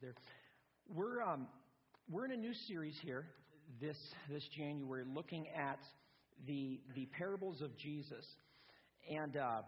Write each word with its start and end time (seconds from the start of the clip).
there. 0.00 0.14
We're, 0.88 1.20
um, 1.20 1.46
we're 2.10 2.24
in 2.24 2.32
a 2.32 2.36
new 2.36 2.54
series 2.68 2.96
here 3.02 3.26
this, 3.80 3.96
this 4.30 4.42
January 4.56 5.04
looking 5.06 5.46
at 5.48 5.78
the, 6.46 6.80
the 6.94 7.06
parables 7.18 7.60
of 7.60 7.76
Jesus. 7.76 8.24
And 9.10 9.36
uh, 9.36 9.60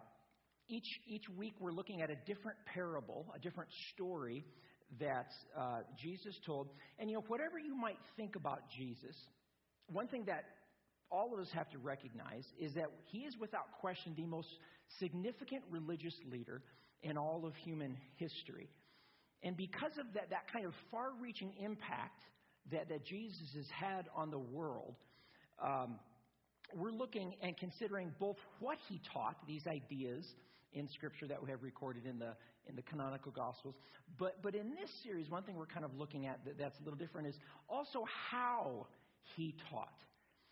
each, 0.69 0.87
each 1.07 1.29
week 1.37 1.53
we're 1.61 1.73
looking 1.73 2.01
at 2.01 2.11
a 2.11 2.17
different 2.27 2.57
parable, 2.73 3.27
a 3.37 3.39
different 3.39 3.69
story 3.93 4.45
that 5.01 5.29
uh, 5.59 5.81
Jesus 6.03 6.35
told. 6.47 6.69
And, 6.99 7.11
you 7.11 7.17
know, 7.17 7.25
whatever 7.29 7.59
you 7.59 7.77
might 7.77 7.99
think 8.17 8.35
about 8.35 8.61
Jesus, 8.75 9.17
one 9.89 10.09
thing 10.09 10.25
that 10.29 10.45
all 11.11 11.35
of 11.35 11.41
us 11.41 11.49
have 11.53 11.69
to 11.71 11.79
recognize 11.79 12.47
is 12.59 12.73
that 12.75 12.87
he 13.05 13.19
is 13.19 13.37
without 13.39 13.71
question 13.81 14.15
the 14.17 14.25
most 14.25 14.49
significant 14.99 15.63
religious 15.71 16.15
leader 16.31 16.63
in 17.03 17.19
all 17.19 17.45
of 17.45 17.55
human 17.57 17.99
history. 18.17 18.71
And 19.43 19.57
because 19.57 19.93
of 19.99 20.07
that, 20.15 20.31
that 20.31 20.53
kind 20.53 20.67
of 20.67 20.73
far 20.91 21.11
reaching 21.21 21.53
impact 21.61 22.23
that, 22.71 22.89
that 22.89 23.05
Jesus 23.05 23.49
has 23.57 23.67
had 23.69 24.07
on 24.15 24.31
the 24.31 24.39
world, 24.39 24.95
um, 25.63 25.99
we're 26.75 26.93
looking 26.93 27.35
and 27.43 27.57
considering 27.57 28.13
both 28.19 28.37
what 28.61 28.79
he 28.89 29.01
taught, 29.13 29.37
these 29.47 29.67
ideas 29.67 30.25
in 30.73 30.89
Scripture 30.89 31.27
that 31.27 31.43
we 31.43 31.51
have 31.51 31.63
recorded 31.63 32.07
in 32.07 32.19
the, 32.19 32.35
in 32.67 32.77
the 32.77 32.83
canonical 32.83 33.33
Gospels, 33.33 33.75
but, 34.19 34.41
but 34.43 34.55
in 34.55 34.71
this 34.71 34.91
series, 35.03 35.31
one 35.31 35.43
thing 35.43 35.57
we're 35.57 35.67
kind 35.67 35.85
of 35.85 35.95
looking 35.97 36.27
at 36.27 36.45
that, 36.45 36.59
that's 36.59 36.79
a 36.81 36.83
little 36.85 36.99
different 36.99 37.27
is 37.29 37.35
also 37.69 38.05
how 38.31 38.87
he 39.37 39.55
taught. 39.71 39.93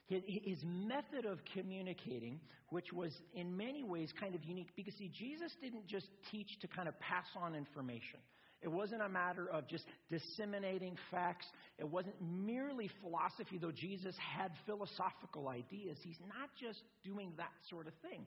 His, 0.07 0.23
his 0.27 0.59
method 0.65 1.25
of 1.25 1.39
communicating, 1.55 2.41
which 2.71 2.93
was 2.93 3.13
in 3.35 3.57
many 3.57 3.85
ways 3.85 4.13
kind 4.19 4.35
of 4.35 4.45
unique, 4.45 4.71
because 4.77 4.95
see, 4.95 5.11
Jesus 5.17 5.53
didn't 5.63 5.87
just 5.87 6.09
teach 6.31 6.59
to 6.61 6.67
kind 6.67 6.89
of 6.89 6.99
pass 7.01 7.27
on 7.37 7.55
information. 7.55 8.19
It 8.63 8.69
wasn't 8.69 9.01
a 9.01 9.09
matter 9.09 9.49
of 9.49 9.67
just 9.69 9.85
disseminating 10.11 10.97
facts. 11.11 11.47
It 11.79 11.89
wasn't 11.89 12.17
merely 12.21 12.91
philosophy, 13.01 13.59
though 13.59 13.73
Jesus 13.73 14.15
had 14.19 14.53
philosophical 14.67 15.49
ideas. 15.49 15.97
He's 16.03 16.21
not 16.21 16.51
just 16.61 16.81
doing 17.03 17.33
that 17.39 17.53
sort 17.71 17.87
of 17.87 17.95
thing. 18.03 18.27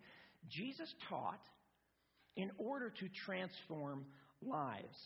Jesus 0.49 0.91
taught 1.07 1.39
in 2.35 2.49
order 2.57 2.89
to 2.89 3.09
transform 3.25 4.05
lives. 4.41 4.97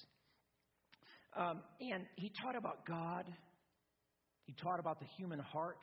Um, 1.36 1.60
and 1.82 2.06
he 2.16 2.32
taught 2.42 2.56
about 2.56 2.86
God, 2.86 3.26
he 4.46 4.54
taught 4.54 4.80
about 4.80 5.00
the 5.00 5.06
human 5.18 5.40
heart, 5.40 5.78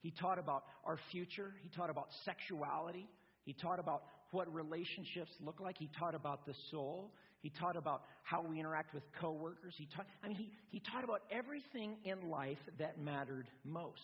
he 0.00 0.12
taught 0.12 0.38
about 0.38 0.62
our 0.84 0.98
future, 1.10 1.52
he 1.62 1.68
taught 1.76 1.90
about 1.90 2.08
sexuality, 2.24 3.08
he 3.44 3.52
taught 3.52 3.80
about 3.80 4.04
what 4.30 4.52
relationships 4.54 5.32
look 5.44 5.60
like, 5.60 5.76
he 5.78 5.90
taught 5.98 6.14
about 6.14 6.46
the 6.46 6.54
soul, 6.70 7.12
he 7.40 7.50
taught 7.50 7.76
about 7.76 8.02
how 8.22 8.42
we 8.42 8.58
interact 8.58 8.94
with 8.94 9.02
coworkers. 9.20 9.74
He 9.76 9.86
taught, 9.94 10.06
I 10.24 10.28
mean, 10.28 10.36
he, 10.36 10.50
he 10.70 10.80
taught 10.80 11.04
about 11.04 11.22
everything 11.30 11.96
in 12.04 12.30
life 12.30 12.58
that 12.78 13.00
mattered 13.00 13.48
most. 13.64 14.00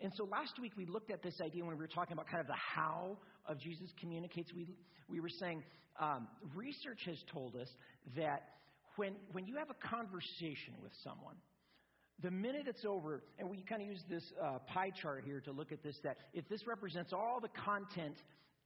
And 0.00 0.12
so 0.16 0.24
last 0.24 0.58
week 0.60 0.72
we 0.76 0.84
looked 0.84 1.10
at 1.10 1.22
this 1.22 1.40
idea 1.40 1.64
when 1.64 1.76
we 1.76 1.80
were 1.80 1.88
talking 1.88 2.12
about 2.12 2.26
kind 2.26 2.40
of 2.40 2.46
the 2.46 2.54
how 2.54 3.16
of 3.46 3.58
Jesus 3.58 3.88
communicates. 4.00 4.52
We, 4.54 4.68
we 5.08 5.20
were 5.20 5.28
saying 5.28 5.62
um, 6.00 6.28
research 6.54 7.00
has 7.06 7.18
told 7.32 7.56
us 7.56 7.68
that 8.16 8.42
when, 8.96 9.14
when 9.32 9.46
you 9.46 9.56
have 9.56 9.70
a 9.70 9.88
conversation 9.88 10.74
with 10.82 10.92
someone, 11.02 11.36
the 12.22 12.30
minute 12.30 12.66
it's 12.66 12.84
over, 12.84 13.22
and 13.38 13.48
we 13.48 13.62
kind 13.62 13.82
of 13.82 13.88
use 13.88 14.02
this 14.08 14.22
uh, 14.40 14.58
pie 14.72 14.90
chart 14.90 15.24
here 15.24 15.40
to 15.40 15.52
look 15.52 15.72
at 15.72 15.82
this, 15.82 15.96
that 16.04 16.18
if 16.34 16.48
this 16.48 16.66
represents 16.66 17.12
all 17.12 17.40
the 17.40 17.48
content 17.64 18.16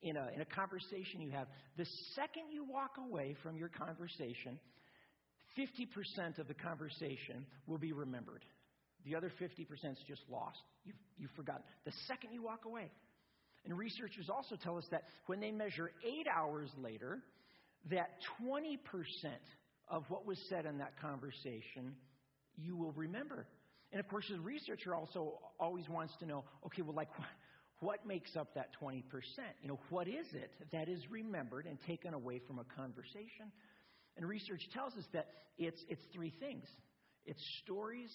in 0.02 0.16
a, 0.16 0.28
in 0.34 0.40
a 0.40 0.44
conversation 0.44 1.20
you 1.20 1.30
have, 1.30 1.48
the 1.76 1.86
second 2.14 2.44
you 2.52 2.64
walk 2.64 2.92
away 2.98 3.36
from 3.42 3.56
your 3.56 3.68
conversation, 3.68 4.58
50% 5.58 6.38
of 6.38 6.48
the 6.48 6.54
conversation 6.54 7.46
will 7.66 7.78
be 7.78 7.92
remembered. 7.92 8.44
The 9.04 9.14
other 9.14 9.32
50% 9.40 9.60
is 9.92 9.98
just 10.06 10.22
lost. 10.30 10.58
You've, 10.84 10.96
you've 11.16 11.30
forgotten. 11.30 11.62
The 11.84 11.92
second 12.08 12.32
you 12.32 12.42
walk 12.42 12.64
away. 12.66 12.90
And 13.64 13.76
researchers 13.76 14.28
also 14.28 14.56
tell 14.62 14.76
us 14.78 14.84
that 14.90 15.04
when 15.26 15.40
they 15.40 15.50
measure 15.50 15.90
eight 16.04 16.26
hours 16.28 16.70
later, 16.80 17.20
that 17.90 18.10
20% 18.42 18.78
of 19.88 20.04
what 20.08 20.26
was 20.26 20.38
said 20.48 20.66
in 20.66 20.78
that 20.78 21.00
conversation 21.00 21.94
you 22.56 22.76
will 22.76 22.92
remember. 22.92 23.46
And 23.92 24.00
of 24.00 24.08
course, 24.08 24.24
the 24.30 24.40
researcher 24.40 24.94
also 24.94 25.38
always 25.60 25.88
wants 25.88 26.14
to 26.20 26.26
know 26.26 26.44
okay, 26.66 26.82
well, 26.82 26.94
like, 26.94 27.08
what 27.80 28.06
makes 28.06 28.36
up 28.36 28.54
that 28.54 28.70
20%? 28.82 29.02
You 29.62 29.68
know, 29.68 29.78
what 29.90 30.08
is 30.08 30.26
it 30.32 30.50
that 30.72 30.88
is 30.88 31.10
remembered 31.10 31.66
and 31.66 31.78
taken 31.86 32.14
away 32.14 32.40
from 32.46 32.58
a 32.58 32.64
conversation? 32.76 33.52
And 34.16 34.26
research 34.26 34.68
tells 34.72 34.94
us 34.94 35.04
that 35.12 35.28
it's, 35.58 35.80
it's 35.88 36.02
three 36.12 36.32
things 36.40 36.66
it's 37.26 37.42
stories, 37.64 38.10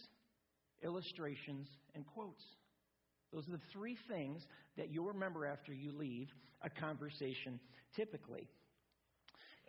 illustrations, 0.81 1.67
and 1.93 2.05
quotes. 2.07 2.43
Those 3.33 3.47
are 3.47 3.51
the 3.51 3.61
three 3.73 3.97
things 4.09 4.41
that 4.77 4.89
you'll 4.89 5.07
remember 5.07 5.45
after 5.45 5.73
you 5.73 5.91
leave 5.91 6.29
a 6.61 6.69
conversation 6.69 7.59
typically. 7.95 8.47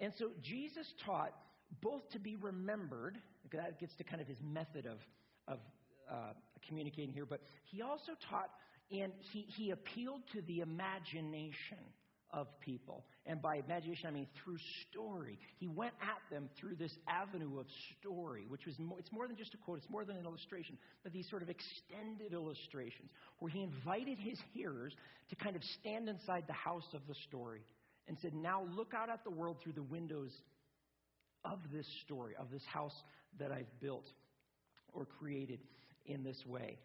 And 0.01 0.13
so 0.19 0.31
Jesus 0.43 0.87
taught 1.05 1.33
both 1.81 2.09
to 2.11 2.19
be 2.19 2.37
remembered, 2.37 3.19
that 3.53 3.81
gets 3.81 3.95
to 3.97 4.05
kind 4.05 4.21
of 4.21 4.29
his 4.29 4.39
method 4.43 4.87
of, 4.87 4.99
of 5.49 5.59
uh, 6.11 6.33
communicating 6.67 7.13
here, 7.13 7.27
but 7.27 7.41
he 7.65 7.83
also 7.83 8.13
taught 8.29 8.51
and 8.93 9.13
he, 9.33 9.47
he 9.57 9.71
appealed 9.71 10.21
to 10.33 10.43
the 10.43 10.61
imagination 10.61 11.79
of 12.31 12.47
people. 12.61 13.05
And 13.27 13.41
by 13.43 13.57
imagination, 13.57 14.07
I 14.09 14.11
mean 14.11 14.27
through 14.43 14.57
story. 14.91 15.39
He 15.59 15.69
went 15.69 15.93
at 16.01 16.19
them 16.35 16.49
through 16.59 16.77
this 16.77 16.93
avenue 17.07 17.59
of 17.59 17.67
story, 17.99 18.47
which 18.49 18.67
was 18.67 18.79
more, 18.79 18.99
it's 18.99 19.13
more 19.13 19.27
than 19.29 19.37
just 19.37 19.55
a 19.55 19.59
quote, 19.59 19.79
it's 19.79 19.91
more 19.91 20.05
than 20.05 20.17
an 20.17 20.25
illustration, 20.25 20.79
but 21.03 21.13
these 21.13 21.29
sort 21.29 21.43
of 21.43 21.51
extended 21.51 22.33
illustrations 22.33 23.11
where 23.39 23.51
he 23.51 23.63
invited 23.63 24.19
his 24.19 24.39
hearers 24.55 24.95
to 25.31 25.37
kind 25.37 25.57
of 25.57 25.63
stand 25.81 26.09
inside 26.09 26.45
the 26.47 26.53
house 26.55 26.89
of 26.95 27.03
the 27.07 27.15
story 27.29 27.61
and 28.09 28.17
said, 28.23 28.35
Now 28.35 28.67
look 28.75 28.93
out 28.95 29.11
at 29.11 29.25
the 29.25 29.31
world 29.31 29.59
through 29.63 29.75
the 29.75 29.83
windows 29.83 30.33
of 31.45 31.59
this 31.73 31.87
story, 32.05 32.35
of 32.39 32.51
this 32.51 32.65
house 32.65 32.95
that 33.39 33.53
I've 33.53 33.81
built 33.81 34.07
or 34.93 35.07
created 35.19 35.61
in 36.07 36.23
this 36.23 36.45
way. 36.47 36.79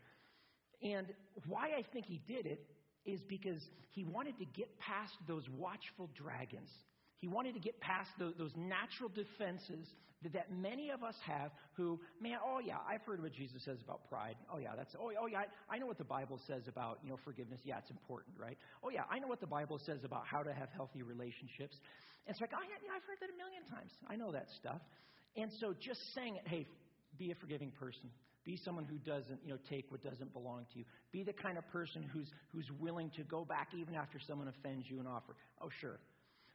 And 0.82 1.08
why 1.48 1.70
I 1.78 1.84
think 1.94 2.06
he 2.06 2.22
did 2.28 2.46
it 2.46 2.66
is 3.06 3.22
because 3.28 3.62
he 3.90 4.04
wanted 4.04 4.38
to 4.40 4.46
get 4.46 4.78
past 4.80 5.14
those 5.28 5.44
watchful 5.50 6.10
dragons. 6.16 6.70
He 7.18 7.28
wanted 7.28 7.54
to 7.56 7.60
get 7.60 7.80
past 7.80 8.10
those, 8.20 8.34
those 8.38 8.52
natural 8.56 9.10
defenses 9.10 9.88
that, 10.22 10.34
that, 10.34 10.52
many 10.52 10.90
of 10.90 11.04
us 11.04 11.16
have 11.26 11.52
who, 11.74 12.00
man, 12.22 12.38
oh 12.46 12.60
yeah, 12.60 12.78
I've 12.88 13.02
heard 13.02 13.22
what 13.22 13.34
Jesus 13.34 13.64
says 13.66 13.80
about 13.84 14.08
pride. 14.10 14.36
Oh 14.54 14.58
yeah, 14.58 14.74
that's, 14.76 14.96
oh, 15.00 15.12
oh 15.20 15.26
yeah, 15.26 15.46
I, 15.70 15.76
I 15.76 15.78
know 15.80 15.88
what 15.88 15.98
the 15.98 16.04
Bible 16.04 16.40
says 16.46 16.68
about, 16.68 17.00
you 17.04 17.09
know, 17.09 17.18
forgiveness. 17.24 17.59
Yeah, 17.64 17.78
it's 17.80 17.90
important, 17.90 18.36
right? 18.38 18.58
Oh 18.84 18.90
yeah, 18.90 19.04
I 19.09 19.20
know 19.20 19.28
what 19.28 19.40
the 19.40 19.48
Bible 19.48 19.80
says 19.84 20.04
about 20.04 20.26
how 20.28 20.44
to 20.44 20.54
have 20.54 20.70
healthy 20.76 21.02
relationships. 21.02 21.78
And 22.26 22.34
it's 22.34 22.42
like, 22.42 22.52
oh 22.54 22.62
yeah, 22.62 22.78
yeah, 22.86 22.92
I've 22.96 23.04
heard 23.04 23.18
that 23.22 23.30
a 23.34 23.38
million 23.38 23.64
times. 23.70 23.92
I 24.08 24.16
know 24.16 24.32
that 24.32 24.48
stuff. 24.58 24.82
And 25.36 25.52
so 25.59 25.74
just 25.80 26.02
saying 26.14 26.36
it, 26.36 26.48
hey, 26.48 26.68
be 27.18 27.32
a 27.32 27.36
forgiving 27.36 27.72
person. 27.72 28.09
Be 28.47 28.58
someone 28.63 28.85
who 28.85 28.96
doesn't, 29.00 29.41
you 29.44 29.50
know, 29.50 29.59
take 29.69 29.91
what 29.91 30.02
doesn't 30.02 30.31
belong 30.31 30.66
to 30.72 30.80
you. 30.80 30.85
Be 31.12 31.22
the 31.22 31.34
kind 31.34 31.58
of 31.58 31.68
person 31.68 32.02
who's, 32.13 32.30
who's 32.53 32.72
willing 32.80 33.12
to 33.18 33.24
go 33.24 33.44
back 33.44 33.68
even 33.78 33.94
after 33.94 34.19
someone 34.25 34.47
offends 34.47 34.85
you 34.90 35.00
and 35.00 35.08
offer. 35.08 35.35
Oh, 35.62 35.68
sure. 35.81 36.00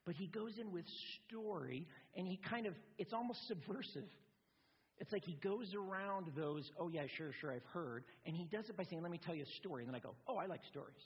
But 0.07 0.15
he 0.15 0.27
goes 0.27 0.53
in 0.59 0.73
with 0.73 0.87
story, 1.29 1.87
and 2.17 2.27
he 2.27 2.41
kind 2.49 2.65
of, 2.65 2.73
it's 2.97 3.13
almost 3.13 3.47
subversive. 3.47 4.09
It's 5.01 5.13
like 5.13 5.23
he 5.23 5.35
goes 5.45 5.75
around 5.75 6.33
those, 6.35 6.71
oh, 6.79 6.89
yeah, 6.89 7.03
sure, 7.19 7.33
sure, 7.43 7.53
I've 7.53 7.67
heard. 7.75 8.05
And 8.25 8.35
he 8.35 8.47
does 8.47 8.71
it 8.71 8.77
by 8.77 8.85
saying, 8.85 9.03
let 9.03 9.11
me 9.11 9.21
tell 9.23 9.35
you 9.35 9.43
a 9.43 9.57
story. 9.61 9.83
And 9.83 9.93
then 9.93 9.95
I 9.95 10.03
go, 10.03 10.15
oh, 10.27 10.39
I 10.39 10.47
like 10.47 10.61
stories. 10.71 10.97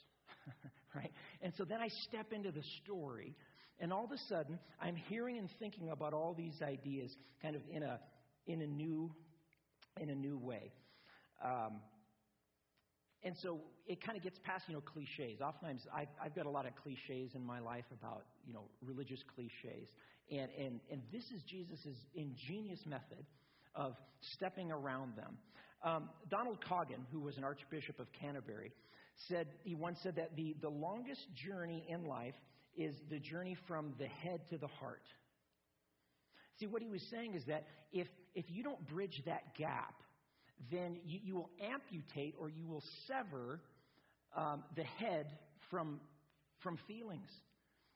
right? 0.95 1.11
And 1.41 1.51
so 1.57 1.65
then 1.65 1.81
I 1.81 1.89
step 2.07 2.31
into 2.31 2.51
the 2.53 2.63
story, 2.81 3.35
and 3.81 3.91
all 3.91 4.05
of 4.05 4.13
a 4.13 4.17
sudden, 4.29 4.57
I'm 4.79 4.95
hearing 4.95 5.37
and 5.37 5.49
thinking 5.59 5.89
about 5.89 6.13
all 6.13 6.33
these 6.33 6.61
ideas 6.61 7.11
kind 7.41 7.57
of 7.57 7.61
in 7.69 7.83
a, 7.83 7.99
in 8.45 8.61
a 8.61 8.67
new 8.67 9.11
in 10.01 10.09
a 10.09 10.15
new 10.15 10.37
way. 10.37 10.71
Um, 11.43 11.81
and 13.23 13.35
so 13.41 13.59
it 13.87 14.03
kind 14.03 14.17
of 14.17 14.23
gets 14.23 14.39
past, 14.43 14.65
you 14.67 14.75
know, 14.75 14.81
cliches. 14.81 15.41
Oftentimes, 15.41 15.87
I've, 15.93 16.07
I've, 16.23 16.35
got 16.35 16.45
a 16.45 16.49
lot 16.49 16.65
of 16.65 16.73
cliches 16.75 17.35
in 17.35 17.45
my 17.45 17.59
life 17.59 17.85
about, 17.91 18.25
you 18.45 18.53
know, 18.53 18.63
religious 18.81 19.19
cliches. 19.35 19.89
And, 20.31 20.49
and, 20.57 20.79
and 20.91 21.01
this 21.11 21.23
is 21.31 21.41
Jesus' 21.43 21.95
ingenious 22.15 22.79
method 22.85 23.25
of 23.75 23.95
stepping 24.33 24.71
around 24.71 25.15
them. 25.15 25.37
Um, 25.83 26.09
Donald 26.29 26.59
Coggan, 26.67 27.05
who 27.11 27.19
was 27.19 27.37
an 27.37 27.43
Archbishop 27.43 27.99
of 27.99 28.07
Canterbury, 28.11 28.71
said, 29.27 29.47
he 29.63 29.75
once 29.75 29.99
said 30.03 30.15
that 30.15 30.35
the, 30.35 30.55
the 30.61 30.69
longest 30.69 31.21
journey 31.33 31.85
in 31.89 32.05
life 32.05 32.35
is 32.77 32.95
the 33.09 33.19
journey 33.19 33.57
from 33.67 33.93
the 33.99 34.07
head 34.07 34.41
to 34.49 34.57
the 34.57 34.67
heart. 34.67 35.03
See, 36.59 36.67
what 36.67 36.81
he 36.81 36.87
was 36.87 37.01
saying 37.11 37.35
is 37.35 37.45
that 37.45 37.65
if, 37.91 38.07
if 38.35 38.45
you 38.49 38.63
don't 38.63 38.85
bridge 38.87 39.21
that 39.25 39.55
gap, 39.55 39.93
then 40.71 40.97
you, 41.05 41.19
you 41.23 41.35
will 41.35 41.49
amputate 41.61 42.35
or 42.39 42.49
you 42.49 42.65
will 42.67 42.83
sever 43.07 43.61
um, 44.35 44.63
the 44.75 44.83
head 44.83 45.27
from, 45.69 45.99
from 46.59 46.77
feelings. 46.87 47.29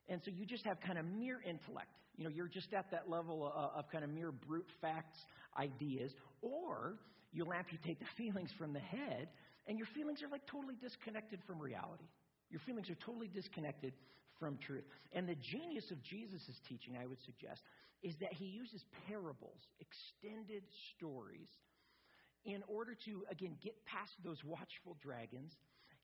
And 0.08 0.22
so 0.24 0.32
you 0.32 0.46
just 0.46 0.66
have 0.66 0.80
kind 0.82 1.00
of 1.00 1.06
mere 1.06 1.42
intellect. 1.42 1.90
You 2.18 2.26
know, 2.26 2.30
you're 2.30 2.48
just 2.48 2.74
at 2.74 2.92
that 2.92 3.10
level 3.10 3.48
of, 3.48 3.72
of 3.76 3.92
kind 3.92 4.04
of 4.04 4.10
mere 4.10 4.32
brute 4.32 4.68
facts 4.80 5.18
ideas. 5.58 6.12
Or 6.42 6.96
you'll 7.32 7.54
amputate 7.54 8.00
the 8.00 8.06
feelings 8.18 8.50
from 8.58 8.74
the 8.74 8.80
head, 8.80 9.30
and 9.68 9.78
your 9.78 9.88
feelings 9.96 10.22
are 10.22 10.30
like 10.30 10.46
totally 10.46 10.76
disconnected 10.82 11.40
from 11.48 11.60
reality. 11.60 12.06
Your 12.52 12.60
feelings 12.66 12.90
are 12.90 12.96
totally 12.96 13.28
disconnected 13.28 13.94
from 14.40 14.58
truth. 14.58 14.84
And 15.14 15.28
the 15.28 15.36
genius 15.36 15.90
of 15.92 16.02
Jesus' 16.04 16.60
teaching, 16.68 16.98
I 17.02 17.08
would 17.08 17.22
suggest, 17.26 17.62
is 18.04 18.16
that 18.20 18.34
he 18.34 18.46
uses 18.46 18.84
parables, 19.08 19.62
extended 19.80 20.64
stories, 20.96 21.50
in 22.44 22.64
order 22.68 22.96
to, 23.06 23.24
again, 23.30 23.56
get 23.62 23.76
past 23.86 24.12
those 24.24 24.44
watchful 24.44 24.98
dragons 25.02 25.54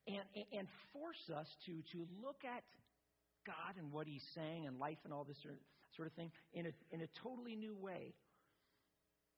and, 0.06 0.22
and 0.56 0.68
force 0.92 1.30
us 1.34 1.48
to, 1.66 1.82
to 1.92 2.06
look 2.22 2.44
at 2.44 2.62
God 3.44 3.74
and 3.76 3.90
what 3.92 4.06
he's 4.06 4.22
saying 4.34 4.66
and 4.66 4.78
life 4.78 4.98
and 5.04 5.12
all 5.12 5.24
this 5.24 5.38
sort 5.96 6.06
of 6.06 6.12
thing 6.14 6.30
in 6.52 6.66
a, 6.66 6.72
in 6.92 7.00
a 7.02 7.08
totally 7.22 7.56
new 7.56 7.74
way. 7.74 8.14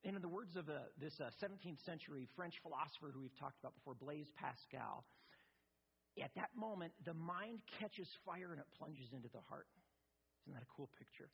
And 0.03 0.15
in 0.15 0.21
the 0.21 0.29
words 0.29 0.55
of 0.55 0.69
uh, 0.69 0.89
this 0.99 1.13
uh, 1.19 1.29
17th 1.43 1.83
century 1.85 2.27
French 2.35 2.55
philosopher 2.61 3.11
who 3.13 3.21
we've 3.21 3.39
talked 3.39 3.59
about 3.59 3.73
before, 3.75 3.93
Blaise 3.93 4.31
Pascal, 4.37 5.05
at 6.19 6.35
that 6.35 6.51
moment, 6.55 6.91
the 7.05 7.13
mind 7.13 7.63
catches 7.79 8.07
fire 8.25 8.51
and 8.51 8.59
it 8.59 8.67
plunges 8.77 9.13
into 9.13 9.29
the 9.31 9.39
heart. 9.47 9.67
Isn't 10.43 10.53
that 10.53 10.63
a 10.63 10.73
cool 10.75 10.89
picture? 10.99 11.29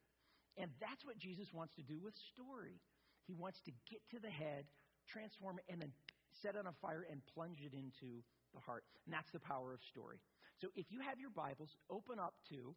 And 0.57 0.69
that's 0.81 1.05
what 1.05 1.17
Jesus 1.17 1.49
wants 1.53 1.73
to 1.75 1.83
do 1.83 1.97
with 2.01 2.13
story. 2.33 2.81
He 3.25 3.33
wants 3.33 3.61
to 3.65 3.71
get 3.89 4.01
to 4.11 4.19
the 4.19 4.29
head, 4.29 4.65
transform 5.09 5.57
it, 5.59 5.65
and 5.71 5.81
then 5.81 5.93
set 6.41 6.55
it 6.55 6.61
on 6.61 6.67
a 6.67 6.77
fire 6.81 7.05
and 7.09 7.21
plunge 7.33 7.61
it 7.65 7.73
into 7.73 8.21
the 8.53 8.61
heart. 8.61 8.83
And 9.05 9.13
that's 9.13 9.29
the 9.31 9.41
power 9.41 9.73
of 9.73 9.81
story. 9.89 10.17
So 10.61 10.69
if 10.75 10.89
you 10.89 11.01
have 11.01 11.19
your 11.19 11.29
Bibles, 11.29 11.69
open 11.89 12.17
up 12.19 12.33
to 12.49 12.73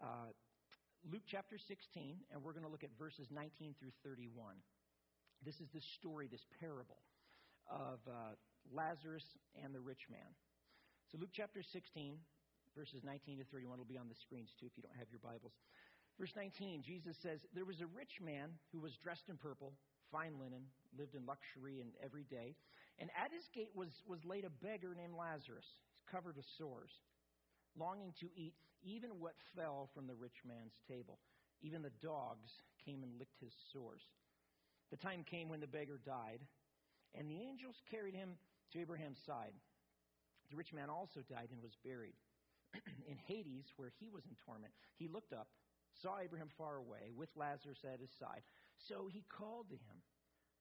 uh, 0.00 0.32
Luke 1.04 1.24
chapter 1.28 1.58
16, 1.58 2.16
and 2.32 2.42
we're 2.42 2.52
going 2.52 2.64
to 2.64 2.72
look 2.72 2.84
at 2.84 2.92
verses 2.98 3.28
19 3.30 3.74
through 3.78 3.92
31. 4.04 4.56
This 5.44 5.60
is 5.60 5.68
the 5.72 5.80
story, 6.00 6.28
this 6.28 6.44
parable 6.60 7.04
of 7.68 8.00
uh, 8.08 8.32
Lazarus 8.72 9.24
and 9.62 9.74
the 9.74 9.80
rich 9.80 10.08
man. 10.10 10.32
So, 11.14 11.22
Luke 11.22 11.30
chapter 11.30 11.62
16, 11.62 12.18
verses 12.74 13.06
19 13.06 13.38
to 13.38 13.46
31 13.54 13.78
will 13.78 13.86
be 13.86 14.02
on 14.02 14.10
the 14.10 14.18
screens 14.18 14.50
too 14.58 14.66
if 14.66 14.74
you 14.74 14.82
don't 14.82 14.98
have 14.98 15.06
your 15.14 15.22
Bibles. 15.22 15.54
Verse 16.18 16.34
19, 16.34 16.82
Jesus 16.82 17.14
says, 17.22 17.38
There 17.54 17.62
was 17.62 17.78
a 17.78 17.86
rich 17.94 18.18
man 18.18 18.50
who 18.74 18.82
was 18.82 18.98
dressed 18.98 19.30
in 19.30 19.38
purple, 19.38 19.78
fine 20.10 20.42
linen, 20.42 20.66
lived 20.90 21.14
in 21.14 21.22
luxury 21.22 21.78
and 21.78 21.94
every 22.02 22.26
day. 22.26 22.58
And 22.98 23.14
at 23.14 23.30
his 23.30 23.46
gate 23.54 23.70
was, 23.78 23.94
was 24.10 24.26
laid 24.26 24.42
a 24.42 24.50
beggar 24.58 24.90
named 24.90 25.14
Lazarus, 25.14 25.70
covered 26.10 26.34
with 26.34 26.50
sores, 26.58 26.90
longing 27.78 28.10
to 28.18 28.26
eat 28.34 28.58
even 28.82 29.22
what 29.22 29.38
fell 29.54 29.94
from 29.94 30.10
the 30.10 30.18
rich 30.18 30.42
man's 30.42 30.74
table. 30.90 31.22
Even 31.62 31.86
the 31.86 31.94
dogs 32.02 32.50
came 32.82 33.06
and 33.06 33.22
licked 33.22 33.38
his 33.38 33.54
sores. 33.70 34.02
The 34.90 34.98
time 34.98 35.22
came 35.22 35.46
when 35.46 35.62
the 35.62 35.70
beggar 35.70 36.02
died, 36.02 36.42
and 37.14 37.30
the 37.30 37.38
angels 37.38 37.78
carried 37.86 38.18
him 38.18 38.34
to 38.74 38.82
Abraham's 38.82 39.22
side. 39.22 39.54
The 40.54 40.62
rich 40.62 40.70
man 40.70 40.86
also 40.86 41.18
died 41.26 41.50
and 41.50 41.58
was 41.58 41.74
buried. 41.82 42.14
in 43.10 43.18
Hades, 43.26 43.66
where 43.74 43.90
he 43.98 44.06
was 44.06 44.22
in 44.22 44.38
torment, 44.46 44.70
he 44.94 45.10
looked 45.10 45.34
up, 45.34 45.50
saw 45.98 46.22
Abraham 46.22 46.46
far 46.54 46.78
away, 46.78 47.10
with 47.10 47.26
Lazarus 47.34 47.82
at 47.82 47.98
his 47.98 48.14
side. 48.22 48.46
So 48.86 49.10
he 49.10 49.26
called 49.26 49.66
to 49.70 49.74
him, 49.74 49.98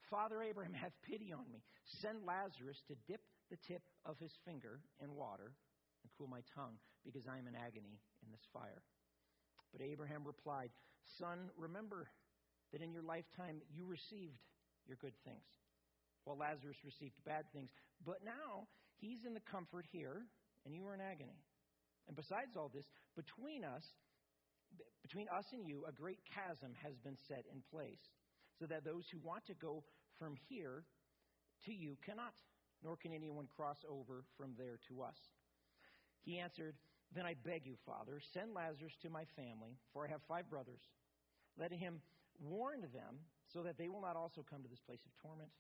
Father 0.10 0.42
Abraham, 0.42 0.74
have 0.82 0.98
pity 1.06 1.30
on 1.30 1.46
me. 1.54 1.62
Send 2.02 2.26
Lazarus 2.26 2.82
to 2.90 2.98
dip 3.06 3.22
the 3.54 3.62
tip 3.70 3.86
of 4.02 4.18
his 4.18 4.34
finger 4.50 4.82
in 4.98 5.14
water 5.14 5.54
and 6.02 6.10
cool 6.18 6.26
my 6.26 6.42
tongue, 6.58 6.82
because 7.06 7.30
I 7.30 7.38
am 7.38 7.46
in 7.46 7.54
agony 7.54 8.02
in 8.26 8.34
this 8.34 8.50
fire. 8.50 8.82
But 9.78 9.86
Abraham 9.86 10.26
replied, 10.26 10.74
Son, 11.22 11.54
remember 11.54 12.10
that 12.74 12.82
in 12.82 12.90
your 12.90 13.06
lifetime 13.06 13.62
you 13.70 13.86
received 13.86 14.42
your 14.90 14.98
good 14.98 15.14
things, 15.22 15.46
while 16.26 16.42
Lazarus 16.42 16.82
received 16.82 17.14
bad 17.30 17.46
things. 17.54 17.70
But 18.02 18.26
now 18.26 18.66
he's 19.04 19.28
in 19.28 19.36
the 19.36 19.44
comfort 19.52 19.86
here, 19.92 20.24
and 20.66 20.74
you 20.74 20.88
are 20.88 20.96
in 20.96 21.04
agony. 21.04 21.44
And 22.08 22.16
besides 22.16 22.56
all 22.56 22.72
this, 22.72 22.88
between 23.16 23.64
us, 23.68 23.84
between 25.04 25.28
us 25.28 25.46
and 25.52 25.68
you, 25.68 25.84
a 25.88 25.92
great 25.92 26.20
chasm 26.24 26.72
has 26.80 26.96
been 27.04 27.20
set 27.28 27.44
in 27.52 27.60
place, 27.68 28.00
so 28.60 28.66
that 28.66 28.88
those 28.88 29.04
who 29.12 29.20
want 29.20 29.46
to 29.48 29.54
go 29.60 29.84
from 30.18 30.36
here 30.48 30.88
to 31.66 31.74
you 31.74 31.98
cannot, 32.06 32.34
nor 32.84 32.96
can 32.96 33.12
anyone 33.12 33.48
cross 33.56 33.78
over 33.90 34.24
from 34.38 34.56
there 34.58 34.80
to 34.88 35.04
us. 35.04 35.20
He 36.24 36.40
answered, 36.40 36.76
Then 37.16 37.26
I 37.26 37.36
beg 37.44 37.66
you, 37.66 37.76
Father, 37.86 38.22
send 38.34 38.54
Lazarus 38.54 38.96
to 39.04 39.10
my 39.10 39.24
family, 39.36 39.76
for 39.92 40.08
I 40.08 40.10
have 40.10 40.22
five 40.28 40.50
brothers. 40.50 40.80
Let 41.60 41.72
him 41.72 42.00
warn 42.40 42.82
them 42.82 43.20
so 43.52 43.64
that 43.64 43.78
they 43.78 43.88
will 43.88 44.02
not 44.02 44.16
also 44.16 44.46
come 44.50 44.64
to 44.64 44.70
this 44.70 44.82
place 44.88 45.04
of 45.06 45.12
torment. 45.22 45.52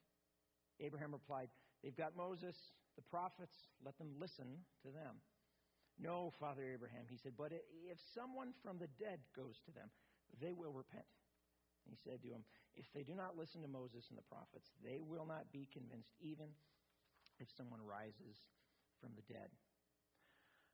Abraham 0.80 1.12
replied, 1.12 1.50
They've 1.84 1.95
got 1.95 2.16
Moses, 2.16 2.56
the 2.95 3.01
prophets, 3.01 3.56
let 3.84 3.98
them 3.98 4.19
listen 4.19 4.66
to 4.84 4.92
them. 4.92 5.22
No, 6.00 6.34
Father 6.40 6.63
Abraham, 6.63 7.06
he 7.07 7.18
said, 7.18 7.34
but 7.38 7.51
if 7.54 7.98
someone 8.13 8.54
from 8.63 8.80
the 8.80 8.90
dead 8.98 9.19
goes 9.36 9.56
to 9.66 9.72
them, 9.72 9.90
they 10.42 10.54
will 10.54 10.74
repent. 10.74 11.06
He 11.86 11.95
said 11.95 12.22
to 12.24 12.30
him, 12.30 12.44
If 12.75 12.86
they 12.94 13.04
do 13.04 13.13
not 13.13 13.38
listen 13.38 13.62
to 13.62 13.68
Moses 13.68 14.07
and 14.10 14.18
the 14.18 14.24
prophets, 14.24 14.72
they 14.84 15.00
will 15.00 15.25
not 15.25 15.51
be 15.51 15.68
convinced, 15.74 16.10
even 16.22 16.48
if 17.40 17.48
someone 17.57 17.81
rises 17.81 18.36
from 19.01 19.12
the 19.16 19.34
dead. 19.34 19.50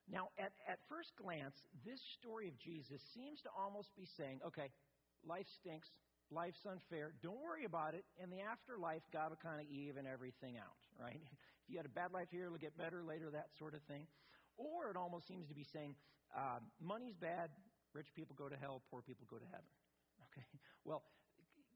Now, 0.07 0.29
at, 0.37 0.53
at 0.67 0.79
first 0.89 1.09
glance, 1.15 1.53
this 1.85 2.01
story 2.19 2.47
of 2.47 2.57
Jesus 2.57 3.01
seems 3.13 3.41
to 3.41 3.49
almost 3.57 3.89
be 3.95 4.05
saying, 4.17 4.39
okay, 4.45 4.69
life 5.23 5.45
stinks, 5.61 5.87
life's 6.31 6.65
unfair, 6.65 7.13
don't 7.21 7.41
worry 7.41 7.65
about 7.65 7.93
it. 7.93 8.05
In 8.17 8.29
the 8.29 8.41
afterlife, 8.41 9.03
God 9.13 9.29
will 9.29 9.37
kind 9.37 9.61
of 9.61 9.67
even 9.69 10.07
everything 10.07 10.57
out, 10.57 10.77
right? 10.97 11.21
You 11.69 11.77
had 11.77 11.85
a 11.85 11.95
bad 11.95 12.11
life 12.11 12.27
here, 12.31 12.45
it'll 12.45 12.57
get 12.57 12.77
better 12.77 13.03
later, 13.03 13.29
that 13.31 13.47
sort 13.57 13.73
of 13.73 13.81
thing. 13.83 14.07
Or 14.57 14.89
it 14.89 14.97
almost 14.97 15.27
seems 15.27 15.47
to 15.47 15.55
be 15.55 15.65
saying, 15.71 15.95
uh, 16.35 16.59
money's 16.81 17.15
bad, 17.15 17.49
rich 17.93 18.07
people 18.15 18.35
go 18.37 18.49
to 18.49 18.57
hell, 18.57 18.81
poor 18.91 19.01
people 19.01 19.25
go 19.29 19.37
to 19.37 19.45
heaven. 19.45 19.69
Okay? 20.29 20.45
Well, 20.85 21.01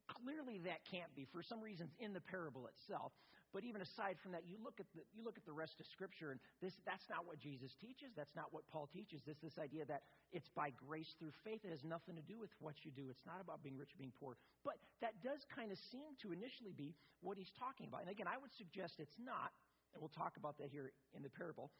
clearly 0.06 0.60
that 0.66 0.86
can't 0.86 1.10
be 1.16 1.26
for 1.32 1.42
some 1.42 1.58
reasons 1.58 1.90
in 1.98 2.14
the 2.14 2.22
parable 2.22 2.68
itself. 2.68 3.14
But 3.54 3.62
even 3.70 3.86
aside 3.86 4.18
from 4.18 4.34
that, 4.34 4.50
you 4.50 4.58
look 4.58 4.82
at 4.82 4.90
the, 4.98 5.06
you 5.14 5.22
look 5.22 5.38
at 5.38 5.46
the 5.46 5.54
rest 5.54 5.78
of 5.78 5.86
Scripture, 5.94 6.34
and 6.34 6.42
this, 6.58 6.74
that's 6.90 7.06
not 7.06 7.30
what 7.30 7.38
Jesus 7.38 7.78
teaches. 7.78 8.10
That's 8.18 8.34
not 8.34 8.50
what 8.50 8.66
Paul 8.74 8.90
teaches. 8.90 9.22
This, 9.30 9.38
this 9.46 9.62
idea 9.62 9.86
that 9.86 10.10
it's 10.34 10.50
by 10.58 10.74
grace 10.74 11.14
through 11.22 11.38
faith. 11.46 11.62
It 11.62 11.70
has 11.70 11.86
nothing 11.86 12.18
to 12.18 12.26
do 12.26 12.42
with 12.42 12.50
what 12.58 12.82
you 12.82 12.90
do. 12.90 13.14
It's 13.14 13.22
not 13.30 13.38
about 13.46 13.62
being 13.62 13.78
rich 13.78 13.94
or 13.94 14.02
being 14.02 14.18
poor. 14.18 14.42
But 14.66 14.82
that 15.06 15.22
does 15.22 15.46
kind 15.54 15.70
of 15.70 15.78
seem 15.94 16.18
to 16.26 16.34
initially 16.34 16.74
be 16.74 16.98
what 17.22 17.38
he's 17.38 17.54
talking 17.62 17.86
about. 17.86 18.02
And 18.02 18.10
again, 18.10 18.26
I 18.26 18.42
would 18.42 18.50
suggest 18.58 18.98
it's 18.98 19.22
not, 19.22 19.54
and 19.94 20.02
we'll 20.02 20.14
talk 20.14 20.38
about 20.38 20.58
that 20.58 20.70
here 20.70 20.92
in 21.16 21.24
the 21.24 21.30
parable. 21.30 21.72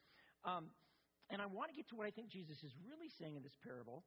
Um, 0.46 0.70
and 1.30 1.42
I 1.42 1.46
want 1.46 1.70
to 1.70 1.76
get 1.76 1.88
to 1.90 1.96
what 1.96 2.06
I 2.06 2.12
think 2.12 2.30
Jesus 2.30 2.64
is 2.64 2.74
really 2.86 3.10
saying 3.20 3.36
in 3.36 3.44
this 3.44 3.58
parable, 3.64 4.04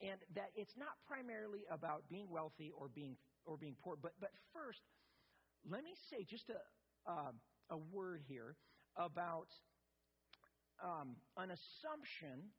and 0.00 0.18
that 0.34 0.50
it's 0.56 0.76
not 0.78 0.96
primarily 1.06 1.66
about 1.70 2.08
being 2.08 2.30
wealthy 2.30 2.72
or 2.72 2.88
being 2.88 3.16
or 3.44 3.56
being 3.56 3.76
poor. 3.82 3.96
But 4.00 4.12
but 4.20 4.30
first, 4.52 4.80
let 5.68 5.84
me 5.84 5.92
say 6.08 6.24
just 6.24 6.48
a 6.48 6.60
uh, 7.10 7.32
a 7.70 7.76
word 7.76 8.22
here 8.26 8.56
about 8.96 9.48
um, 10.82 11.16
an 11.36 11.50
assumption 11.50 12.50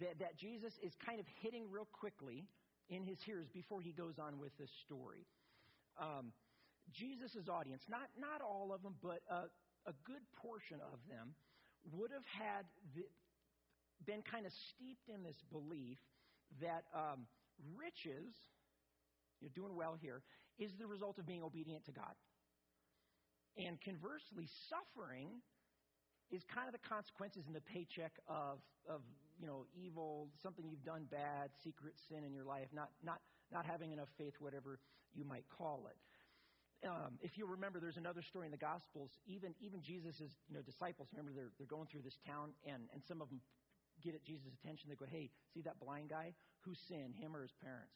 that, 0.00 0.18
that 0.18 0.36
Jesus 0.36 0.72
is 0.82 0.92
kind 1.04 1.20
of 1.20 1.26
hitting 1.40 1.70
real 1.70 1.88
quickly 1.92 2.48
in 2.88 3.04
his 3.04 3.18
hearers 3.24 3.46
before 3.52 3.80
he 3.80 3.92
goes 3.92 4.18
on 4.18 4.38
with 4.38 4.56
this 4.58 4.70
story. 4.84 5.26
Um, 6.00 6.32
Jesus' 6.92 7.48
audience, 7.48 7.82
not, 7.88 8.08
not 8.18 8.40
all 8.40 8.72
of 8.72 8.82
them, 8.82 8.96
but 9.02 9.20
a 9.86 9.92
good 10.04 10.22
portion 10.36 10.78
of 10.92 10.98
them, 11.08 11.34
would 11.90 12.10
have 12.12 12.26
had 12.26 12.64
the, 12.94 13.02
been 14.06 14.22
kind 14.22 14.46
of 14.46 14.52
steeped 14.52 15.08
in 15.08 15.22
this 15.22 15.38
belief 15.50 15.98
that 16.60 16.84
um, 16.94 17.26
riches, 17.74 18.30
you're 19.40 19.54
doing 19.54 19.74
well 19.74 19.96
here, 19.98 20.22
is 20.58 20.70
the 20.78 20.86
result 20.86 21.18
of 21.18 21.26
being 21.26 21.42
obedient 21.42 21.84
to 21.86 21.92
God. 21.92 22.14
And 23.56 23.80
conversely, 23.82 24.48
suffering 24.70 25.42
is 26.30 26.42
kind 26.48 26.66
of 26.66 26.72
the 26.72 26.84
consequences 26.88 27.44
in 27.46 27.52
the 27.52 27.60
paycheck 27.60 28.12
of, 28.28 28.58
of 28.88 29.02
you 29.40 29.46
know, 29.46 29.66
evil, 29.74 30.28
something 30.42 30.64
you've 30.68 30.84
done 30.84 31.04
bad, 31.10 31.50
secret 31.64 31.94
sin 32.08 32.24
in 32.24 32.32
your 32.32 32.44
life, 32.44 32.68
not, 32.72 32.90
not, 33.04 33.20
not 33.52 33.66
having 33.66 33.92
enough 33.92 34.08
faith, 34.16 34.34
whatever 34.38 34.78
you 35.14 35.24
might 35.24 35.44
call 35.58 35.88
it. 35.90 35.96
Um, 36.82 37.14
if 37.22 37.38
you 37.38 37.46
remember, 37.46 37.78
there's 37.78 37.96
another 37.96 38.22
story 38.22 38.46
in 38.46 38.50
the 38.50 38.58
Gospels. 38.58 39.10
Even 39.26 39.54
even 39.60 39.82
Jesus' 39.82 40.34
you 40.48 40.54
know, 40.54 40.62
disciples, 40.62 41.08
remember, 41.12 41.30
they're, 41.30 41.54
they're 41.58 41.70
going 41.70 41.86
through 41.86 42.02
this 42.02 42.18
town, 42.26 42.50
and, 42.66 42.90
and 42.92 43.02
some 43.06 43.22
of 43.22 43.28
them 43.30 43.40
get 44.02 44.14
at 44.14 44.24
Jesus' 44.24 44.50
attention. 44.62 44.90
They 44.90 44.98
go, 44.98 45.06
Hey, 45.06 45.30
see 45.54 45.62
that 45.62 45.78
blind 45.78 46.10
guy? 46.10 46.34
Who 46.66 46.74
sinned, 46.74 47.14
him 47.14 47.36
or 47.36 47.42
his 47.42 47.54
parents? 47.62 47.94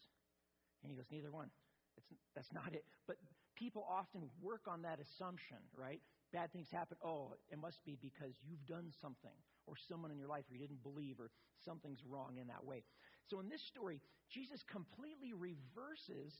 And 0.82 0.90
he 0.90 0.96
goes, 0.96 1.10
Neither 1.10 1.30
one. 1.30 1.50
It's, 1.96 2.06
that's 2.34 2.52
not 2.52 2.74
it. 2.74 2.84
But 3.06 3.16
people 3.56 3.86
often 3.88 4.28
work 4.40 4.68
on 4.68 4.82
that 4.82 5.00
assumption, 5.00 5.58
right? 5.74 6.00
Bad 6.32 6.52
things 6.52 6.68
happen. 6.70 6.96
Oh, 7.02 7.34
it 7.50 7.58
must 7.58 7.82
be 7.84 7.98
because 8.00 8.34
you've 8.44 8.64
done 8.66 8.92
something 9.00 9.34
or 9.66 9.74
someone 9.88 10.10
in 10.10 10.18
your 10.18 10.28
life 10.28 10.44
or 10.50 10.54
you 10.54 10.60
didn't 10.60 10.82
believe 10.82 11.18
or 11.18 11.30
something's 11.64 12.04
wrong 12.06 12.36
in 12.40 12.46
that 12.48 12.64
way. 12.64 12.84
So 13.26 13.40
in 13.40 13.48
this 13.48 13.62
story, 13.66 14.00
Jesus 14.30 14.62
completely 14.70 15.32
reverses 15.32 16.34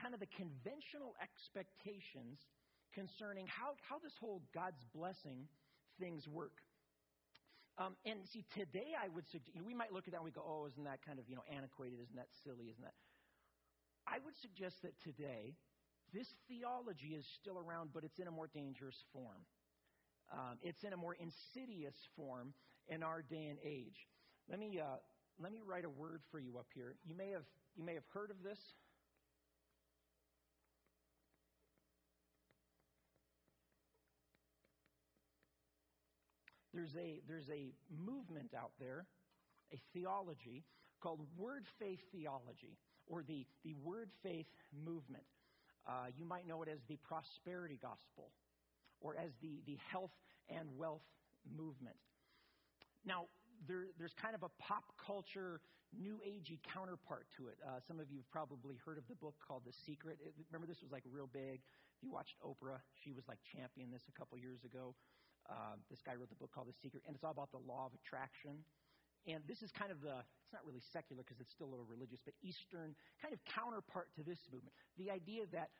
kind 0.00 0.14
of 0.14 0.20
the 0.20 0.30
conventional 0.36 1.14
expectations 1.22 2.38
concerning 2.94 3.46
how, 3.46 3.74
how 3.82 3.98
this 3.98 4.14
whole 4.20 4.42
God's 4.54 4.82
blessing 4.94 5.48
things 5.98 6.26
work. 6.28 6.54
Um, 7.76 7.98
and 8.06 8.22
see, 8.30 8.46
today 8.54 8.94
I 8.94 9.10
would 9.10 9.26
suggest, 9.34 9.50
you 9.54 9.60
know, 9.60 9.66
we 9.66 9.74
might 9.74 9.92
look 9.92 10.06
at 10.06 10.14
that 10.14 10.22
and 10.22 10.24
we 10.24 10.30
go, 10.30 10.46
oh, 10.46 10.66
isn't 10.70 10.84
that 10.84 11.02
kind 11.02 11.18
of, 11.18 11.26
you 11.28 11.34
know, 11.34 11.42
antiquated? 11.50 11.98
Isn't 11.98 12.14
that 12.14 12.30
silly? 12.46 12.70
Isn't 12.70 12.86
that? 12.86 12.94
I 14.06 14.22
would 14.22 14.34
suggest 14.38 14.78
that 14.86 14.94
today, 15.02 15.58
this 16.12 16.28
theology 16.46 17.18
is 17.18 17.26
still 17.42 17.58
around, 17.58 17.90
but 17.92 18.04
it's 18.04 18.18
in 18.20 18.28
a 18.28 18.30
more 18.30 18.46
dangerous 18.46 18.94
form. 19.12 19.42
Um, 20.30 20.58
it's 20.62 20.84
in 20.84 20.92
a 20.92 20.96
more 20.96 21.16
insidious 21.18 21.94
form 22.16 22.54
in 22.86 23.02
our 23.02 23.22
day 23.22 23.50
and 23.50 23.58
age. 23.64 24.06
Let 24.48 24.60
me, 24.60 24.78
uh, 24.78 25.02
let 25.42 25.50
me 25.50 25.60
write 25.66 25.84
a 25.84 25.90
word 25.90 26.22
for 26.30 26.38
you 26.38 26.58
up 26.58 26.66
here. 26.74 26.94
You 27.04 27.16
may 27.16 27.30
have, 27.30 27.44
you 27.74 27.82
may 27.82 27.94
have 27.94 28.06
heard 28.12 28.30
of 28.30 28.42
this. 28.44 28.58
There's 36.74 36.96
a, 36.96 37.20
there's 37.28 37.48
a 37.50 37.70
movement 37.88 38.50
out 38.58 38.72
there, 38.80 39.06
a 39.72 39.78
theology 39.94 40.64
called 41.00 41.20
Word 41.38 41.64
Faith 41.78 42.00
Theology, 42.10 42.76
or 43.06 43.22
the, 43.22 43.46
the 43.64 43.74
Word 43.84 44.10
Faith 44.22 44.46
Movement. 44.84 45.22
Uh, 45.86 46.10
you 46.18 46.24
might 46.24 46.48
know 46.48 46.62
it 46.62 46.68
as 46.68 46.80
the 46.88 46.96
Prosperity 47.06 47.78
Gospel, 47.80 48.32
or 49.00 49.14
as 49.16 49.30
the, 49.40 49.62
the 49.66 49.78
Health 49.92 50.10
and 50.48 50.66
Wealth 50.76 51.06
Movement. 51.56 51.96
Now, 53.06 53.26
there, 53.68 53.86
there's 53.98 54.14
kind 54.20 54.34
of 54.34 54.42
a 54.42 54.50
pop 54.58 54.84
culture, 54.98 55.60
new 55.94 56.18
agey 56.26 56.58
counterpart 56.74 57.26
to 57.36 57.48
it. 57.48 57.56
Uh, 57.62 57.78
some 57.86 58.00
of 58.00 58.10
you 58.10 58.18
have 58.18 58.30
probably 58.32 58.80
heard 58.84 58.98
of 58.98 59.04
the 59.08 59.14
book 59.14 59.34
called 59.46 59.62
The 59.64 59.76
Secret. 59.86 60.18
It, 60.24 60.34
remember, 60.50 60.66
this 60.66 60.82
was 60.82 60.90
like 60.90 61.04
real 61.06 61.28
big. 61.30 61.60
If 61.94 62.02
you 62.02 62.10
watched 62.10 62.34
Oprah, 62.42 62.80
she 63.04 63.12
was 63.12 63.22
like 63.28 63.38
champion 63.54 63.92
this 63.92 64.02
a 64.08 64.18
couple 64.18 64.36
years 64.38 64.64
ago. 64.64 64.96
Uh, 65.48 65.76
this 65.90 66.00
guy 66.00 66.16
wrote 66.16 66.30
the 66.32 66.40
book 66.40 66.50
called 66.52 66.68
The 66.68 66.78
Secret, 66.80 67.02
and 67.06 67.14
it's 67.14 67.24
all 67.24 67.36
about 67.36 67.52
the 67.52 67.60
law 67.62 67.86
of 67.86 67.92
attraction. 67.92 68.64
And 69.24 69.40
this 69.48 69.64
is 69.64 69.72
kind 69.72 69.88
of 69.88 70.00
the, 70.04 70.20
it's 70.20 70.52
not 70.52 70.64
really 70.68 70.84
secular 70.92 71.24
because 71.24 71.40
it's 71.40 71.52
still 71.52 71.68
a 71.68 71.72
little 71.72 71.88
religious, 71.88 72.20
but 72.24 72.36
Eastern 72.44 72.92
kind 73.20 73.32
of 73.32 73.40
counterpart 73.48 74.12
to 74.16 74.22
this 74.24 74.40
movement. 74.52 74.76
The 75.00 75.08
idea 75.08 75.48
that 75.52 75.72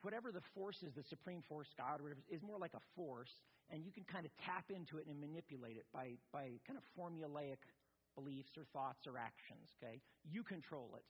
whatever 0.00 0.32
the 0.32 0.44
force 0.56 0.80
is, 0.84 0.92
the 0.96 1.04
supreme 1.04 1.44
force, 1.48 1.68
God, 1.76 2.00
whatever, 2.00 2.20
is 2.28 2.40
more 2.40 2.56
like 2.56 2.72
a 2.72 2.84
force, 2.96 3.32
and 3.68 3.84
you 3.84 3.92
can 3.92 4.04
kind 4.04 4.24
of 4.24 4.32
tap 4.44 4.72
into 4.72 4.96
it 4.96 5.08
and 5.08 5.20
manipulate 5.20 5.76
it 5.76 5.84
by, 5.92 6.16
by 6.32 6.56
kind 6.64 6.80
of 6.80 6.84
formulaic 6.96 7.60
beliefs 8.16 8.56
or 8.56 8.64
thoughts 8.72 9.04
or 9.04 9.20
actions, 9.20 9.68
okay? 9.76 10.00
You 10.24 10.42
control 10.42 10.96
it 10.96 11.04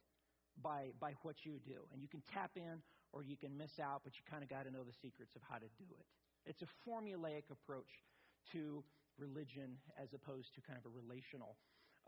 by, 0.63 0.91
by 0.99 1.15
what 1.23 1.37
you 1.47 1.59
do. 1.65 1.87
And 1.93 2.03
you 2.03 2.09
can 2.09 2.23
tap 2.35 2.51
in 2.57 2.83
or 3.13 3.23
you 3.23 3.37
can 3.37 3.57
miss 3.57 3.79
out, 3.79 4.03
but 4.03 4.13
you 4.19 4.23
kind 4.29 4.43
of 4.43 4.51
got 4.51 4.67
to 4.67 4.71
know 4.71 4.83
the 4.83 4.97
secrets 5.01 5.35
of 5.37 5.43
how 5.49 5.57
to 5.57 5.71
do 5.79 5.87
it. 5.95 6.07
It's 6.47 6.63
a 6.63 6.71
formulaic 6.89 7.51
approach 7.51 7.91
to 8.53 8.83
religion 9.19 9.77
as 10.01 10.15
opposed 10.15 10.55
to 10.55 10.61
kind 10.61 10.79
of 10.79 10.87
a 10.87 10.93
relational 10.95 11.57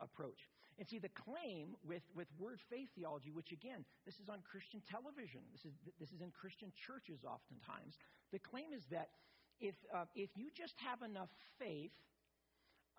approach. 0.00 0.48
And 0.78 0.86
see, 0.86 1.02
the 1.02 1.10
claim 1.10 1.74
with, 1.82 2.06
with 2.14 2.28
word 2.38 2.62
faith 2.70 2.88
theology, 2.94 3.34
which 3.34 3.50
again, 3.50 3.82
this 4.06 4.14
is 4.22 4.30
on 4.30 4.38
Christian 4.46 4.78
television, 4.86 5.42
this 5.50 5.66
is, 5.66 5.74
this 5.98 6.14
is 6.14 6.22
in 6.22 6.30
Christian 6.30 6.70
churches 6.86 7.26
oftentimes, 7.26 7.98
the 8.30 8.38
claim 8.38 8.70
is 8.70 8.86
that 8.94 9.10
if, 9.58 9.74
uh, 9.90 10.06
if 10.14 10.30
you 10.38 10.54
just 10.54 10.78
have 10.78 11.02
enough 11.02 11.34
faith 11.58 11.90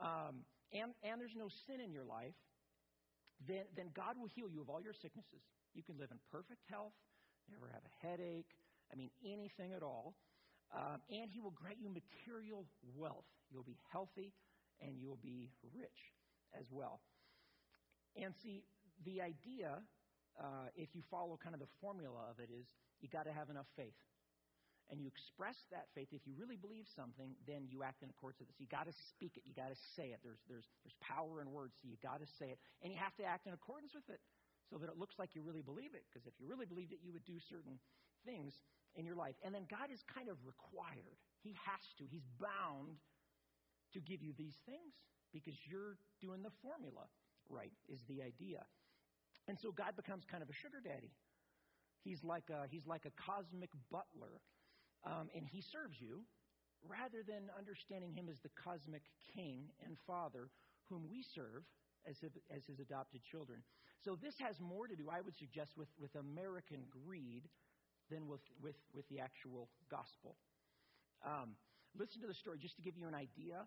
um, 0.03 0.43
and, 0.75 0.91
and 1.07 1.21
there's 1.21 1.39
no 1.39 1.47
sin 1.47 1.79
in 1.79 1.95
your 1.95 2.03
life, 2.03 2.35
then, 3.47 3.63
then 3.79 3.87
God 3.95 4.19
will 4.19 4.27
heal 4.27 4.51
you 4.51 4.59
of 4.59 4.67
all 4.67 4.83
your 4.83 4.91
sicknesses. 4.91 5.39
You 5.71 5.83
can 5.83 5.95
live 5.95 6.11
in 6.11 6.19
perfect 6.27 6.67
health, 6.67 6.91
never 7.47 7.71
have 7.71 7.87
a 7.87 7.93
headache, 8.03 8.51
I 8.91 8.99
mean, 8.99 9.09
anything 9.23 9.71
at 9.71 9.83
all. 9.83 10.15
Um, 10.69 11.01
and 11.09 11.31
he 11.31 11.39
will 11.39 11.55
grant 11.55 11.77
you 11.81 11.89
material 11.89 12.65
wealth. 12.95 13.25
You'll 13.49 13.65
be 13.65 13.77
healthy 13.91 14.33
and 14.81 14.97
you'll 14.97 15.19
be 15.21 15.49
rich 15.73 16.13
as 16.53 16.65
well. 16.71 17.01
And 18.15 18.33
see, 18.43 18.63
the 19.05 19.21
idea, 19.21 19.81
uh, 20.37 20.69
if 20.75 20.93
you 20.93 21.01
follow 21.09 21.39
kind 21.41 21.53
of 21.53 21.61
the 21.61 21.71
formula 21.81 22.29
of 22.29 22.37
it, 22.37 22.49
is 22.53 22.65
you 23.01 23.09
got 23.09 23.25
to 23.25 23.33
have 23.33 23.49
enough 23.49 23.67
faith. 23.75 23.97
And 24.89 24.97
you 24.97 25.05
express 25.05 25.53
that 25.69 25.85
faith. 25.93 26.09
If 26.09 26.25
you 26.25 26.33
really 26.33 26.57
believe 26.57 26.89
something, 26.97 27.37
then 27.45 27.69
you 27.69 27.85
act 27.85 28.01
in 28.01 28.09
accordance 28.09 28.41
with 28.41 28.49
it. 28.49 28.57
So 28.57 28.65
you 28.65 28.71
got 28.73 28.89
to 28.89 28.95
speak 29.13 29.37
it. 29.37 29.45
You 29.45 29.53
got 29.53 29.69
to 29.69 29.77
say 29.93 30.09
it. 30.09 30.21
There's, 30.25 30.41
there's, 30.49 30.65
there's 30.81 30.97
power 30.97 31.45
in 31.45 31.53
words, 31.53 31.77
so 31.77 31.85
you 31.85 32.01
got 32.01 32.17
to 32.25 32.29
say 32.41 32.49
it. 32.49 32.57
And 32.81 32.89
you 32.89 32.97
have 32.97 33.13
to 33.21 33.25
act 33.25 33.45
in 33.45 33.53
accordance 33.53 33.93
with 33.93 34.09
it 34.09 34.17
so 34.73 34.81
that 34.81 34.89
it 34.89 34.97
looks 34.97 35.13
like 35.21 35.37
you 35.37 35.45
really 35.45 35.61
believe 35.61 35.93
it. 35.93 36.09
Because 36.09 36.25
if 36.25 36.33
you 36.41 36.49
really 36.49 36.65
believed 36.65 36.89
it, 36.89 37.05
you 37.05 37.13
would 37.13 37.25
do 37.29 37.37
certain 37.37 37.77
things 38.25 38.57
in 38.95 39.05
your 39.05 39.15
life. 39.15 39.35
And 39.43 39.53
then 39.53 39.65
God 39.69 39.91
is 39.93 40.01
kind 40.13 40.29
of 40.29 40.37
required. 40.45 41.19
He 41.41 41.55
has 41.65 41.83
to. 41.97 42.03
He's 42.09 42.25
bound 42.39 42.97
to 43.93 43.99
give 43.99 44.21
you 44.21 44.33
these 44.37 44.55
things 44.65 44.93
because 45.33 45.55
you're 45.69 45.97
doing 46.21 46.41
the 46.41 46.53
formula 46.61 47.07
right, 47.49 47.73
is 47.89 47.99
the 48.07 48.21
idea. 48.21 48.61
And 49.47 49.57
so 49.59 49.71
God 49.71 49.97
becomes 49.97 50.23
kind 50.29 50.43
of 50.43 50.49
a 50.49 50.53
sugar 50.61 50.77
daddy. 50.83 51.11
He's 52.03 52.23
like 52.23 52.47
a, 52.49 52.69
he's 52.69 52.85
like 52.87 53.05
a 53.05 53.13
cosmic 53.19 53.69
butler, 53.91 54.39
um, 55.03 55.27
and 55.35 55.43
he 55.45 55.61
serves 55.61 55.99
you 55.99 56.23
rather 56.87 57.25
than 57.27 57.51
understanding 57.57 58.13
him 58.13 58.29
as 58.29 58.39
the 58.39 58.53
cosmic 58.55 59.03
king 59.35 59.67
and 59.83 59.97
father 60.07 60.47
whom 60.87 61.03
we 61.11 61.25
serve 61.35 61.67
as, 62.07 62.15
if, 62.23 62.31
as 62.55 62.63
his 62.65 62.79
adopted 62.79 63.19
children. 63.29 63.59
So 64.05 64.15
this 64.15 64.35
has 64.39 64.55
more 64.61 64.87
to 64.87 64.95
do, 64.95 65.09
I 65.11 65.19
would 65.19 65.35
suggest, 65.35 65.75
with, 65.75 65.89
with 65.99 66.15
American 66.15 66.87
greed 66.87 67.49
than 68.09 68.27
with, 68.27 68.43
with, 68.61 68.75
with 68.93 69.07
the 69.09 69.19
actual 69.19 69.69
gospel. 69.89 70.35
Um, 71.25 71.55
listen 71.97 72.21
to 72.21 72.27
the 72.27 72.37
story, 72.37 72.57
just 72.59 72.75
to 72.77 72.83
give 72.83 72.97
you 72.97 73.07
an 73.07 73.15
idea. 73.15 73.65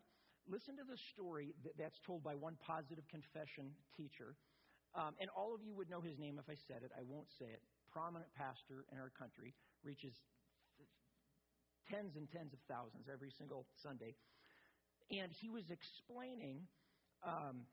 Listen 0.50 0.76
to 0.76 0.86
the 0.86 0.98
story 1.14 1.54
that, 1.64 1.78
that's 1.78 1.98
told 2.06 2.22
by 2.22 2.34
one 2.34 2.58
positive 2.60 3.06
confession 3.08 3.70
teacher. 3.96 4.34
Um, 4.94 5.14
and 5.22 5.30
all 5.32 5.54
of 5.54 5.62
you 5.62 5.74
would 5.74 5.88
know 5.88 6.00
his 6.00 6.18
name 6.18 6.38
if 6.38 6.50
I 6.50 6.58
said 6.68 6.82
it. 6.82 6.92
I 6.92 7.02
won't 7.06 7.30
say 7.38 7.46
it. 7.48 7.62
Prominent 7.92 8.28
pastor 8.36 8.84
in 8.92 8.98
our 8.98 9.12
country, 9.14 9.54
reaches 9.84 10.12
tens 11.90 12.16
and 12.16 12.30
tens 12.30 12.52
of 12.52 12.60
thousands 12.68 13.06
every 13.12 13.30
single 13.36 13.66
Sunday. 13.82 14.14
And 15.10 15.30
he 15.30 15.48
was 15.50 15.64
explaining 15.68 16.64
um, 17.22 17.68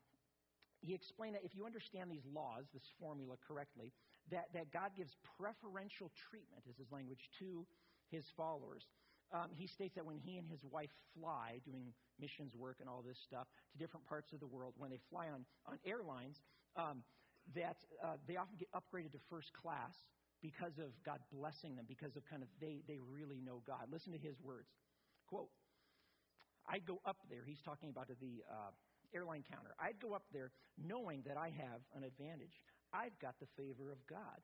he 0.80 0.94
explained 0.94 1.34
that 1.34 1.44
if 1.44 1.54
you 1.54 1.66
understand 1.66 2.10
these 2.10 2.24
laws, 2.24 2.64
this 2.72 2.86
formula 2.98 3.36
correctly, 3.46 3.92
that, 4.30 4.48
that 4.54 4.72
God 4.72 4.90
gives 4.96 5.16
preferential 5.38 6.10
treatment, 6.30 6.62
is 6.68 6.76
his 6.76 6.92
language, 6.92 7.30
to 7.38 7.66
his 8.10 8.24
followers. 8.36 8.86
Um, 9.32 9.48
he 9.54 9.66
states 9.66 9.94
that 9.94 10.04
when 10.04 10.18
he 10.18 10.36
and 10.38 10.46
his 10.46 10.60
wife 10.64 10.90
fly, 11.14 11.60
doing 11.64 11.92
missions 12.20 12.54
work 12.54 12.76
and 12.80 12.88
all 12.88 13.02
this 13.06 13.18
stuff, 13.24 13.46
to 13.72 13.78
different 13.78 14.06
parts 14.06 14.32
of 14.32 14.40
the 14.40 14.46
world, 14.46 14.74
when 14.76 14.90
they 14.90 15.00
fly 15.08 15.28
on, 15.28 15.44
on 15.66 15.78
airlines, 15.86 16.36
um, 16.76 17.02
that 17.54 17.76
uh, 18.04 18.16
they 18.26 18.36
often 18.36 18.56
get 18.58 18.68
upgraded 18.72 19.12
to 19.12 19.18
first 19.30 19.52
class 19.52 19.94
because 20.42 20.78
of 20.78 20.90
God 21.04 21.20
blessing 21.32 21.76
them, 21.76 21.84
because 21.88 22.16
of 22.16 22.22
kind 22.28 22.42
of 22.42 22.48
they, 22.60 22.82
they 22.88 22.98
really 22.98 23.40
know 23.40 23.62
God. 23.66 23.86
Listen 23.90 24.12
to 24.12 24.18
his 24.18 24.40
words. 24.42 24.68
Quote, 25.28 25.48
I 26.68 26.78
go 26.78 27.00
up 27.06 27.18
there. 27.28 27.42
He's 27.46 27.60
talking 27.64 27.88
about 27.88 28.08
the 28.08 28.42
uh, 28.50 28.70
airline 29.14 29.44
counter. 29.50 29.74
I'd 29.78 30.00
go 30.00 30.14
up 30.14 30.24
there 30.32 30.50
knowing 30.78 31.22
that 31.26 31.36
I 31.36 31.50
have 31.50 31.80
an 31.94 32.04
advantage. 32.04 32.60
I've 32.92 33.18
got 33.20 33.38
the 33.40 33.46
favor 33.56 33.90
of 33.92 33.98
God. 34.06 34.40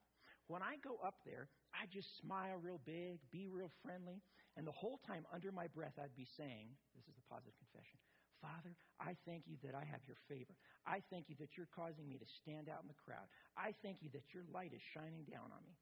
When 0.47 0.63
I 0.63 0.77
go 0.79 0.99
up 1.03 1.19
there, 1.25 1.49
I 1.75 1.87
just 1.87 2.07
smile 2.23 2.57
real 2.63 2.81
big, 2.87 3.19
be 3.33 3.49
real 3.49 3.71
friendly, 3.83 4.23
and 4.57 4.67
the 4.67 4.73
whole 4.73 4.99
time 5.07 5.27
under 5.33 5.51
my 5.51 5.67
breath, 5.67 5.99
I'd 5.99 6.15
be 6.17 6.27
saying, 6.37 6.71
This 6.95 7.05
is 7.09 7.15
the 7.15 7.27
positive 7.29 7.55
confession 7.59 7.99
Father, 8.41 8.77
I 9.01 9.17
thank 9.27 9.49
you 9.49 9.57
that 9.65 9.75
I 9.75 9.85
have 9.85 10.01
your 10.07 10.17
favor. 10.29 10.55
I 10.87 11.01
thank 11.11 11.29
you 11.29 11.37
that 11.41 11.57
you're 11.57 11.69
causing 11.75 12.09
me 12.09 12.19
to 12.19 12.29
stand 12.43 12.69
out 12.69 12.83
in 12.83 12.89
the 12.89 13.01
crowd. 13.05 13.27
I 13.57 13.73
thank 13.83 14.03
you 14.03 14.11
that 14.13 14.23
your 14.33 14.45
light 14.53 14.73
is 14.73 14.83
shining 14.95 15.25
down 15.25 15.51
on 15.51 15.63
me. 15.65 15.75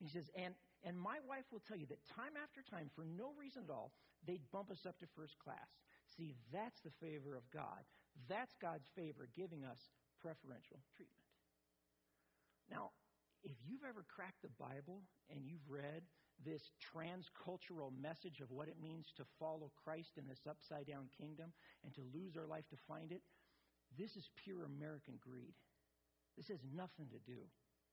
He 0.00 0.08
says, 0.08 0.26
and, 0.34 0.54
and 0.82 0.98
my 0.98 1.20
wife 1.28 1.44
will 1.52 1.62
tell 1.68 1.76
you 1.76 1.86
that 1.86 2.02
time 2.16 2.34
after 2.42 2.62
time, 2.62 2.90
for 2.96 3.04
no 3.04 3.32
reason 3.38 3.62
at 3.64 3.70
all, 3.70 3.92
they'd 4.26 4.42
bump 4.50 4.70
us 4.70 4.82
up 4.86 4.98
to 4.98 5.06
first 5.14 5.38
class. 5.38 5.68
See, 6.16 6.34
that's 6.52 6.80
the 6.82 6.90
favor 7.00 7.36
of 7.36 7.44
God. 7.52 7.84
That's 8.28 8.52
God's 8.60 8.88
favor 8.96 9.28
giving 9.36 9.64
us 9.64 9.78
preferential 10.20 10.80
treatment. 10.96 11.21
Now, 12.70 12.90
if 13.42 13.56
you've 13.66 13.86
ever 13.88 14.04
cracked 14.06 14.42
the 14.42 14.54
Bible 14.58 15.02
and 15.30 15.42
you've 15.42 15.66
read 15.66 16.02
this 16.44 16.62
transcultural 16.80 17.90
message 17.94 18.40
of 18.40 18.50
what 18.50 18.68
it 18.68 18.80
means 18.80 19.06
to 19.16 19.24
follow 19.38 19.70
Christ 19.84 20.18
in 20.18 20.26
this 20.26 20.46
upside 20.48 20.86
down 20.86 21.10
kingdom 21.18 21.52
and 21.84 21.94
to 21.94 22.02
lose 22.14 22.36
our 22.36 22.46
life 22.46 22.66
to 22.70 22.84
find 22.88 23.12
it, 23.12 23.22
this 23.98 24.16
is 24.16 24.30
pure 24.42 24.64
American 24.64 25.18
greed. 25.20 25.54
This 26.36 26.48
has 26.48 26.64
nothing 26.74 27.10
to 27.12 27.20
do 27.28 27.44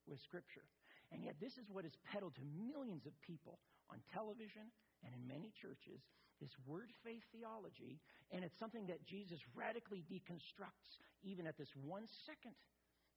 with 0.07 0.21
Scripture. 0.21 0.65
And 1.11 1.25
yet, 1.25 1.35
this 1.41 1.57
is 1.57 1.69
what 1.69 1.85
is 1.85 1.97
peddled 2.05 2.35
to 2.35 2.45
millions 2.45 3.05
of 3.05 3.13
people 3.25 3.59
on 3.89 3.97
television 4.13 4.69
and 5.03 5.11
in 5.13 5.27
many 5.27 5.51
churches 5.57 6.05
this 6.39 6.55
word 6.65 6.87
faith 7.03 7.23
theology, 7.35 7.99
and 8.31 8.43
it's 8.43 8.57
something 8.57 8.87
that 8.87 9.03
Jesus 9.03 9.39
radically 9.55 10.03
deconstructs 10.07 11.03
even 11.21 11.45
at 11.45 11.57
this 11.57 11.75
one 11.75 12.07
second 12.25 12.55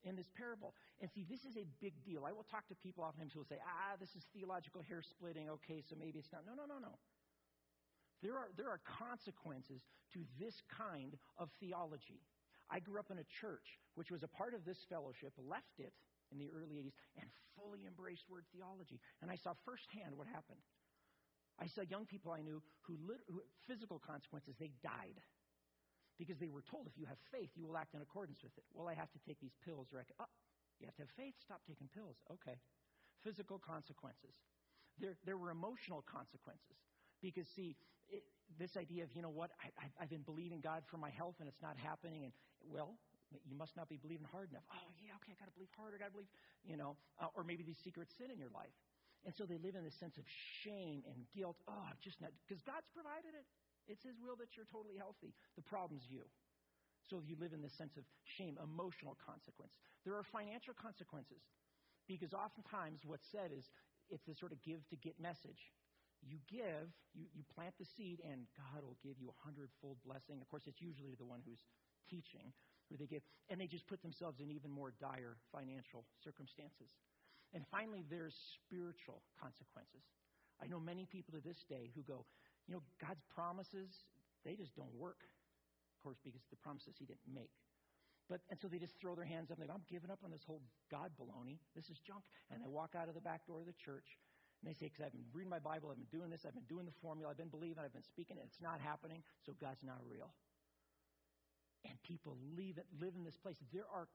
in 0.04 0.16
this 0.16 0.28
parable. 0.36 0.74
And 1.00 1.10
see, 1.14 1.24
this 1.28 1.44
is 1.46 1.56
a 1.56 1.66
big 1.80 1.94
deal. 2.04 2.24
I 2.26 2.32
will 2.32 2.46
talk 2.50 2.66
to 2.68 2.76
people 2.82 3.04
oftentimes 3.04 3.32
who 3.32 3.40
will 3.40 3.50
say, 3.50 3.62
ah, 3.62 3.94
this 3.98 4.10
is 4.14 4.22
theological 4.34 4.82
hair 4.82 5.02
splitting. 5.02 5.50
Okay, 5.62 5.82
so 5.88 5.94
maybe 5.98 6.18
it's 6.18 6.32
not. 6.32 6.42
No, 6.46 6.54
no, 6.54 6.66
no, 6.66 6.78
no. 6.82 6.98
There 8.22 8.38
are, 8.38 8.50
there 8.56 8.70
are 8.70 8.78
consequences 8.86 9.82
to 10.14 10.20
this 10.38 10.54
kind 10.70 11.18
of 11.38 11.50
theology. 11.58 12.22
I 12.70 12.78
grew 12.78 12.98
up 12.98 13.10
in 13.10 13.18
a 13.18 13.28
church 13.42 13.66
which 13.94 14.10
was 14.10 14.22
a 14.22 14.30
part 14.30 14.54
of 14.54 14.64
this 14.64 14.78
fellowship, 14.88 15.34
left 15.36 15.76
it 15.78 15.92
in 16.30 16.38
the 16.38 16.48
early 16.48 16.80
80s, 16.80 16.96
and 17.20 17.28
fully 17.58 17.84
embraced 17.84 18.24
word 18.30 18.46
theology. 18.54 18.98
And 19.20 19.30
I 19.30 19.36
saw 19.36 19.52
firsthand 19.66 20.16
what 20.16 20.26
happened. 20.26 20.62
I 21.60 21.68
saw 21.68 21.82
young 21.84 22.06
people 22.06 22.32
I 22.32 22.40
knew 22.40 22.62
who, 22.88 22.96
who 23.28 23.42
physical 23.68 24.00
consequences, 24.00 24.56
they 24.58 24.72
died 24.82 25.20
because 26.18 26.38
they 26.38 26.48
were 26.48 26.62
told 26.62 26.86
if 26.86 26.96
you 26.96 27.06
have 27.06 27.18
faith, 27.32 27.50
you 27.56 27.66
will 27.66 27.76
act 27.76 27.94
in 27.94 28.02
accordance 28.02 28.42
with 28.42 28.52
it. 28.56 28.64
Well, 28.74 28.88
I 28.88 28.94
have 28.94 29.10
to 29.12 29.20
take 29.26 29.40
these 29.40 29.56
pills. 29.64 29.88
Or 29.92 30.00
I 30.00 30.04
can, 30.04 30.16
oh, 30.20 30.32
you 30.80 30.86
have 30.86 30.96
to 31.00 31.04
have 31.08 31.14
faith. 31.16 31.34
Stop 31.40 31.60
taking 31.66 31.88
pills. 31.92 32.16
Okay. 32.30 32.58
Physical 33.24 33.58
consequences. 33.58 34.34
There, 35.00 35.16
there 35.24 35.38
were 35.38 35.50
emotional 35.50 36.04
consequences. 36.04 36.76
Because, 37.22 37.46
see, 37.54 37.78
it, 38.10 38.26
this 38.58 38.76
idea 38.76 39.06
of, 39.06 39.10
you 39.14 39.22
know 39.22 39.32
what, 39.32 39.54
I, 39.62 39.88
have 39.96 40.10
been 40.10 40.26
believing 40.26 40.60
God 40.60 40.82
for 40.90 40.98
my 40.98 41.10
health 41.10 41.38
and 41.40 41.48
it's 41.48 41.62
not 41.62 41.78
happening. 41.78 42.28
And, 42.28 42.32
well, 42.66 42.98
you 43.46 43.56
must 43.56 43.72
not 43.76 43.88
be 43.88 43.96
believing 43.96 44.26
hard 44.28 44.50
enough. 44.50 44.66
Oh, 44.68 44.90
yeah, 45.00 45.16
okay, 45.22 45.32
I 45.32 45.36
got 45.40 45.48
to 45.48 45.56
believe 45.56 45.72
harder. 45.78 45.96
I 45.96 46.00
got 46.02 46.12
to 46.12 46.16
believe, 46.18 46.32
you 46.66 46.76
know, 46.76 46.98
uh, 47.16 47.32
or 47.32 47.46
maybe 47.46 47.64
these 47.64 47.80
secret 47.80 48.12
sin 48.18 48.28
in 48.28 48.36
your 48.36 48.52
life. 48.52 48.74
And 49.24 49.32
so 49.38 49.46
they 49.46 49.56
live 49.56 49.78
in 49.78 49.86
this 49.86 49.94
sense 50.02 50.18
of 50.18 50.26
shame 50.66 51.06
and 51.06 51.22
guilt. 51.30 51.56
Oh, 51.70 51.86
I'm 51.86 51.98
just 52.02 52.18
not, 52.20 52.34
because 52.42 52.60
God's 52.66 52.90
provided 52.90 53.38
it. 53.38 53.46
It's 53.88 54.02
His 54.04 54.18
will 54.22 54.36
that 54.38 54.54
you're 54.56 54.68
totally 54.70 54.96
healthy. 54.96 55.34
The 55.56 55.66
problem's 55.66 56.06
you. 56.06 56.26
So 57.10 57.20
you 57.24 57.34
live 57.36 57.52
in 57.52 57.60
this 57.60 57.74
sense 57.74 57.98
of 57.98 58.04
shame, 58.38 58.56
emotional 58.62 59.18
consequence. 59.18 59.74
There 60.06 60.14
are 60.14 60.22
financial 60.22 60.74
consequences 60.74 61.42
because 62.06 62.32
oftentimes 62.32 63.02
what's 63.04 63.26
said 63.30 63.50
is 63.50 63.66
it's 64.10 64.22
this 64.26 64.38
sort 64.38 64.52
of 64.52 64.62
give 64.62 64.86
to 64.90 64.96
get 64.96 65.18
message. 65.18 65.58
You 66.22 66.38
give, 66.46 66.86
you, 67.18 67.26
you 67.34 67.42
plant 67.50 67.74
the 67.82 67.88
seed, 67.98 68.22
and 68.22 68.46
God 68.54 68.86
will 68.86 68.98
give 69.02 69.18
you 69.18 69.34
a 69.34 69.38
hundredfold 69.42 69.98
blessing. 70.06 70.38
Of 70.38 70.46
course, 70.46 70.70
it's 70.70 70.78
usually 70.78 71.18
the 71.18 71.26
one 71.26 71.42
who's 71.42 71.58
teaching 72.06 72.54
who 72.86 72.94
they 72.94 73.10
give, 73.10 73.26
and 73.50 73.58
they 73.58 73.66
just 73.66 73.86
put 73.90 74.02
themselves 74.02 74.38
in 74.38 74.50
even 74.50 74.70
more 74.70 74.94
dire 75.02 75.34
financial 75.50 76.06
circumstances. 76.22 76.94
And 77.50 77.66
finally, 77.74 78.06
there's 78.06 78.34
spiritual 78.62 79.22
consequences. 79.40 80.06
I 80.62 80.70
know 80.70 80.78
many 80.78 81.10
people 81.10 81.34
to 81.34 81.42
this 81.42 81.58
day 81.68 81.90
who 81.96 82.06
go, 82.06 82.24
you 82.66 82.74
know, 82.74 82.82
God's 83.00 83.22
promises, 83.34 83.90
they 84.44 84.54
just 84.54 84.74
don't 84.74 84.92
work. 84.94 85.22
Of 85.22 85.98
course, 86.02 86.18
because 86.24 86.42
the 86.50 86.58
promises 86.58 86.94
He 86.98 87.06
didn't 87.06 87.30
make. 87.30 87.52
But, 88.30 88.40
and 88.50 88.58
so 88.58 88.66
they 88.66 88.78
just 88.78 88.94
throw 89.02 89.14
their 89.14 89.26
hands 89.26 89.50
up 89.50 89.58
and 89.58 89.66
they 89.66 89.68
go, 89.68 89.76
I'm 89.76 89.86
giving 89.90 90.10
up 90.10 90.22
on 90.24 90.30
this 90.30 90.46
whole 90.46 90.62
God 90.90 91.10
baloney. 91.18 91.58
This 91.74 91.90
is 91.90 91.98
junk. 92.06 92.22
And 92.50 92.62
they 92.62 92.70
walk 92.70 92.94
out 92.94 93.10
of 93.10 93.14
the 93.14 93.20
back 93.20 93.44
door 93.46 93.60
of 93.60 93.66
the 93.66 93.76
church 93.76 94.06
and 94.62 94.70
they 94.70 94.78
say, 94.78 94.86
because 94.86 95.02
I've 95.02 95.16
been 95.16 95.26
reading 95.34 95.50
my 95.50 95.58
Bible, 95.58 95.90
I've 95.90 95.98
been 95.98 96.14
doing 96.14 96.30
this, 96.30 96.46
I've 96.46 96.54
been 96.54 96.70
doing 96.70 96.86
the 96.86 96.94
formula, 97.02 97.34
I've 97.34 97.40
been 97.40 97.50
believing, 97.50 97.82
I've 97.82 97.90
been 97.90 98.06
speaking, 98.06 98.38
and 98.38 98.46
it's 98.46 98.62
not 98.62 98.78
happening, 98.78 99.26
so 99.42 99.58
God's 99.58 99.82
not 99.82 99.98
real. 100.06 100.30
And 101.82 101.98
people 102.06 102.38
leave 102.54 102.78
it, 102.78 102.86
live 102.94 103.18
in 103.18 103.26
this 103.26 103.34
place. 103.42 103.58
There 103.74 103.90
are 103.90 104.06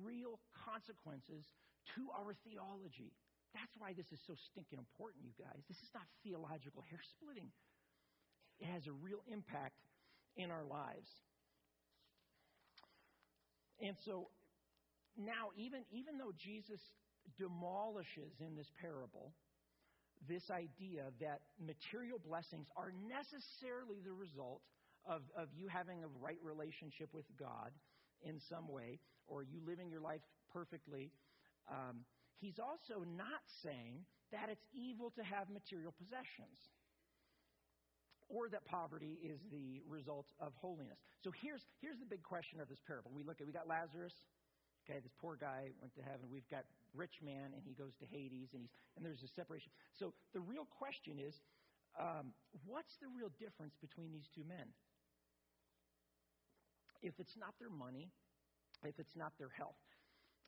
real 0.00 0.40
consequences 0.56 1.44
to 1.92 2.08
our 2.16 2.32
theology. 2.48 3.12
That's 3.52 3.76
why 3.76 3.92
this 3.92 4.08
is 4.08 4.24
so 4.24 4.32
stinking 4.48 4.80
important, 4.80 5.28
you 5.28 5.36
guys. 5.36 5.60
This 5.68 5.84
is 5.84 5.92
not 5.92 6.08
theological 6.24 6.80
hair 6.88 7.04
splitting 7.04 7.52
it 8.60 8.66
has 8.66 8.86
a 8.86 8.92
real 8.92 9.22
impact 9.32 9.76
in 10.36 10.50
our 10.50 10.64
lives. 10.64 11.08
And 13.80 13.96
so 14.04 14.28
now, 15.16 15.50
even, 15.56 15.84
even 15.90 16.18
though 16.18 16.32
Jesus 16.36 16.80
demolishes 17.38 18.32
in 18.40 18.56
this 18.56 18.70
parable 18.80 19.32
this 20.28 20.44
idea 20.50 21.08
that 21.20 21.40
material 21.56 22.20
blessings 22.20 22.68
are 22.76 22.92
necessarily 23.08 24.04
the 24.04 24.12
result 24.12 24.60
of, 25.08 25.22
of 25.32 25.48
you 25.56 25.64
having 25.68 26.04
a 26.04 26.10
right 26.20 26.36
relationship 26.44 27.08
with 27.12 27.24
God 27.38 27.72
in 28.20 28.36
some 28.52 28.68
way, 28.68 29.00
or 29.26 29.42
you 29.42 29.64
living 29.64 29.88
your 29.88 30.00
life 30.00 30.20
perfectly, 30.52 31.10
um, 31.70 32.04
he's 32.36 32.60
also 32.60 33.00
not 33.16 33.40
saying 33.64 34.04
that 34.32 34.52
it's 34.52 34.64
evil 34.76 35.10
to 35.16 35.24
have 35.24 35.48
material 35.48 35.94
possessions 35.96 36.60
or 38.30 38.48
that 38.48 38.64
poverty 38.64 39.18
is 39.18 39.42
the 39.50 39.82
result 39.90 40.30
of 40.38 40.54
holiness. 40.54 41.02
So 41.20 41.34
here's, 41.34 41.66
here's 41.82 41.98
the 41.98 42.06
big 42.06 42.22
question 42.22 42.62
of 42.62 42.70
this 42.70 42.78
parable. 42.86 43.10
We 43.10 43.26
look 43.26 43.42
at, 43.42 43.46
we 43.46 43.52
got 43.52 43.66
Lazarus. 43.66 44.14
Okay, 44.86 45.02
this 45.02 45.12
poor 45.20 45.36
guy 45.36 45.74
went 45.82 45.92
to 45.98 46.02
heaven. 46.02 46.30
We've 46.32 46.48
got 46.48 46.64
rich 46.94 47.20
man, 47.20 47.52
and 47.52 47.62
he 47.66 47.74
goes 47.74 47.92
to 48.00 48.06
Hades, 48.06 48.54
and, 48.54 48.62
he's, 48.62 48.72
and 48.96 49.04
there's 49.04 49.22
a 49.22 49.28
separation. 49.34 49.70
So 49.98 50.14
the 50.32 50.40
real 50.40 50.64
question 50.78 51.18
is, 51.20 51.34
um, 51.98 52.32
what's 52.64 52.96
the 53.02 53.10
real 53.10 53.28
difference 53.36 53.74
between 53.82 54.14
these 54.14 54.30
two 54.32 54.46
men? 54.46 54.72
If 57.02 57.18
it's 57.18 57.36
not 57.36 57.58
their 57.58 57.70
money, 57.70 58.08
if 58.86 58.96
it's 58.98 59.16
not 59.18 59.34
their 59.38 59.50
health. 59.50 59.78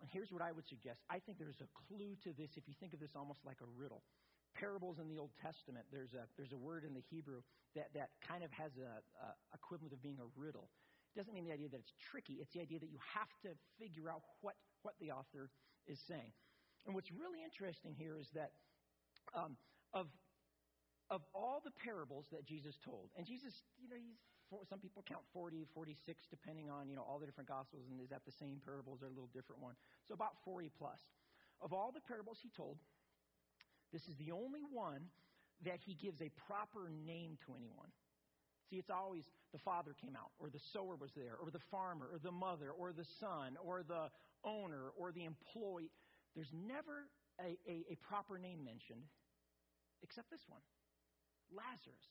And 0.00 0.08
here's 0.10 0.32
what 0.32 0.42
I 0.42 0.50
would 0.50 0.66
suggest. 0.66 1.02
I 1.10 1.18
think 1.18 1.38
there's 1.38 1.60
a 1.60 1.70
clue 1.86 2.16
to 2.24 2.30
this 2.32 2.50
if 2.56 2.66
you 2.66 2.74
think 2.78 2.94
of 2.94 3.00
this 3.00 3.14
almost 3.14 3.44
like 3.44 3.58
a 3.62 3.70
riddle 3.78 4.02
parables 4.54 4.98
in 4.98 5.08
the 5.08 5.18
Old 5.18 5.32
Testament, 5.40 5.86
there's 5.92 6.14
a, 6.14 6.28
there's 6.36 6.52
a 6.52 6.60
word 6.60 6.84
in 6.84 6.94
the 6.94 7.02
Hebrew 7.10 7.40
that, 7.74 7.92
that 7.94 8.10
kind 8.26 8.44
of 8.44 8.50
has 8.52 8.72
a, 8.76 9.00
a 9.20 9.28
equivalent 9.54 9.92
of 9.92 10.02
being 10.02 10.18
a 10.20 10.28
riddle. 10.38 10.68
It 11.14 11.18
doesn't 11.18 11.34
mean 11.34 11.44
the 11.44 11.52
idea 11.52 11.68
that 11.68 11.80
it's 11.80 11.92
tricky. 12.10 12.40
It's 12.40 12.52
the 12.52 12.60
idea 12.60 12.80
that 12.80 12.88
you 12.88 13.00
have 13.04 13.28
to 13.44 13.52
figure 13.76 14.08
out 14.08 14.22
what, 14.40 14.56
what 14.80 14.94
the 15.00 15.12
author 15.12 15.52
is 15.86 16.00
saying. 16.08 16.32
And 16.86 16.94
what's 16.94 17.12
really 17.12 17.44
interesting 17.44 17.94
here 17.94 18.16
is 18.16 18.26
that 18.34 18.52
um, 19.36 19.56
of, 19.92 20.08
of 21.10 21.20
all 21.34 21.60
the 21.60 21.72
parables 21.84 22.26
that 22.32 22.48
Jesus 22.48 22.74
told, 22.80 23.12
and 23.16 23.26
Jesus, 23.26 23.52
you 23.76 23.88
know, 23.88 23.96
he's, 24.00 24.16
some 24.68 24.80
people 24.80 25.04
count 25.08 25.24
40, 25.32 25.64
46, 25.72 26.28
depending 26.28 26.68
on, 26.68 26.88
you 26.88 26.96
know, 26.96 27.04
all 27.04 27.18
the 27.18 27.24
different 27.24 27.48
gospels, 27.48 27.88
and 27.88 28.00
is 28.00 28.10
that 28.10 28.24
the 28.24 28.32
same 28.36 28.60
parables 28.64 29.00
or 29.00 29.08
a 29.08 29.14
little 29.14 29.30
different 29.32 29.62
one? 29.62 29.74
So 30.08 30.12
about 30.12 30.36
40 30.44 30.72
plus. 30.76 31.00
Of 31.60 31.72
all 31.72 31.92
the 31.92 32.02
parables 32.04 32.38
he 32.42 32.50
told, 32.50 32.76
this 33.92 34.02
is 34.08 34.16
the 34.16 34.32
only 34.32 34.60
one 34.72 35.08
that 35.64 35.78
he 35.84 35.94
gives 35.94 36.20
a 36.20 36.30
proper 36.48 36.90
name 37.06 37.38
to 37.46 37.54
anyone. 37.54 37.90
See, 38.70 38.76
it's 38.76 38.90
always 38.90 39.24
the 39.52 39.58
father 39.58 39.94
came 40.00 40.16
out, 40.16 40.32
or 40.38 40.48
the 40.48 40.60
sower 40.72 40.96
was 40.96 41.10
there, 41.14 41.36
or 41.36 41.50
the 41.50 41.62
farmer, 41.70 42.08
or 42.10 42.18
the 42.18 42.32
mother, 42.32 42.70
or 42.70 42.92
the 42.92 43.04
son, 43.20 43.56
or 43.62 43.82
the 43.82 44.08
owner, 44.44 44.90
or 44.96 45.12
the 45.12 45.24
employee. 45.24 45.90
There's 46.34 46.52
never 46.52 47.06
a, 47.38 47.58
a, 47.68 47.92
a 47.92 47.96
proper 48.08 48.38
name 48.38 48.64
mentioned 48.64 49.04
except 50.02 50.30
this 50.30 50.42
one 50.48 50.62
Lazarus. 51.52 52.06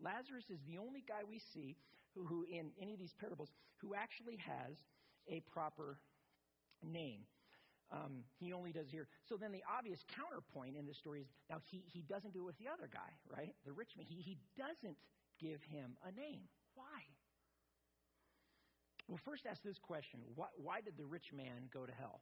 Lazarus 0.00 0.44
is 0.50 0.60
the 0.66 0.78
only 0.78 1.02
guy 1.06 1.22
we 1.28 1.40
see 1.52 1.76
who, 2.14 2.24
who, 2.24 2.44
in 2.44 2.70
any 2.80 2.94
of 2.94 2.98
these 2.98 3.14
parables, 3.18 3.50
who 3.78 3.94
actually 3.94 4.38
has 4.38 4.76
a 5.28 5.40
proper 5.52 5.98
name. 6.82 7.26
Um, 7.94 8.26
he 8.42 8.52
only 8.52 8.72
does 8.72 8.90
here. 8.90 9.06
So 9.28 9.36
then 9.36 9.52
the 9.52 9.62
obvious 9.70 10.02
counterpoint 10.18 10.74
in 10.74 10.84
this 10.86 10.98
story 10.98 11.20
is 11.22 11.28
now 11.48 11.62
he, 11.70 11.84
he 11.86 12.02
doesn't 12.02 12.34
do 12.34 12.42
it 12.42 12.46
with 12.46 12.58
the 12.58 12.66
other 12.66 12.90
guy, 12.90 13.14
right? 13.30 13.54
The 13.64 13.72
rich 13.72 13.94
man. 13.96 14.06
He, 14.08 14.18
he 14.18 14.38
doesn't 14.58 14.98
give 15.38 15.62
him 15.62 15.94
a 16.02 16.10
name. 16.10 16.50
Why? 16.74 17.06
Well, 19.06 19.20
first 19.24 19.46
ask 19.46 19.62
this 19.62 19.78
question 19.78 20.20
why, 20.34 20.48
why 20.56 20.80
did 20.80 20.96
the 20.96 21.04
rich 21.04 21.30
man 21.32 21.70
go 21.72 21.86
to 21.86 21.92
hell? 21.92 22.20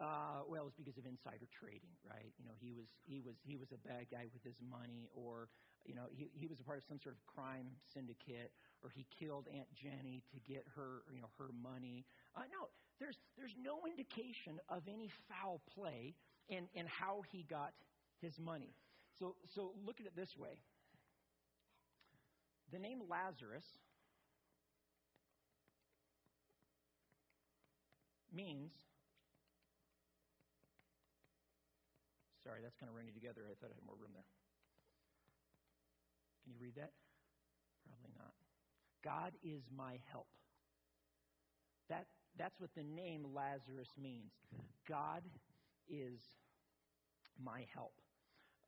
Uh, 0.00 0.40
well, 0.48 0.64
it's 0.64 0.76
because 0.80 0.96
of 0.96 1.04
insider 1.04 1.44
trading, 1.52 1.92
right? 2.08 2.32
You 2.40 2.48
know, 2.48 2.56
he 2.56 2.72
was 2.72 2.88
he 3.04 3.20
was 3.20 3.36
he 3.44 3.60
was 3.60 3.68
a 3.76 3.80
bad 3.84 4.08
guy 4.08 4.24
with 4.32 4.42
his 4.42 4.56
money, 4.64 5.04
or 5.12 5.52
you 5.84 5.94
know, 5.94 6.08
he 6.08 6.30
he 6.32 6.46
was 6.48 6.60
a 6.60 6.64
part 6.64 6.78
of 6.78 6.84
some 6.88 6.96
sort 6.96 7.14
of 7.14 7.20
crime 7.28 7.68
syndicate, 7.92 8.56
or 8.80 8.88
he 8.88 9.04
killed 9.12 9.52
Aunt 9.52 9.68
Jenny 9.76 10.24
to 10.32 10.40
get 10.48 10.64
her 10.74 11.04
you 11.12 11.20
know 11.20 11.28
her 11.36 11.52
money. 11.52 12.06
Uh, 12.32 12.48
no, 12.48 12.72
there's 13.02 13.18
there's 13.36 13.54
no 13.60 13.80
indication 13.90 14.60
of 14.68 14.82
any 14.86 15.10
foul 15.28 15.60
play 15.74 16.14
in 16.48 16.68
in 16.72 16.86
how 16.86 17.22
he 17.32 17.44
got 17.50 17.72
his 18.20 18.38
money. 18.38 18.76
So 19.18 19.34
so 19.54 19.72
look 19.84 19.98
at 19.98 20.06
it 20.06 20.14
this 20.14 20.36
way. 20.38 20.62
The 22.70 22.78
name 22.78 23.02
Lazarus 23.10 23.66
means 28.32 28.70
Sorry, 32.44 32.58
that's 32.60 32.74
kind 32.76 32.90
of 32.90 32.96
running 32.98 33.14
together. 33.14 33.46
I 33.46 33.54
thought 33.54 33.70
I 33.70 33.78
had 33.78 33.86
more 33.86 33.94
room 33.94 34.10
there. 34.12 34.26
Can 36.42 36.50
you 36.52 36.58
read 36.60 36.74
that? 36.74 36.90
Probably 37.86 38.10
not. 38.18 38.34
God 39.06 39.32
is 39.46 39.62
my 39.70 40.02
help. 40.10 40.26
That, 41.88 42.10
that's 42.38 42.58
what 42.60 42.70
the 42.74 42.82
name 42.82 43.26
Lazarus 43.34 43.88
means. 44.00 44.32
God 44.88 45.22
is 45.88 46.20
my 47.42 47.64
help. 47.74 47.94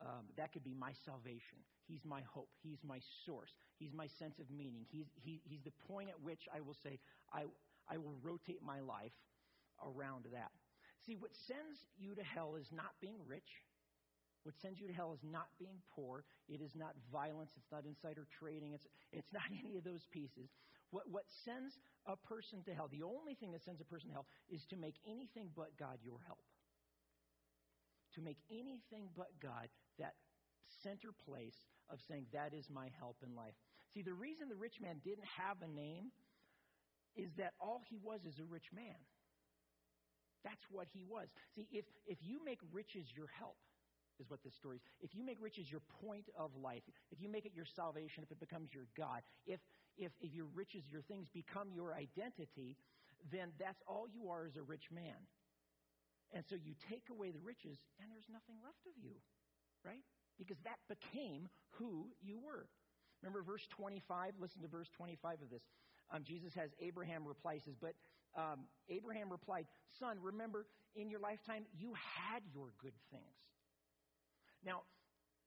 Um, 0.00 0.27
that 0.37 0.53
could 0.53 0.64
be 0.64 0.74
my 0.74 0.92
salvation. 1.05 1.59
He's 1.87 2.05
my 2.05 2.20
hope. 2.33 2.48
He's 2.62 2.79
my 2.87 2.98
source. 3.24 3.53
He's 3.79 3.92
my 3.92 4.07
sense 4.07 4.38
of 4.38 4.50
meaning. 4.50 4.85
He's, 4.90 5.07
he, 5.22 5.40
he's 5.44 5.62
the 5.64 5.72
point 5.88 6.09
at 6.09 6.20
which 6.20 6.48
I 6.55 6.61
will 6.61 6.77
say, 6.83 6.98
I, 7.33 7.44
I 7.88 7.98
will 7.98 8.16
rotate 8.22 8.62
my 8.64 8.81
life 8.81 9.12
around 9.81 10.24
that. 10.33 10.50
See, 11.07 11.16
what 11.16 11.31
sends 11.46 11.85
you 11.98 12.14
to 12.14 12.22
hell 12.22 12.57
is 12.57 12.68
not 12.72 12.96
being 13.00 13.20
rich. 13.29 13.61
What 14.44 14.55
sends 14.61 14.81
you 14.81 14.87
to 14.88 14.92
hell 14.92 15.12
is 15.12 15.24
not 15.24 15.48
being 15.59 15.81
poor. 15.94 16.24
It 16.48 16.61
is 16.61 16.72
not 16.77 16.92
violence. 17.12 17.53
It's 17.57 17.72
not 17.72 17.85
insider 17.85 18.27
trading. 18.38 18.72
It's, 18.72 18.87
it's 19.12 19.33
not 19.33 19.42
any 19.64 19.77
of 19.77 19.85
those 19.85 20.07
pieces. 20.12 20.48
What, 20.90 21.04
what 21.10 21.24
sends 21.44 21.78
a 22.06 22.16
person 22.16 22.62
to 22.64 22.74
hell, 22.74 22.88
the 22.90 23.02
only 23.02 23.34
thing 23.34 23.52
that 23.52 23.64
sends 23.64 23.80
a 23.80 23.84
person 23.84 24.08
to 24.08 24.14
hell, 24.14 24.26
is 24.48 24.64
to 24.70 24.76
make 24.76 24.96
anything 25.06 25.50
but 25.56 25.76
God 25.78 25.98
your 26.02 26.18
help. 26.26 26.44
To 28.14 28.20
make 28.20 28.38
anything 28.50 29.08
but 29.16 29.30
God 29.42 29.68
that 29.98 30.14
center 30.82 31.10
place 31.26 31.56
of 31.90 31.98
saying, 32.08 32.26
That 32.32 32.54
is 32.54 32.70
my 32.70 32.88
help 32.98 33.16
in 33.26 33.34
life. 33.34 33.54
See, 33.92 34.02
the 34.02 34.14
reason 34.14 34.48
the 34.48 34.56
rich 34.56 34.80
man 34.80 35.00
didn't 35.04 35.26
have 35.38 35.58
a 35.62 35.68
name 35.68 36.12
is 37.16 37.30
that 37.38 37.54
all 37.60 37.82
he 37.88 37.96
was 38.02 38.20
is 38.26 38.38
a 38.38 38.44
rich 38.44 38.70
man. 38.74 38.98
That's 40.44 40.62
what 40.70 40.86
he 40.92 41.04
was. 41.08 41.28
See, 41.56 41.66
if, 41.72 41.86
if 42.06 42.18
you 42.20 42.44
make 42.44 42.60
riches 42.72 43.06
your 43.16 43.28
help, 43.38 43.56
is 44.20 44.31
what 44.31 44.42
this 44.42 44.55
story 44.55 44.77
is. 44.77 44.83
If 45.00 45.14
you 45.14 45.24
make 45.24 45.38
riches 45.40 45.70
your 45.70 45.83
point 46.05 46.29
of 46.38 46.50
life, 46.57 46.83
if 47.11 47.20
you 47.20 47.29
make 47.29 47.46
it 47.46 47.53
your 47.55 47.64
salvation, 47.64 48.22
if 48.22 48.31
it 48.31 48.40
becomes 48.40 48.72
your 48.72 48.87
God, 48.96 49.22
if, 49.46 49.61
if, 49.96 50.12
if 50.20 50.35
your 50.35 50.46
riches, 50.55 50.83
your 50.90 51.03
things 51.03 51.29
become 51.33 51.68
your 51.72 51.94
identity, 51.94 52.77
then 53.33 53.53
that's 53.59 53.81
all 53.87 54.07
you 54.09 54.31
are 54.31 54.46
as 54.46 54.57
a 54.57 54.62
rich 54.62 54.90
man. 54.92 55.16
And 56.33 56.44
so 56.48 56.57
you 56.57 56.74
take 56.90 57.05
away 57.11 57.31
the 57.31 57.40
riches, 57.40 57.79
and 58.00 58.11
there's 58.11 58.29
nothing 58.31 58.57
left 58.62 58.83
of 58.87 58.92
you, 58.98 59.14
right? 59.85 60.03
Because 60.38 60.59
that 60.64 60.83
became 60.88 61.48
who 61.79 62.09
you 62.20 62.38
were. 62.38 62.66
Remember 63.22 63.42
verse 63.42 63.66
25? 63.70 64.35
Listen 64.40 64.62
to 64.62 64.68
verse 64.68 64.88
25 64.96 65.42
of 65.42 65.50
this. 65.50 65.62
Um, 66.12 66.24
Jesus 66.24 66.53
has 66.55 66.70
Abraham 66.81 67.24
reply, 67.27 67.59
says, 67.64 67.74
But 67.81 67.94
um, 68.37 68.66
Abraham 68.88 69.31
replied, 69.31 69.66
Son, 69.98 70.18
remember, 70.20 70.66
in 70.96 71.09
your 71.09 71.20
lifetime, 71.20 71.64
you 71.79 71.94
had 71.94 72.42
your 72.53 72.68
good 72.83 72.92
things. 73.11 73.22
Now, 74.64 74.83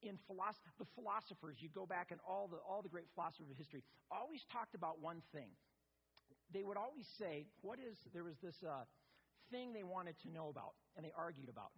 in 0.02 0.18
philosophy, 0.28 0.70
the 0.78 0.86
philosophers, 0.94 1.58
you 1.60 1.70
go 1.74 1.86
back 1.86 2.12
and 2.12 2.20
all 2.22 2.48
the, 2.48 2.58
all 2.62 2.82
the 2.82 2.90
great 2.90 3.10
philosophers 3.16 3.50
of 3.50 3.58
history 3.58 3.82
always 4.12 4.42
talked 4.54 4.76
about 4.76 5.02
one 5.02 5.22
thing. 5.34 5.50
They 6.54 6.64
would 6.64 6.78
always 6.78 7.06
say, 7.18 7.48
What 7.62 7.80
is, 7.80 7.98
there 8.14 8.24
was 8.24 8.38
this 8.42 8.56
uh, 8.64 8.86
thing 9.52 9.74
they 9.74 9.84
wanted 9.84 10.16
to 10.24 10.30
know 10.30 10.50
about, 10.50 10.74
and 10.96 11.04
they 11.04 11.12
argued 11.18 11.50
about. 11.50 11.72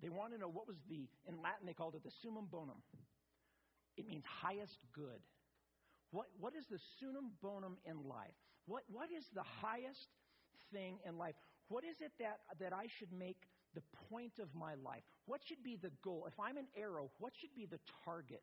They 0.00 0.08
want 0.08 0.32
to 0.32 0.38
know 0.38 0.48
what 0.48 0.68
was 0.68 0.76
the, 0.88 1.08
in 1.26 1.42
Latin 1.42 1.66
they 1.66 1.74
called 1.74 1.96
it 1.96 2.04
the 2.04 2.12
summum 2.22 2.46
bonum. 2.50 2.78
It 3.96 4.06
means 4.06 4.22
highest 4.24 4.78
good. 4.94 5.18
What, 6.12 6.26
what 6.38 6.54
is 6.54 6.64
the 6.70 6.78
summum 7.00 7.32
bonum 7.42 7.76
in 7.84 8.08
life? 8.08 8.38
What, 8.68 8.84
what 8.92 9.08
is 9.10 9.24
the 9.34 9.48
highest 9.64 10.12
thing 10.72 11.00
in 11.08 11.16
life? 11.16 11.34
What 11.68 11.84
is 11.84 11.96
it 12.00 12.12
that, 12.20 12.40
that 12.60 12.72
I 12.72 12.86
should 12.98 13.12
make 13.12 13.48
the 13.74 13.82
point 14.12 14.38
of 14.38 14.54
my 14.54 14.74
life? 14.76 15.02
What 15.24 15.40
should 15.44 15.64
be 15.64 15.76
the 15.80 15.90
goal? 16.04 16.28
If 16.28 16.38
I'm 16.38 16.56
an 16.56 16.68
arrow, 16.76 17.10
what 17.18 17.32
should 17.40 17.54
be 17.56 17.64
the 17.64 17.80
target 18.04 18.42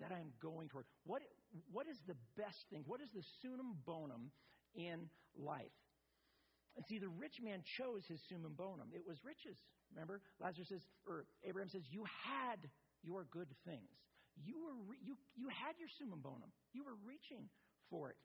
that 0.00 0.10
I'm 0.10 0.34
going 0.42 0.68
toward? 0.68 0.86
What, 1.06 1.22
what 1.70 1.86
is 1.86 1.96
the 2.06 2.18
best 2.36 2.58
thing? 2.70 2.82
What 2.86 3.00
is 3.00 3.08
the 3.14 3.22
summum 3.40 3.78
bonum 3.86 4.34
in 4.74 5.06
life? 5.38 5.78
And 6.74 6.84
see, 6.86 6.98
the 6.98 7.08
rich 7.08 7.38
man 7.42 7.62
chose 7.78 8.02
his 8.08 8.18
summum 8.28 8.54
bonum. 8.56 8.90
It 8.92 9.06
was 9.06 9.22
riches. 9.22 9.58
Remember, 9.94 10.22
Lazarus 10.40 10.68
says, 10.68 10.82
or 11.06 11.26
Abraham 11.46 11.68
says, 11.68 11.82
you 11.90 12.02
had 12.26 12.58
your 13.04 13.26
good 13.30 13.48
things. 13.64 13.92
You 14.42 14.56
were 14.64 14.74
re- 14.88 15.02
you 15.04 15.20
you 15.36 15.52
had 15.52 15.76
your 15.76 15.92
summum 16.00 16.20
bonum. 16.24 16.48
You 16.72 16.84
were 16.84 16.96
reaching 17.04 17.52
for 17.90 18.08
it. 18.08 18.16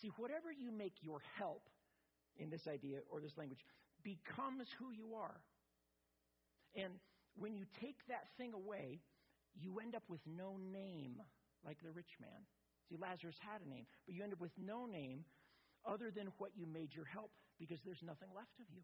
See, 0.00 0.08
whatever 0.16 0.52
you 0.52 0.70
make 0.70 0.94
your 1.00 1.20
help 1.38 1.68
in 2.36 2.50
this 2.50 2.66
idea 2.68 2.98
or 3.10 3.20
this 3.20 3.36
language 3.36 3.64
becomes 4.02 4.68
who 4.78 4.92
you 4.92 5.14
are. 5.16 5.40
And 6.74 6.92
when 7.36 7.54
you 7.56 7.64
take 7.80 7.96
that 8.08 8.28
thing 8.36 8.52
away, 8.52 9.00
you 9.58 9.80
end 9.80 9.94
up 9.94 10.04
with 10.08 10.20
no 10.26 10.58
name, 10.72 11.16
like 11.64 11.78
the 11.82 11.90
rich 11.90 12.12
man. 12.20 12.44
See, 12.88 12.96
Lazarus 13.00 13.36
had 13.40 13.64
a 13.64 13.68
name, 13.68 13.86
but 14.04 14.14
you 14.14 14.22
end 14.22 14.32
up 14.32 14.40
with 14.40 14.52
no 14.58 14.86
name 14.86 15.24
other 15.84 16.10
than 16.10 16.28
what 16.38 16.50
you 16.54 16.66
made 16.66 16.94
your 16.94 17.06
help 17.06 17.30
because 17.58 17.78
there's 17.84 18.02
nothing 18.02 18.28
left 18.34 18.52
of 18.60 18.66
you. 18.70 18.82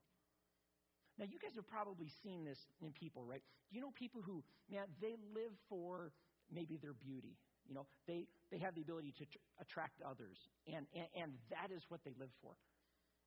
Now, 1.19 1.27
you 1.29 1.39
guys 1.39 1.53
have 1.57 1.69
probably 1.69 2.09
seen 2.23 2.45
this 2.45 2.59
in 2.81 2.93
people, 2.93 3.25
right? 3.27 3.43
You 3.71 3.81
know 3.81 3.93
people 3.93 4.23
who, 4.23 4.43
man, 4.71 4.89
they 5.01 5.15
live 5.35 5.53
for 5.69 6.13
maybe 6.51 6.79
their 6.81 6.95
beauty? 6.95 7.37
You 7.73 7.81
know, 7.81 7.87
they, 8.07 8.29
they 8.53 8.59
have 8.59 8.75
the 8.75 8.83
ability 8.83 9.17
to 9.17 9.25
tr- 9.25 9.41
attract 9.57 10.05
others, 10.05 10.37
and, 10.69 10.85
and, 10.93 11.09
and 11.17 11.33
that 11.49 11.73
is 11.73 11.81
what 11.89 12.05
they 12.05 12.13
live 12.21 12.29
for. 12.45 12.53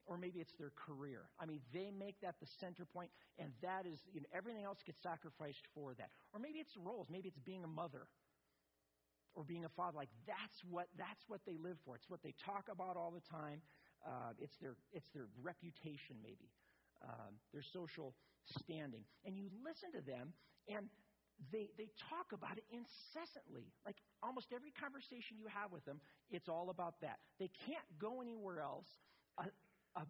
Or 0.05 0.19
maybe 0.21 0.38
it's 0.38 0.53
their 0.62 0.69
career. 0.86 1.25
I 1.41 1.47
mean, 1.49 1.62
they 1.73 1.89
make 1.89 2.21
that 2.21 2.36
the 2.39 2.45
center 2.62 2.86
point, 2.86 3.10
and 3.41 3.49
that 3.65 3.89
is, 3.89 3.97
you 4.13 4.21
know, 4.21 4.29
everything 4.29 4.63
else 4.63 4.77
gets 4.86 5.01
sacrificed 5.01 5.65
for 5.73 5.95
that. 5.97 6.13
Or 6.31 6.39
maybe 6.39 6.60
it's 6.60 6.77
roles. 6.77 7.08
Maybe 7.10 7.27
it's 7.27 7.41
being 7.41 7.63
a 7.63 7.67
mother 7.67 8.05
or 9.34 9.43
being 9.43 9.65
a 9.65 9.69
father. 9.69 9.97
Like, 9.97 10.13
that's 10.27 10.62
what, 10.69 10.89
that's 10.95 11.25
what 11.27 11.41
they 11.47 11.58
live 11.58 11.77
for. 11.84 11.95
It's 11.95 12.08
what 12.08 12.21
they 12.21 12.36
talk 12.45 12.69
about 12.69 12.97
all 12.97 13.10
the 13.10 13.25
time. 13.25 13.65
Uh, 14.05 14.38
it's, 14.38 14.53
their, 14.62 14.75
it's 14.93 15.10
their 15.10 15.25
reputation, 15.41 16.21
maybe 16.21 16.53
um, 17.01 17.41
their 17.51 17.63
social 17.63 18.13
standing. 18.45 19.05
And 19.25 19.36
you 19.36 19.49
listen 19.65 19.89
to 19.99 20.05
them, 20.05 20.34
and 20.69 20.86
they, 21.52 21.69
they 21.78 21.89
talk 22.10 22.32
about 22.32 22.58
it 22.58 22.65
incessantly. 22.71 23.71
Like 23.86 23.98
almost 24.24 24.54
every 24.56 24.71
conversation 24.71 25.38
you 25.38 25.48
have 25.52 25.71
with 25.71 25.86
them, 25.86 26.00
it's 26.32 26.48
all 26.48 26.69
about 26.69 27.02
that. 27.02 27.19
They 27.39 27.52
can't 27.67 27.86
go 28.00 28.21
anywhere 28.21 28.62
else. 28.62 28.88
Uh, 29.38 29.52
uh, 29.95 30.08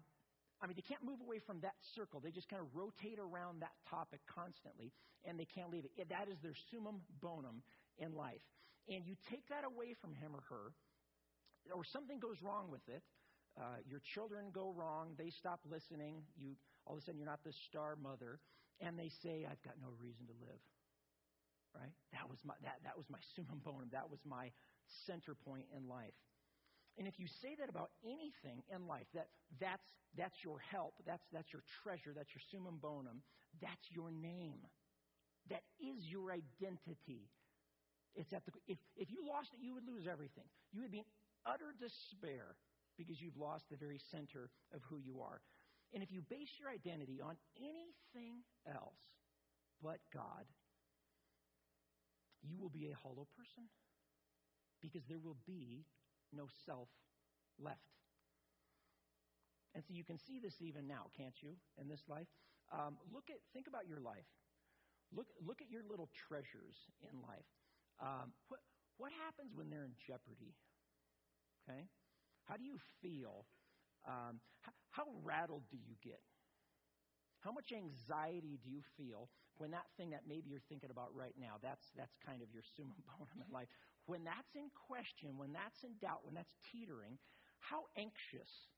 I 0.61 0.67
mean, 0.67 0.75
they 0.75 0.85
can't 0.85 1.03
move 1.03 1.19
away 1.21 1.39
from 1.39 1.59
that 1.61 1.75
circle. 1.95 2.21
They 2.21 2.31
just 2.31 2.49
kind 2.49 2.61
of 2.61 2.69
rotate 2.73 3.19
around 3.19 3.61
that 3.61 3.75
topic 3.89 4.21
constantly, 4.29 4.93
and 5.25 5.37
they 5.37 5.45
can't 5.45 5.69
leave 5.69 5.85
it. 5.85 5.91
That 6.09 6.29
is 6.29 6.37
their 6.41 6.55
summum 6.71 7.01
bonum 7.21 7.61
in 7.97 8.15
life. 8.15 8.41
And 8.87 9.05
you 9.05 9.15
take 9.29 9.47
that 9.49 9.65
away 9.65 9.93
from 9.99 10.13
him 10.13 10.31
or 10.33 10.43
her, 10.49 10.71
or 11.73 11.83
something 11.83 12.19
goes 12.19 12.37
wrong 12.41 12.69
with 12.69 12.85
it, 12.87 13.01
uh, 13.57 13.81
your 13.89 14.01
children 14.13 14.51
go 14.53 14.73
wrong, 14.75 15.15
they 15.17 15.29
stop 15.29 15.59
listening, 15.69 16.21
you 16.37 16.55
all 16.85 16.95
of 16.95 17.01
a 17.01 17.05
sudden 17.05 17.17
you're 17.17 17.27
not 17.27 17.43
the 17.43 17.53
star 17.67 17.95
mother, 18.01 18.39
and 18.79 18.99
they 18.99 19.09
say, 19.23 19.47
I've 19.49 19.61
got 19.63 19.73
no 19.81 19.89
reason 19.99 20.27
to 20.27 20.33
live. 20.45 20.61
Right? 21.75 21.91
That 22.15 22.29
was 22.29 22.39
my 22.45 22.55
that, 22.63 22.79
that 22.83 22.95
was 22.97 23.05
my 23.09 23.19
summum 23.35 23.59
bonum. 23.63 23.89
That 23.91 24.09
was 24.09 24.19
my 24.25 24.51
center 25.05 25.35
point 25.35 25.65
in 25.75 25.87
life. 25.87 26.15
And 26.97 27.07
if 27.07 27.19
you 27.19 27.27
say 27.27 27.55
that 27.59 27.67
about 27.67 27.91
anything 28.03 28.63
in 28.71 28.87
life, 28.87 29.07
that 29.13 29.27
that's 29.59 29.83
that's 30.15 30.39
your 30.43 30.59
help, 30.71 30.95
that's 31.05 31.23
that's 31.33 31.51
your 31.51 31.63
treasure, 31.83 32.15
that's 32.15 32.31
your 32.31 32.43
summum 32.51 32.79
bonum, 32.81 33.21
that's 33.61 33.91
your 33.91 34.11
name. 34.11 34.63
That 35.49 35.61
is 35.77 36.07
your 36.07 36.31
identity. 36.31 37.29
It's 38.15 38.31
at 38.31 38.45
the 38.45 38.51
if, 38.67 38.79
if 38.95 39.11
you 39.11 39.27
lost 39.27 39.51
it, 39.53 39.59
you 39.61 39.73
would 39.75 39.85
lose 39.85 40.07
everything. 40.07 40.47
You 40.71 40.81
would 40.81 40.91
be 40.91 41.03
in 41.03 41.11
utter 41.45 41.75
despair 41.77 42.55
because 42.97 43.21
you've 43.21 43.37
lost 43.37 43.65
the 43.69 43.77
very 43.77 43.99
center 44.09 44.49
of 44.73 44.81
who 44.89 44.97
you 44.97 45.19
are. 45.21 45.41
And 45.93 46.01
if 46.01 46.11
you 46.11 46.21
base 46.29 46.49
your 46.59 46.69
identity 46.71 47.19
on 47.21 47.35
anything 47.59 48.41
else 48.65 49.03
but 49.83 49.99
God, 50.13 50.47
you 52.47 52.57
will 52.59 52.69
be 52.69 52.89
a 52.91 52.95
hollow 52.95 53.27
person 53.37 53.69
because 54.81 55.03
there 55.09 55.19
will 55.19 55.37
be 55.45 55.85
no 56.31 56.47
self 56.65 56.89
left. 57.59 57.79
And 59.73 59.83
so 59.83 59.93
you 59.93 60.03
can 60.03 60.17
see 60.17 60.39
this 60.39 60.61
even 60.61 60.87
now, 60.87 61.11
can't 61.17 61.35
you, 61.41 61.57
in 61.79 61.89
this 61.89 62.01
life? 62.07 62.27
Um, 62.71 62.95
look 63.11 63.27
at, 63.29 63.37
think 63.53 63.67
about 63.67 63.87
your 63.87 63.99
life. 63.99 64.29
Look, 65.11 65.27
look 65.45 65.61
at 65.61 65.69
your 65.69 65.83
little 65.83 66.09
treasures 66.27 66.75
in 67.03 67.19
life. 67.21 67.49
Um, 67.99 68.31
what, 68.47 68.61
what 68.97 69.11
happens 69.25 69.51
when 69.53 69.69
they're 69.69 69.83
in 69.83 69.95
jeopardy? 70.07 70.55
Okay? 71.63 71.87
How 72.45 72.55
do 72.55 72.63
you 72.63 72.79
feel? 73.01 73.45
Um, 74.07 74.39
how, 74.61 74.71
how 74.89 75.05
rattled 75.23 75.63
do 75.69 75.77
you 75.77 75.95
get? 76.03 76.21
How 77.41 77.51
much 77.51 77.73
anxiety 77.75 78.57
do 78.63 78.69
you 78.71 78.81
feel 78.97 79.29
when 79.57 79.71
that 79.71 79.87
thing 79.95 80.11
that 80.11 80.27
maybe 80.27 80.51
you're 80.51 80.63
thinking 80.67 80.91
about 80.91 81.15
right 81.15 81.35
now, 81.39 81.55
that's, 81.63 81.87
that's 81.95 82.15
kind 82.25 82.41
of 82.41 82.51
your 82.51 82.63
summum 82.75 82.99
bonum 83.09 83.39
in 83.39 83.49
life, 83.51 83.69
when 84.05 84.23
that's 84.23 84.53
in 84.53 84.69
question, 84.87 85.37
when 85.37 85.53
that's 85.53 85.83
in 85.83 85.95
doubt, 86.01 86.21
when 86.23 86.35
that's 86.35 86.53
teetering, 86.71 87.17
how 87.59 87.89
anxious 87.97 88.69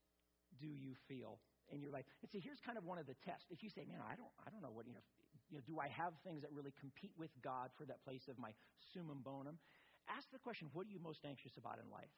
do 0.62 0.70
you 0.70 0.96
feel 1.10 1.40
in 1.74 1.82
your 1.82 1.92
life? 1.92 2.06
And 2.22 2.32
see, 2.32 2.40
here's 2.40 2.62
kind 2.62 2.78
of 2.78 2.86
one 2.86 2.98
of 2.98 3.06
the 3.06 3.18
tests. 3.26 3.50
If 3.52 3.62
you 3.66 3.70
say, 3.70 3.84
man, 3.84 4.00
I 4.00 4.16
don't, 4.16 4.32
I 4.46 4.54
don't 4.54 4.64
know 4.64 4.72
what, 4.72 4.88
you 4.88 4.96
know, 4.96 5.04
you 5.52 5.60
know, 5.60 5.64
do 5.64 5.80
I 5.80 5.88
have 5.88 6.12
things 6.24 6.44
that 6.44 6.52
really 6.52 6.76
compete 6.80 7.16
with 7.16 7.32
God 7.40 7.72
for 7.76 7.88
that 7.88 8.04
place 8.04 8.28
of 8.28 8.38
my 8.38 8.52
summum 8.94 9.24
bonum? 9.24 9.60
Ask 10.08 10.32
the 10.32 10.40
question, 10.40 10.68
what 10.72 10.88
are 10.88 10.92
you 10.92 11.00
most 11.00 11.24
anxious 11.24 11.56
about 11.56 11.80
in 11.80 11.88
life? 11.92 12.12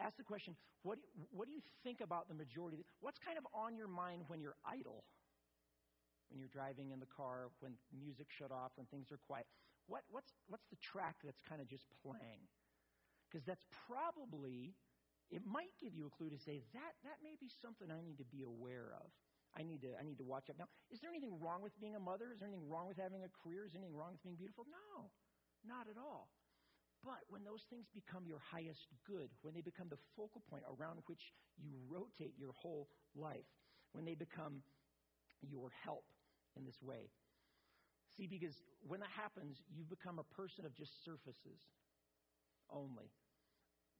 ask 0.00 0.16
the 0.16 0.24
question 0.24 0.56
what 0.82 0.98
what 1.30 1.46
do 1.46 1.52
you 1.52 1.60
think 1.84 2.00
about 2.00 2.28
the 2.28 2.34
majority? 2.34 2.84
What's 3.00 3.18
kind 3.18 3.36
of 3.36 3.44
on 3.52 3.76
your 3.76 3.88
mind 3.88 4.22
when 4.28 4.40
you're 4.40 4.56
idle? 4.64 5.04
When 6.30 6.38
you're 6.38 6.52
driving 6.52 6.94
in 6.94 7.02
the 7.02 7.10
car, 7.10 7.50
when 7.58 7.74
music 7.90 8.30
shut 8.30 8.54
off, 8.54 8.70
when 8.78 8.86
things 8.86 9.10
are 9.10 9.18
quiet? 9.18 9.46
What, 9.90 10.06
what's, 10.10 10.30
what's 10.46 10.66
the 10.70 10.78
track 10.78 11.18
that's 11.26 11.42
kind 11.42 11.58
of 11.60 11.66
just 11.66 11.90
playing? 12.06 12.46
Because 13.26 13.42
that's 13.42 13.66
probably, 13.90 14.78
it 15.34 15.42
might 15.42 15.74
give 15.82 15.94
you 15.94 16.06
a 16.06 16.12
clue 16.14 16.30
to 16.30 16.38
say, 16.38 16.62
that, 16.74 16.94
that 17.02 17.18
may 17.22 17.34
be 17.42 17.50
something 17.50 17.90
I 17.90 17.98
need 17.98 18.22
to 18.22 18.28
be 18.30 18.46
aware 18.46 18.94
of. 18.94 19.10
I 19.50 19.66
need 19.66 19.82
to 19.82 19.98
I 19.98 20.06
need 20.06 20.18
to 20.22 20.26
watch 20.26 20.46
out. 20.46 20.62
Now, 20.62 20.70
is 20.94 21.02
there 21.02 21.10
anything 21.10 21.34
wrong 21.42 21.58
with 21.58 21.74
being 21.82 21.98
a 21.98 22.02
mother? 22.02 22.30
Is 22.30 22.38
there 22.38 22.46
anything 22.46 22.70
wrong 22.70 22.86
with 22.86 23.02
having 23.02 23.26
a 23.26 23.32
career? 23.42 23.66
Is 23.66 23.74
there 23.74 23.82
anything 23.82 23.98
wrong 23.98 24.14
with 24.14 24.22
being 24.22 24.38
beautiful? 24.38 24.62
No, 24.70 25.10
not 25.66 25.90
at 25.90 25.98
all. 25.98 26.30
But 27.02 27.26
when 27.32 27.42
those 27.42 27.64
things 27.66 27.90
become 27.90 28.30
your 28.30 28.38
highest 28.38 28.86
good, 29.08 29.26
when 29.42 29.54
they 29.54 29.64
become 29.64 29.88
the 29.88 29.98
focal 30.14 30.42
point 30.46 30.62
around 30.68 31.00
which 31.06 31.32
you 31.58 31.72
rotate 31.88 32.38
your 32.38 32.52
whole 32.52 32.86
life, 33.16 33.48
when 33.92 34.04
they 34.04 34.14
become 34.14 34.62
your 35.42 35.72
help 35.82 36.04
in 36.56 36.64
this 36.64 36.82
way. 36.82 37.10
See, 38.16 38.26
because 38.26 38.62
when 38.86 39.00
that 39.00 39.10
happens, 39.14 39.62
you 39.70 39.84
become 39.84 40.18
a 40.18 40.24
person 40.34 40.64
of 40.64 40.74
just 40.74 41.04
surfaces 41.04 41.60
only. 42.70 43.10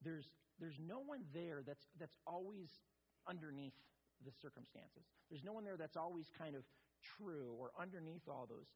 There's, 0.03 0.27
there's 0.59 0.79
no 0.81 1.01
one 1.01 1.21
there 1.33 1.63
that's, 1.67 1.87
that's 1.99 2.17
always 2.27 2.69
underneath 3.29 3.77
the 4.25 4.33
circumstances. 4.43 5.05
There's 5.31 5.45
no 5.45 5.53
one 5.53 5.65
there 5.65 5.77
that's 5.77 5.97
always 5.97 6.27
kind 6.37 6.57
of 6.57 6.63
true 7.01 7.55
or 7.59 7.71
underneath 7.81 8.29
all 8.29 8.47
those 8.49 8.69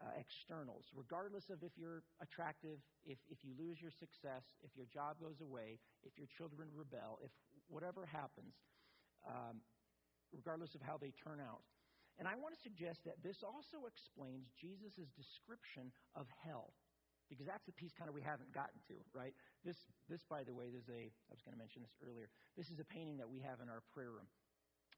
uh, 0.00 0.12
externals. 0.18 0.90
Regardless 0.94 1.50
of 1.50 1.62
if 1.62 1.72
you're 1.76 2.02
attractive, 2.20 2.80
if, 3.04 3.18
if 3.30 3.44
you 3.44 3.52
lose 3.58 3.80
your 3.80 3.90
success, 3.90 4.42
if 4.62 4.70
your 4.76 4.86
job 4.92 5.16
goes 5.20 5.40
away, 5.40 5.78
if 6.04 6.18
your 6.18 6.26
children 6.26 6.68
rebel, 6.74 7.18
if 7.22 7.30
whatever 7.68 8.06
happens, 8.06 8.54
um, 9.28 9.60
regardless 10.32 10.74
of 10.74 10.82
how 10.82 10.96
they 10.96 11.12
turn 11.22 11.40
out. 11.40 11.62
And 12.22 12.30
I 12.30 12.38
want 12.38 12.54
to 12.54 12.60
suggest 12.62 13.02
that 13.02 13.18
this 13.18 13.42
also 13.42 13.90
explains 13.90 14.46
Jesus' 14.54 15.10
description 15.18 15.90
of 16.14 16.30
hell. 16.46 16.70
Because 17.26 17.50
that's 17.50 17.66
the 17.66 17.74
piece 17.74 17.90
kind 17.96 18.06
of 18.06 18.14
we 18.14 18.22
haven't 18.22 18.54
gotten 18.54 18.78
to, 18.86 18.94
right? 19.10 19.34
This, 19.66 19.90
this, 20.06 20.22
by 20.30 20.46
the 20.46 20.54
way, 20.54 20.70
there's 20.70 20.86
a, 20.86 21.10
I 21.10 21.32
was 21.34 21.42
going 21.42 21.56
to 21.56 21.58
mention 21.58 21.82
this 21.82 21.96
earlier. 21.98 22.30
This 22.54 22.70
is 22.70 22.78
a 22.78 22.86
painting 22.86 23.18
that 23.18 23.26
we 23.26 23.42
have 23.42 23.58
in 23.58 23.66
our 23.66 23.82
prayer 23.90 24.14
room 24.14 24.28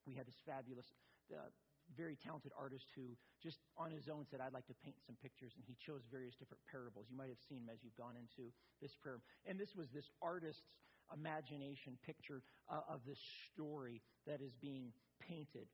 we 0.07 0.15
had 0.15 0.27
this 0.27 0.39
fabulous, 0.45 0.87
uh, 1.33 1.49
very 1.97 2.17
talented 2.17 2.53
artist 2.57 2.89
who 2.97 3.17
just 3.43 3.61
on 3.77 3.91
his 3.91 4.09
own 4.09 4.25
said, 4.25 4.41
I'd 4.41 4.57
like 4.57 4.69
to 4.69 4.79
paint 4.85 4.97
some 5.05 5.17
pictures. 5.21 5.53
And 5.57 5.65
he 5.65 5.77
chose 5.81 6.05
various 6.09 6.37
different 6.37 6.61
parables. 6.71 7.07
You 7.09 7.17
might 7.17 7.29
have 7.29 7.41
seen 7.49 7.65
them 7.65 7.73
as 7.73 7.81
you've 7.85 7.97
gone 7.97 8.17
into 8.17 8.53
this 8.81 8.97
prayer. 8.97 9.21
And 9.45 9.61
this 9.61 9.77
was 9.77 9.89
this 9.93 10.09
artist's 10.23 10.65
imagination 11.13 12.01
picture 12.05 12.41
uh, 12.69 12.81
of 12.89 13.05
this 13.05 13.21
story 13.53 14.01
that 14.27 14.41
is 14.41 14.57
being 14.61 14.93
painted. 15.21 15.69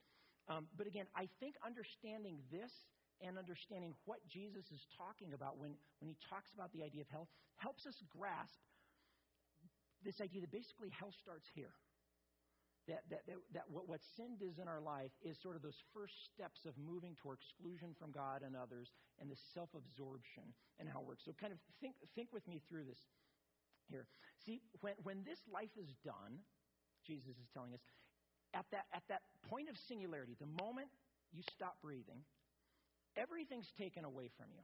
Um, 0.48 0.66
but 0.76 0.86
again, 0.86 1.06
I 1.14 1.28
think 1.38 1.54
understanding 1.64 2.38
this 2.50 2.72
and 3.20 3.36
understanding 3.36 3.94
what 4.04 4.18
Jesus 4.26 4.64
is 4.72 4.80
talking 4.96 5.34
about 5.34 5.58
when, 5.58 5.76
when 6.00 6.08
he 6.08 6.16
talks 6.28 6.50
about 6.54 6.72
the 6.72 6.82
idea 6.82 7.02
of 7.02 7.08
hell 7.08 7.28
helps 7.56 7.86
us 7.86 7.94
grasp 8.08 8.60
this 10.02 10.20
idea 10.20 10.40
that 10.40 10.50
basically 10.50 10.88
hell 10.88 11.12
starts 11.12 11.44
here 11.54 11.76
that, 12.88 13.06
that, 13.06 13.22
that, 13.30 13.38
that 13.54 13.66
what, 13.70 13.86
what 13.86 14.00
sin 14.16 14.34
is 14.42 14.58
in 14.58 14.66
our 14.66 14.80
life 14.80 15.14
is 15.22 15.38
sort 15.38 15.54
of 15.54 15.62
those 15.62 15.78
first 15.94 16.14
steps 16.26 16.66
of 16.66 16.74
moving 16.74 17.14
toward 17.22 17.38
exclusion 17.38 17.94
from 17.94 18.10
God 18.10 18.42
and 18.42 18.58
others 18.58 18.90
and 19.22 19.30
the 19.30 19.38
self 19.54 19.70
absorption 19.76 20.50
and 20.82 20.90
how 20.90 20.98
it 20.98 21.06
works. 21.06 21.22
So, 21.22 21.30
kind 21.38 21.54
of 21.54 21.60
think, 21.78 21.94
think 22.18 22.34
with 22.34 22.42
me 22.50 22.58
through 22.66 22.90
this 22.90 22.98
here. 23.86 24.10
See, 24.42 24.58
when, 24.80 24.98
when 25.06 25.22
this 25.22 25.38
life 25.46 25.74
is 25.78 25.94
done, 26.02 26.42
Jesus 27.06 27.38
is 27.38 27.48
telling 27.54 27.74
us, 27.78 27.80
at 28.50 28.66
that, 28.74 28.90
at 28.90 29.06
that 29.06 29.22
point 29.48 29.68
of 29.68 29.76
singularity, 29.88 30.36
the 30.38 30.50
moment 30.60 30.88
you 31.32 31.42
stop 31.54 31.78
breathing, 31.82 32.20
everything's 33.16 33.70
taken 33.78 34.04
away 34.04 34.30
from 34.36 34.46
you. 34.52 34.62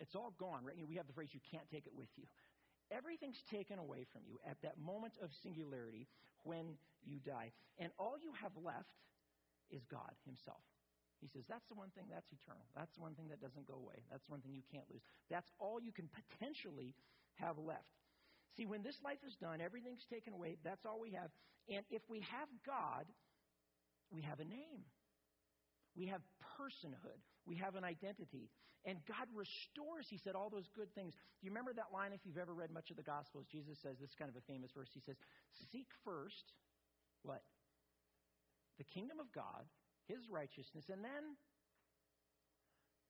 It's 0.00 0.14
all 0.14 0.34
gone, 0.38 0.64
right? 0.64 0.74
We 0.88 0.96
have 0.96 1.06
the 1.06 1.14
phrase, 1.14 1.30
you 1.32 1.44
can't 1.50 1.68
take 1.70 1.86
it 1.86 1.94
with 1.94 2.10
you. 2.16 2.24
Everything's 2.90 3.40
taken 3.48 3.78
away 3.78 4.04
from 4.12 4.22
you 4.28 4.36
at 4.44 4.60
that 4.62 4.76
moment 4.76 5.14
of 5.22 5.30
singularity 5.42 6.06
when 6.44 6.76
you 7.04 7.18
die. 7.24 7.52
And 7.78 7.88
all 7.98 8.18
you 8.20 8.32
have 8.42 8.52
left 8.58 8.92
is 9.70 9.80
God 9.88 10.12
Himself. 10.26 10.60
He 11.22 11.30
says, 11.30 11.46
That's 11.48 11.64
the 11.70 11.78
one 11.78 11.94
thing 11.94 12.10
that's 12.10 12.26
eternal. 12.34 12.66
That's 12.74 12.92
the 12.98 13.00
one 13.00 13.14
thing 13.14 13.30
that 13.30 13.40
doesn't 13.40 13.64
go 13.64 13.78
away. 13.78 14.02
That's 14.10 14.26
one 14.28 14.42
thing 14.42 14.52
you 14.52 14.66
can't 14.74 14.84
lose. 14.90 15.00
That's 15.30 15.48
all 15.62 15.78
you 15.80 15.94
can 15.94 16.10
potentially 16.10 16.98
have 17.38 17.56
left. 17.56 17.94
See, 18.58 18.66
when 18.66 18.82
this 18.82 18.98
life 19.00 19.22
is 19.24 19.32
done, 19.40 19.62
everything's 19.62 20.04
taken 20.10 20.34
away. 20.34 20.58
That's 20.60 20.84
all 20.84 21.00
we 21.00 21.14
have. 21.16 21.30
And 21.70 21.86
if 21.88 22.02
we 22.10 22.20
have 22.28 22.50
God, 22.66 23.06
we 24.12 24.22
have 24.22 24.40
a 24.40 24.44
name. 24.44 24.84
We 25.96 26.06
have 26.06 26.20
personhood. 26.60 27.20
We 27.46 27.56
have 27.56 27.74
an 27.74 27.84
identity. 27.84 28.50
And 28.84 28.98
God 29.06 29.30
restores, 29.30 30.06
he 30.10 30.18
said, 30.18 30.34
all 30.34 30.50
those 30.50 30.66
good 30.74 30.92
things. 30.94 31.14
Do 31.14 31.46
you 31.46 31.50
remember 31.50 31.72
that 31.74 31.94
line 31.94 32.12
if 32.12 32.20
you've 32.24 32.40
ever 32.40 32.52
read 32.52 32.70
much 32.70 32.90
of 32.90 32.96
the 32.96 33.06
Gospels? 33.06 33.46
Jesus 33.50 33.78
says, 33.82 33.96
this 34.00 34.10
is 34.10 34.18
kind 34.18 34.30
of 34.30 34.36
a 34.36 34.44
famous 34.50 34.70
verse. 34.74 34.90
He 34.92 35.00
says, 35.00 35.16
Seek 35.70 35.86
first 36.04 36.52
what? 37.22 37.42
The 38.78 38.88
kingdom 38.90 39.22
of 39.22 39.30
God, 39.30 39.62
his 40.10 40.26
righteousness, 40.26 40.90
and 40.90 41.04
then 41.04 41.38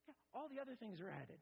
yeah, 0.04 0.18
all 0.34 0.52
the 0.52 0.60
other 0.60 0.76
things 0.76 1.00
are 1.00 1.08
added. 1.08 1.40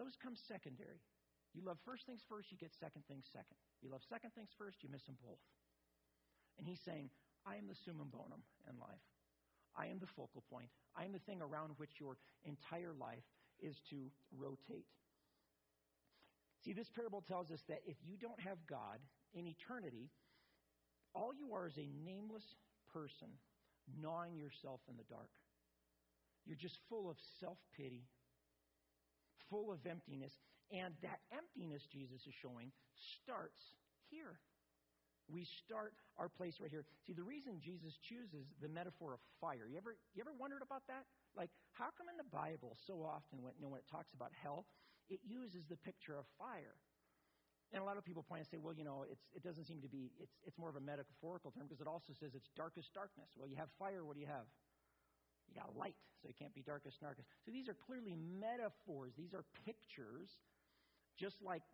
Those 0.00 0.16
come 0.22 0.36
secondary. 0.48 1.04
You 1.52 1.64
love 1.64 1.76
first 1.84 2.04
things 2.04 2.20
first, 2.28 2.52
you 2.52 2.56
get 2.56 2.72
second 2.80 3.04
things 3.08 3.24
second. 3.32 3.56
You 3.80 3.88
love 3.92 4.04
second 4.08 4.32
things 4.32 4.52
first, 4.56 4.80
you 4.80 4.88
miss 4.88 5.04
them 5.04 5.16
both. 5.20 5.40
And 6.56 6.64
he's 6.64 6.80
saying, 6.84 7.12
I 7.46 7.56
am 7.56 7.68
the 7.68 7.78
summum 7.84 8.08
bonum 8.10 8.42
in 8.68 8.78
life. 8.78 9.06
I 9.76 9.86
am 9.86 9.98
the 9.98 10.10
focal 10.16 10.42
point. 10.50 10.68
I 10.96 11.04
am 11.04 11.12
the 11.12 11.20
thing 11.20 11.40
around 11.40 11.72
which 11.76 12.00
your 12.00 12.16
entire 12.44 12.92
life 12.98 13.24
is 13.60 13.76
to 13.90 14.10
rotate. 14.36 14.86
See, 16.64 16.72
this 16.72 16.90
parable 16.90 17.22
tells 17.22 17.50
us 17.50 17.60
that 17.68 17.82
if 17.86 17.96
you 18.02 18.16
don't 18.20 18.40
have 18.40 18.58
God 18.68 18.98
in 19.34 19.46
eternity, 19.46 20.10
all 21.14 21.32
you 21.32 21.54
are 21.54 21.68
is 21.68 21.78
a 21.78 21.88
nameless 22.04 22.44
person 22.92 23.28
gnawing 24.00 24.36
yourself 24.36 24.80
in 24.88 24.96
the 24.96 25.06
dark. 25.08 25.30
You're 26.44 26.56
just 26.56 26.78
full 26.88 27.08
of 27.10 27.16
self 27.38 27.58
pity, 27.76 28.02
full 29.50 29.70
of 29.72 29.86
emptiness. 29.86 30.32
And 30.72 30.94
that 31.02 31.20
emptiness, 31.30 31.86
Jesus 31.92 32.26
is 32.26 32.34
showing, 32.42 32.72
starts 33.22 33.60
here. 34.10 34.40
We 35.26 35.42
start 35.66 35.92
our 36.18 36.30
place 36.30 36.62
right 36.62 36.70
here. 36.70 36.86
See, 37.02 37.12
the 37.12 37.26
reason 37.26 37.58
Jesus 37.58 37.98
chooses 37.98 38.46
the 38.62 38.70
metaphor 38.70 39.12
of 39.12 39.20
fire, 39.40 39.66
you 39.66 39.76
ever, 39.76 39.98
you 40.14 40.22
ever 40.22 40.30
wondered 40.38 40.62
about 40.62 40.86
that? 40.86 41.02
Like, 41.34 41.50
how 41.74 41.90
come 41.98 42.06
in 42.06 42.16
the 42.16 42.30
Bible 42.30 42.78
so 42.86 43.02
often, 43.02 43.42
when, 43.42 43.52
you 43.58 43.66
know, 43.66 43.74
when 43.74 43.82
it 43.82 43.90
talks 43.90 44.14
about 44.14 44.30
hell, 44.30 44.66
it 45.10 45.18
uses 45.26 45.66
the 45.66 45.76
picture 45.82 46.14
of 46.14 46.24
fire? 46.38 46.78
And 47.74 47.82
a 47.82 47.84
lot 47.84 47.98
of 47.98 48.06
people 48.06 48.22
point 48.22 48.46
and 48.46 48.50
say, 48.50 48.62
well, 48.62 48.70
you 48.70 48.86
know, 48.86 49.02
it 49.02 49.42
doesn't 49.42 49.66
seem 49.66 49.82
to 49.82 49.90
be, 49.90 50.14
it's, 50.22 50.38
it's 50.46 50.54
more 50.54 50.70
of 50.70 50.78
a 50.78 50.84
metaphorical 50.84 51.50
term 51.50 51.66
because 51.66 51.82
it 51.82 51.90
also 51.90 52.14
says 52.14 52.30
it's 52.38 52.46
darkest 52.54 52.94
darkness. 52.94 53.26
Well, 53.34 53.50
you 53.50 53.58
have 53.58 53.66
fire, 53.74 54.06
what 54.06 54.14
do 54.14 54.22
you 54.22 54.30
have? 54.30 54.46
You 55.50 55.58
got 55.58 55.74
light, 55.74 55.98
so 56.22 56.30
it 56.30 56.38
can't 56.38 56.54
be 56.54 56.62
darkest 56.62 57.02
darkest. 57.02 57.26
So 57.42 57.50
these 57.50 57.66
are 57.66 57.74
clearly 57.74 58.14
metaphors. 58.14 59.18
These 59.18 59.34
are 59.34 59.42
pictures, 59.66 60.30
just 61.18 61.42
like 61.42 61.66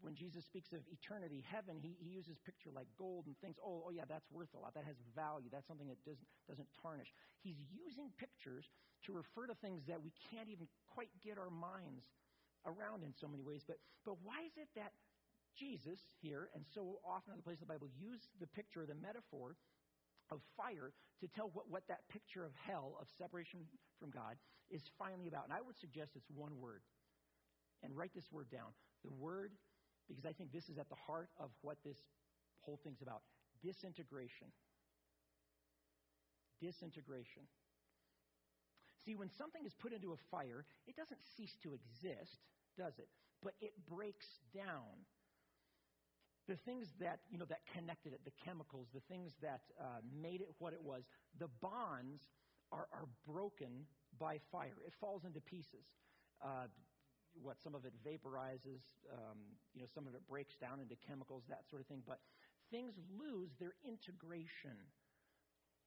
when 0.00 0.16
Jesus 0.16 0.44
speaks 0.44 0.72
of 0.72 0.80
eternity, 0.88 1.44
heaven, 1.44 1.76
he, 1.76 1.96
he 2.00 2.08
uses 2.08 2.40
picture 2.44 2.72
like 2.72 2.88
gold 2.96 3.28
and 3.28 3.36
things. 3.40 3.56
Oh, 3.60 3.84
oh, 3.86 3.92
yeah, 3.92 4.08
that's 4.08 4.26
worth 4.32 4.48
a 4.56 4.60
lot. 4.60 4.72
That 4.74 4.88
has 4.88 4.96
value. 5.14 5.52
That's 5.52 5.68
something 5.68 5.88
that 5.88 6.00
doesn't, 6.04 6.28
doesn't 6.48 6.68
tarnish. 6.80 7.12
He's 7.44 7.60
using 7.68 8.08
pictures 8.16 8.64
to 9.06 9.12
refer 9.12 9.46
to 9.46 9.56
things 9.60 9.84
that 9.88 10.00
we 10.00 10.12
can't 10.32 10.48
even 10.48 10.68
quite 10.92 11.12
get 11.24 11.36
our 11.36 11.52
minds 11.52 12.08
around 12.64 13.04
in 13.04 13.12
so 13.16 13.28
many 13.28 13.44
ways. 13.44 13.60
But, 13.66 13.76
but 14.04 14.16
why 14.24 14.40
is 14.44 14.56
it 14.56 14.68
that 14.76 14.92
Jesus 15.56 16.00
here, 16.20 16.48
and 16.54 16.64
so 16.72 17.00
often 17.04 17.36
in 17.36 17.38
the 17.40 17.46
place 17.46 17.60
of 17.60 17.68
the 17.68 17.72
Bible, 17.72 17.88
use 17.98 18.24
the 18.40 18.48
picture, 18.48 18.86
the 18.86 18.96
metaphor 18.96 19.56
of 20.30 20.40
fire 20.56 20.92
to 21.20 21.26
tell 21.28 21.50
what, 21.52 21.68
what 21.68 21.82
that 21.88 22.06
picture 22.08 22.44
of 22.44 22.52
hell, 22.54 22.96
of 23.00 23.08
separation 23.18 23.60
from 23.98 24.10
God, 24.10 24.36
is 24.70 24.82
finally 24.96 25.28
about? 25.28 25.44
And 25.44 25.52
I 25.52 25.60
would 25.60 25.76
suggest 25.76 26.12
it's 26.14 26.30
one 26.32 26.56
word. 26.56 26.80
And 27.82 27.96
write 27.96 28.12
this 28.14 28.30
word 28.30 28.48
down. 28.50 28.76
The 29.04 29.10
word 29.10 29.52
because 30.10 30.26
I 30.26 30.34
think 30.34 30.50
this 30.50 30.68
is 30.68 30.76
at 30.76 30.90
the 30.90 30.98
heart 31.06 31.30
of 31.38 31.50
what 31.62 31.78
this 31.86 31.96
whole 32.60 32.80
thing's 32.82 33.00
about 33.00 33.22
disintegration. 33.62 34.50
Disintegration. 36.60 37.46
See, 39.06 39.14
when 39.14 39.30
something 39.38 39.64
is 39.64 39.72
put 39.80 39.92
into 39.92 40.12
a 40.12 40.20
fire, 40.30 40.66
it 40.86 40.96
doesn't 40.96 41.20
cease 41.36 41.54
to 41.62 41.72
exist, 41.72 42.36
does 42.76 42.98
it? 42.98 43.08
But 43.42 43.54
it 43.60 43.72
breaks 43.88 44.26
down. 44.52 45.06
The 46.48 46.56
things 46.66 46.88
that, 47.00 47.20
you 47.30 47.38
know, 47.38 47.46
that 47.46 47.62
connected 47.72 48.12
it, 48.12 48.20
the 48.24 48.34
chemicals, 48.44 48.88
the 48.92 49.06
things 49.08 49.32
that 49.40 49.62
uh, 49.80 50.02
made 50.20 50.40
it 50.42 50.48
what 50.58 50.72
it 50.72 50.82
was, 50.82 51.04
the 51.38 51.48
bonds 51.62 52.20
are, 52.72 52.88
are 52.92 53.06
broken 53.26 53.86
by 54.18 54.40
fire. 54.50 54.76
It 54.84 54.92
falls 55.00 55.24
into 55.24 55.40
pieces. 55.40 55.86
Uh, 56.42 56.66
what 57.42 57.56
some 57.62 57.74
of 57.74 57.84
it 57.84 57.92
vaporizes, 58.04 58.80
um, 59.12 59.38
you 59.74 59.80
know, 59.80 59.88
some 59.94 60.06
of 60.06 60.14
it 60.14 60.22
breaks 60.28 60.54
down 60.60 60.80
into 60.80 60.94
chemicals, 61.06 61.42
that 61.48 61.64
sort 61.68 61.80
of 61.80 61.88
thing. 61.88 62.02
But 62.06 62.20
things 62.70 62.92
lose 63.18 63.50
their 63.58 63.74
integration. 63.84 64.76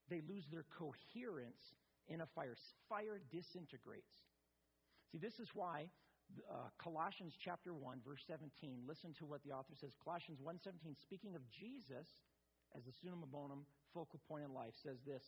They 0.10 0.22
lose 0.28 0.44
their 0.52 0.66
coherence 0.78 1.62
in 2.08 2.22
a 2.22 2.28
fire. 2.36 2.56
Fire 2.90 3.22
disintegrates. 3.32 4.14
See, 5.12 5.18
this 5.18 5.40
is 5.40 5.50
why 5.54 5.88
uh, 6.50 6.70
Colossians 6.82 7.34
chapter 7.38 7.74
1, 7.74 8.02
verse 8.06 8.24
17. 8.28 8.50
Listen 8.88 9.14
to 9.20 9.26
what 9.26 9.44
the 9.44 9.52
author 9.52 9.76
says. 9.80 9.92
Colossians 10.04 10.40
1.17, 10.42 10.98
speaking 11.02 11.36
of 11.36 11.42
Jesus 11.52 12.08
as 12.76 12.84
the 12.84 12.94
summum 13.04 13.30
bonum, 13.32 13.66
focal 13.94 14.20
point 14.28 14.44
in 14.44 14.54
life, 14.54 14.74
says 14.82 14.98
this. 15.06 15.24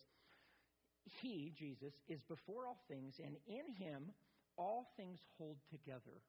He, 1.22 1.52
Jesus, 1.54 1.94
is 2.08 2.20
before 2.26 2.66
all 2.66 2.82
things, 2.88 3.20
and 3.22 3.36
in 3.46 3.70
him 3.78 4.10
all 4.56 4.88
things 4.96 5.18
hold 5.38 5.56
together. 5.70 6.22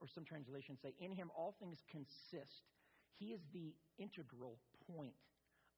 Or 0.00 0.08
some 0.08 0.24
translations 0.24 0.80
say, 0.82 0.94
in 0.98 1.12
him 1.12 1.30
all 1.36 1.54
things 1.60 1.78
consist. 1.90 2.66
He 3.18 3.26
is 3.26 3.40
the 3.52 3.74
integral 3.98 4.58
point 4.96 5.14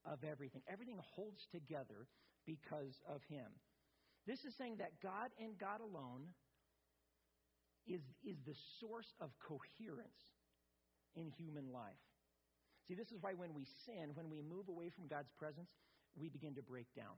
of 0.05 0.25
everything. 0.25 0.63
Everything 0.67 0.99
holds 1.15 1.47
together 1.53 2.09
because 2.47 2.95
of 3.09 3.21
him. 3.29 3.53
This 4.27 4.41
is 4.45 4.55
saying 4.57 4.77
that 4.79 5.01
God 5.03 5.29
and 5.39 5.59
God 5.59 5.81
alone 5.81 6.33
is, 7.87 8.01
is 8.25 8.37
the 8.47 8.57
source 8.81 9.13
of 9.21 9.31
coherence 9.45 10.25
in 11.17 11.29
human 11.37 11.73
life. 11.73 12.01
See, 12.89 12.95
this 12.95 13.09
is 13.13 13.19
why 13.21 13.33
when 13.35 13.53
we 13.55 13.65
sin, 13.85 14.13
when 14.15 14.29
we 14.29 14.41
move 14.41 14.69
away 14.69 14.89
from 14.89 15.09
God's 15.09 15.33
presence, 15.39 15.69
we 16.17 16.29
begin 16.29 16.55
to 16.55 16.63
break 16.63 16.87
down. 16.97 17.17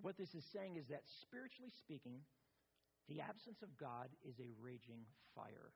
What 0.00 0.16
this 0.16 0.34
is 0.34 0.44
saying 0.52 0.76
is 0.76 0.88
that 0.88 1.02
spiritually 1.22 1.70
speaking, 1.70 2.24
the 3.08 3.20
absence 3.20 3.62
of 3.62 3.76
God 3.76 4.08
is 4.24 4.38
a 4.40 4.50
raging 4.62 5.04
fire. 5.34 5.74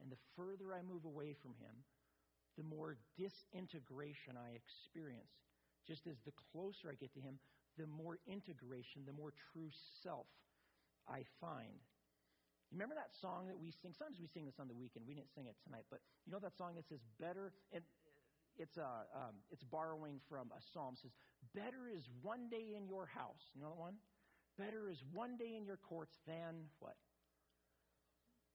And 0.00 0.10
the 0.10 0.20
further 0.36 0.74
I 0.74 0.82
move 0.82 1.04
away 1.04 1.34
from 1.40 1.54
Him, 1.60 1.84
the 2.56 2.64
more 2.64 2.96
disintegration 3.16 4.36
I 4.36 4.56
experience. 4.56 5.32
Just 5.86 6.06
as 6.06 6.16
the 6.24 6.34
closer 6.52 6.90
I 6.90 6.96
get 6.98 7.12
to 7.14 7.20
Him, 7.20 7.38
the 7.78 7.86
more 7.86 8.18
integration, 8.26 9.04
the 9.06 9.16
more 9.16 9.32
true 9.52 9.70
self 10.02 10.26
I 11.08 11.24
find. 11.40 11.80
You 12.70 12.80
remember 12.80 12.96
that 12.96 13.12
song 13.20 13.48
that 13.48 13.58
we 13.60 13.68
sing? 13.70 13.92
Sometimes 13.92 14.16
we 14.20 14.28
sing 14.28 14.48
this 14.48 14.56
on 14.58 14.68
the 14.68 14.76
weekend. 14.76 15.04
We 15.04 15.12
didn't 15.12 15.32
sing 15.34 15.44
it 15.44 15.56
tonight, 15.64 15.84
but 15.92 16.00
you 16.24 16.32
know 16.32 16.40
that 16.40 16.56
song 16.56 16.72
that 16.76 16.88
says 16.88 17.04
"Better." 17.20 17.52
And 17.72 17.84
it's 18.56 18.76
a 18.76 19.04
um, 19.12 19.36
it's 19.52 19.64
borrowing 19.64 20.20
from 20.28 20.48
a 20.56 20.60
psalm. 20.72 20.96
It 20.96 21.04
says, 21.04 21.12
"Better 21.54 21.88
is 21.88 22.08
one 22.22 22.48
day 22.48 22.74
in 22.74 22.86
your 22.88 23.06
house." 23.06 23.42
You 23.54 23.62
know 23.62 23.70
that 23.70 23.78
one? 23.78 23.98
Better 24.58 24.88
is 24.88 25.02
one 25.12 25.36
day 25.36 25.56
in 25.56 25.64
your 25.64 25.78
courts 25.78 26.14
than 26.26 26.68
what? 26.78 26.96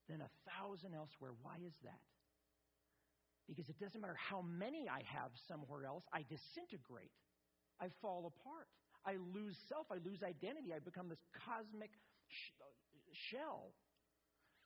Than 0.08 0.22
a 0.22 0.30
thousand 0.46 0.94
elsewhere. 0.94 1.34
Why 1.42 1.58
is 1.66 1.74
that? 1.84 2.02
Because 3.48 3.70
it 3.70 3.80
doesn't 3.80 4.02
matter 4.02 4.16
how 4.16 4.42
many 4.42 4.90
I 4.90 5.02
have 5.08 5.32
somewhere 5.48 5.86
else, 5.86 6.04
I 6.12 6.24
disintegrate. 6.28 7.12
I 7.80 7.90
fall 8.02 8.28
apart. 8.28 8.68
I 9.06 9.16
lose 9.34 9.56
self. 9.70 9.88
I 9.90 10.04
lose 10.04 10.22
identity. 10.22 10.74
I 10.74 10.80
become 10.80 11.08
this 11.08 11.24
cosmic 11.46 11.92
shell. 13.32 13.72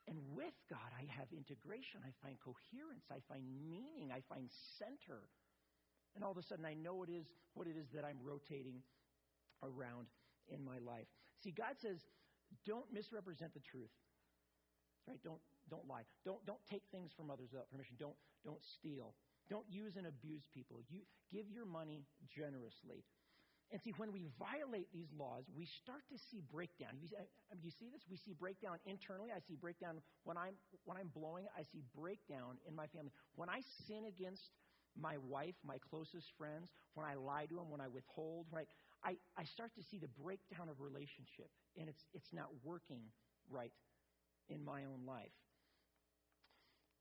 And 0.07 0.17
with 0.33 0.55
God, 0.69 0.89
I 0.97 1.05
have 1.13 1.29
integration. 1.29 2.01
I 2.01 2.09
find 2.25 2.37
coherence. 2.41 3.05
I 3.11 3.21
find 3.29 3.45
meaning. 3.69 4.09
I 4.09 4.25
find 4.25 4.49
center. 4.79 5.29
And 6.15 6.23
all 6.23 6.31
of 6.31 6.37
a 6.37 6.43
sudden, 6.43 6.65
I 6.65 6.73
know 6.73 7.03
it 7.03 7.09
is 7.09 7.25
what 7.53 7.67
it 7.67 7.75
is 7.77 7.87
that 7.93 8.03
I'm 8.03 8.17
rotating 8.23 8.81
around 9.63 10.07
in 10.49 10.63
my 10.63 10.79
life. 10.79 11.07
See, 11.43 11.51
God 11.51 11.75
says, 11.81 11.97
don't 12.65 12.85
misrepresent 12.91 13.53
the 13.53 13.61
truth. 13.61 13.91
Right? 15.07 15.19
Don't 15.23 15.41
don't 15.69 15.87
lie. 15.87 16.03
Don't 16.25 16.43
don't 16.45 16.61
take 16.69 16.83
things 16.91 17.11
from 17.15 17.31
others 17.31 17.49
without 17.51 17.71
permission. 17.71 17.95
Don't 17.97 18.15
don't 18.45 18.61
steal. 18.61 19.15
Don't 19.49 19.65
use 19.69 19.95
and 19.97 20.05
abuse 20.05 20.43
people. 20.53 20.77
You 20.89 21.01
give 21.31 21.49
your 21.49 21.65
money 21.65 22.05
generously. 22.29 23.03
And 23.71 23.79
see, 23.79 23.95
when 23.95 24.11
we 24.11 24.27
violate 24.35 24.91
these 24.91 25.07
laws, 25.15 25.47
we 25.55 25.63
start 25.63 26.03
to 26.11 26.19
see 26.19 26.43
breakdown. 26.51 26.99
You, 26.99 27.07
I 27.15 27.23
mean, 27.23 27.31
uh, 27.51 27.55
uh, 27.55 27.63
you 27.63 27.71
see 27.71 27.87
this? 27.87 28.03
We 28.11 28.19
see 28.19 28.35
breakdown 28.35 28.75
internally. 28.85 29.31
I 29.31 29.39
see 29.39 29.55
breakdown 29.55 30.03
when 30.27 30.35
I'm, 30.35 30.59
when 30.83 30.99
I'm 30.99 31.07
blowing 31.07 31.47
I 31.55 31.63
see 31.63 31.79
breakdown 31.95 32.59
in 32.67 32.75
my 32.75 32.87
family. 32.87 33.15
When 33.35 33.47
I 33.47 33.63
sin 33.87 34.03
against 34.11 34.51
my 34.99 35.15
wife, 35.27 35.55
my 35.65 35.77
closest 35.89 36.27
friends, 36.37 36.69
when 36.93 37.05
I 37.05 37.15
lie 37.15 37.45
to 37.45 37.55
them, 37.55 37.69
when 37.69 37.81
I 37.81 37.87
withhold, 37.87 38.47
right, 38.51 38.67
I, 39.03 39.15
I 39.37 39.45
start 39.45 39.71
to 39.75 39.83
see 39.83 39.97
the 39.97 40.11
breakdown 40.21 40.69
of 40.69 40.79
relationship. 40.79 41.49
And 41.77 41.87
it's, 41.89 42.03
it's 42.13 42.31
not 42.33 42.47
working 42.63 43.01
right 43.49 43.71
in 44.49 44.63
my 44.63 44.83
own 44.83 45.05
life. 45.07 45.33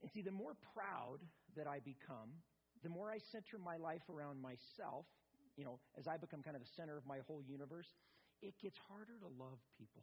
And 0.03 0.11
see, 0.11 0.22
the 0.22 0.33
more 0.33 0.57
proud 0.74 1.20
that 1.57 1.66
I 1.66 1.81
become, 1.81 2.33
the 2.83 2.88
more 2.88 3.11
I 3.11 3.18
center 3.33 3.59
my 3.59 3.76
life 3.76 4.03
around 4.09 4.40
myself, 4.40 5.05
you 5.57 5.64
know, 5.64 5.79
as 5.98 6.07
I 6.07 6.16
become 6.16 6.42
kind 6.42 6.57
of 6.57 6.62
the 6.62 6.72
center 6.76 6.96
of 6.96 7.05
my 7.05 7.18
whole 7.26 7.42
universe, 7.44 7.88
it 8.40 8.55
gets 8.62 8.79
harder 8.88 9.18
to 9.20 9.29
love 9.37 9.59
people. 9.76 10.03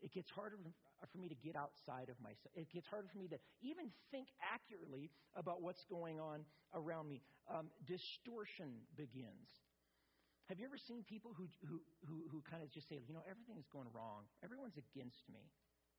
It 0.00 0.12
gets 0.12 0.30
harder 0.30 0.56
for 1.10 1.18
me 1.18 1.28
to 1.28 1.34
get 1.34 1.56
outside 1.56 2.08
of 2.08 2.18
myself. 2.22 2.54
It 2.54 2.70
gets 2.70 2.86
harder 2.86 3.08
for 3.10 3.18
me 3.18 3.28
to 3.28 3.38
even 3.62 3.90
think 4.10 4.28
accurately 4.38 5.10
about 5.34 5.62
what's 5.62 5.84
going 5.90 6.20
on 6.20 6.46
around 6.74 7.08
me. 7.08 7.22
Um, 7.50 7.66
distortion 7.86 8.86
begins. 8.96 9.50
Have 10.48 10.58
you 10.58 10.64
ever 10.64 10.78
seen 10.78 11.04
people 11.04 11.34
who, 11.36 11.44
who, 11.66 11.80
who, 12.08 12.24
who 12.30 12.40
kind 12.48 12.62
of 12.62 12.70
just 12.72 12.88
say, 12.88 13.02
you 13.06 13.12
know, 13.12 13.26
everything 13.28 13.58
is 13.58 13.68
going 13.68 13.88
wrong? 13.92 14.24
Everyone's 14.42 14.78
against 14.80 15.28
me. 15.28 15.44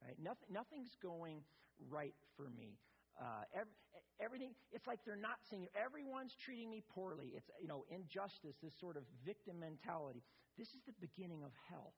Right? 0.02 0.18
Nothing, 0.18 0.50
nothing's 0.50 0.96
going 1.04 1.44
right 1.92 2.16
for 2.36 2.50
me. 2.50 2.80
Uh, 3.20 3.44
every, 3.54 3.76
everything, 4.24 4.56
it's 4.72 4.88
like 4.88 5.04
they're 5.06 5.20
not 5.20 5.44
seeing 5.50 5.68
you. 5.68 5.72
Everyone's 5.76 6.34
treating 6.40 6.72
me 6.72 6.82
poorly. 6.96 7.36
It's, 7.36 7.52
you 7.62 7.68
know, 7.68 7.84
injustice, 7.92 8.56
this 8.64 8.74
sort 8.80 8.96
of 8.96 9.04
victim 9.26 9.60
mentality. 9.60 10.24
This 10.58 10.70
is 10.70 10.82
the 10.88 10.96
beginning 10.98 11.44
of 11.44 11.52
hell. 11.70 11.94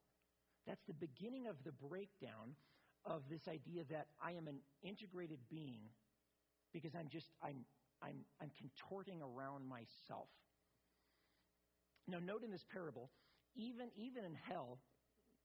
That's 0.67 0.81
the 0.87 0.93
beginning 0.93 1.47
of 1.47 1.55
the 1.65 1.71
breakdown 1.71 2.55
of 3.05 3.23
this 3.29 3.47
idea 3.47 3.83
that 3.89 4.07
I 4.21 4.33
am 4.33 4.47
an 4.47 4.59
integrated 4.83 5.39
being 5.49 5.89
because 6.73 6.93
I'm 6.93 7.09
just, 7.09 7.27
I'm, 7.41 7.65
I'm, 8.01 8.25
I'm 8.39 8.51
contorting 8.57 9.21
around 9.21 9.67
myself. 9.67 10.29
Now, 12.07 12.19
note 12.19 12.43
in 12.43 12.51
this 12.51 12.65
parable, 12.71 13.09
even, 13.55 13.89
even 13.97 14.23
in 14.23 14.35
hell, 14.35 14.79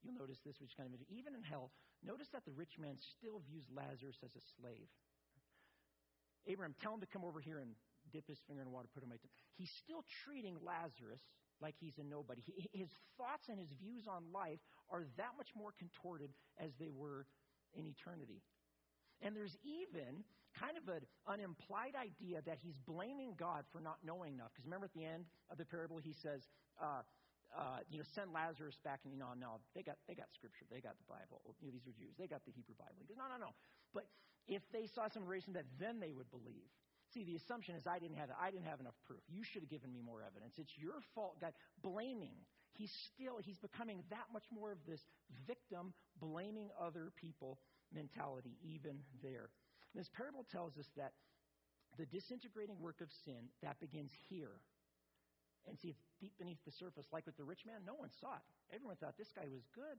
you'll 0.03 0.17
notice 0.17 0.37
this, 0.45 0.55
which 0.61 0.77
kind 0.77 0.93
of 0.93 1.01
even 1.09 1.33
in 1.33 1.43
hell, 1.43 1.71
notice 2.05 2.27
that 2.33 2.45
the 2.45 2.53
rich 2.53 2.77
man 2.79 2.97
still 3.17 3.41
views 3.49 3.65
Lazarus 3.73 4.17
as 4.23 4.31
a 4.35 4.43
slave. 4.59 4.87
Abraham, 6.47 6.75
tell 6.81 6.93
him 6.93 7.01
to 7.01 7.09
come 7.11 7.25
over 7.25 7.41
here 7.41 7.59
and 7.59 7.75
dip 8.13 8.27
his 8.27 8.39
finger 8.47 8.61
in 8.61 8.71
water, 8.71 8.87
put 8.93 9.03
him 9.03 9.09
my 9.09 9.17
He's 9.57 9.71
still 9.83 10.05
treating 10.23 10.55
Lazarus 10.63 11.21
like 11.61 11.75
he's 11.79 11.97
a 11.97 12.03
nobody. 12.03 12.41
He, 12.45 12.69
his 12.73 12.89
thoughts 13.17 13.49
and 13.49 13.59
his 13.59 13.69
views 13.81 14.07
on 14.07 14.31
life 14.33 14.59
are 14.89 15.03
that 15.17 15.33
much 15.37 15.49
more 15.55 15.73
contorted 15.77 16.31
as 16.57 16.71
they 16.79 16.89
were 16.89 17.25
in 17.73 17.85
eternity. 17.85 18.41
And 19.21 19.35
there's 19.35 19.57
even 19.65 20.23
kind 20.53 20.77
of 20.77 20.85
an 20.89 21.05
unimplied 21.25 21.97
idea 21.97 22.41
that 22.45 22.57
he's 22.61 22.77
blaming 22.85 23.33
God 23.37 23.65
for 23.73 23.81
not 23.81 23.97
knowing 24.05 24.33
enough. 24.33 24.53
Because 24.53 24.65
remember 24.65 24.85
at 24.85 24.93
the 24.93 25.05
end 25.05 25.25
of 25.49 25.57
the 25.57 25.65
parable, 25.65 25.97
he 25.97 26.13
says, 26.13 26.45
uh, 26.81 27.01
uh, 27.55 27.81
you 27.89 27.97
know, 27.97 28.05
send 28.13 28.33
Lazarus 28.33 28.77
back, 28.83 29.01
and 29.05 29.13
you 29.13 29.19
know, 29.19 29.31
no, 29.39 29.63
they 29.73 29.81
got 29.81 29.95
they 30.07 30.13
got 30.13 30.27
Scripture, 30.35 30.67
they 30.69 30.83
got 30.83 30.99
the 30.99 31.07
Bible. 31.07 31.39
You 31.61 31.71
know, 31.71 31.73
these 31.73 31.87
are 31.87 31.95
Jews, 31.95 32.13
they 32.19 32.27
got 32.27 32.43
the 32.43 32.51
Hebrew 32.51 32.75
Bible. 32.75 32.99
He 32.99 33.07
goes, 33.07 33.17
no, 33.17 33.31
no, 33.31 33.39
no. 33.39 33.51
But 33.95 34.05
if 34.47 34.61
they 34.75 34.85
saw 34.91 35.07
some 35.07 35.25
reason 35.25 35.53
that 35.53 35.65
then 35.79 35.99
they 35.99 36.11
would 36.11 36.29
believe. 36.29 36.67
See, 37.17 37.25
the 37.25 37.41
assumption 37.41 37.73
is 37.73 37.89
I 37.89 37.97
didn't 37.97 38.21
have 38.21 38.29
I 38.37 38.53
didn't 38.53 38.69
have 38.69 38.79
enough 38.79 38.93
proof. 39.09 39.25
You 39.25 39.41
should 39.41 39.65
have 39.65 39.73
given 39.73 39.89
me 39.89 40.05
more 40.05 40.21
evidence. 40.21 40.53
It's 40.61 40.77
your 40.77 41.01
fault, 41.17 41.41
God. 41.41 41.57
Blaming. 41.81 42.37
He's 42.77 42.93
still 43.09 43.41
he's 43.41 43.57
becoming 43.57 44.05
that 44.13 44.29
much 44.29 44.45
more 44.53 44.69
of 44.69 44.77
this 44.85 45.01
victim, 45.49 45.97
blaming 46.21 46.69
other 46.77 47.09
people 47.17 47.57
mentality, 47.89 48.53
even 48.61 49.01
there. 49.25 49.49
This 49.97 50.05
parable 50.13 50.45
tells 50.53 50.77
us 50.77 50.85
that 50.93 51.17
the 51.97 52.05
disintegrating 52.05 52.77
work 52.77 53.01
of 53.01 53.09
sin 53.25 53.49
that 53.65 53.81
begins 53.81 54.13
here 54.29 54.61
and 55.65 55.73
see 55.81 55.89
it's 55.89 56.05
deep 56.21 56.37
beneath 56.37 56.61
the 56.69 56.75
surface. 56.77 57.09
Like 57.09 57.25
with 57.25 57.37
the 57.37 57.49
rich 57.49 57.65
man, 57.65 57.81
no 57.81 57.97
one 57.97 58.13
saw 58.21 58.37
it. 58.37 58.45
Everyone 58.69 58.95
thought 59.01 59.17
this 59.17 59.33
guy 59.33 59.49
was 59.49 59.65
good. 59.73 59.97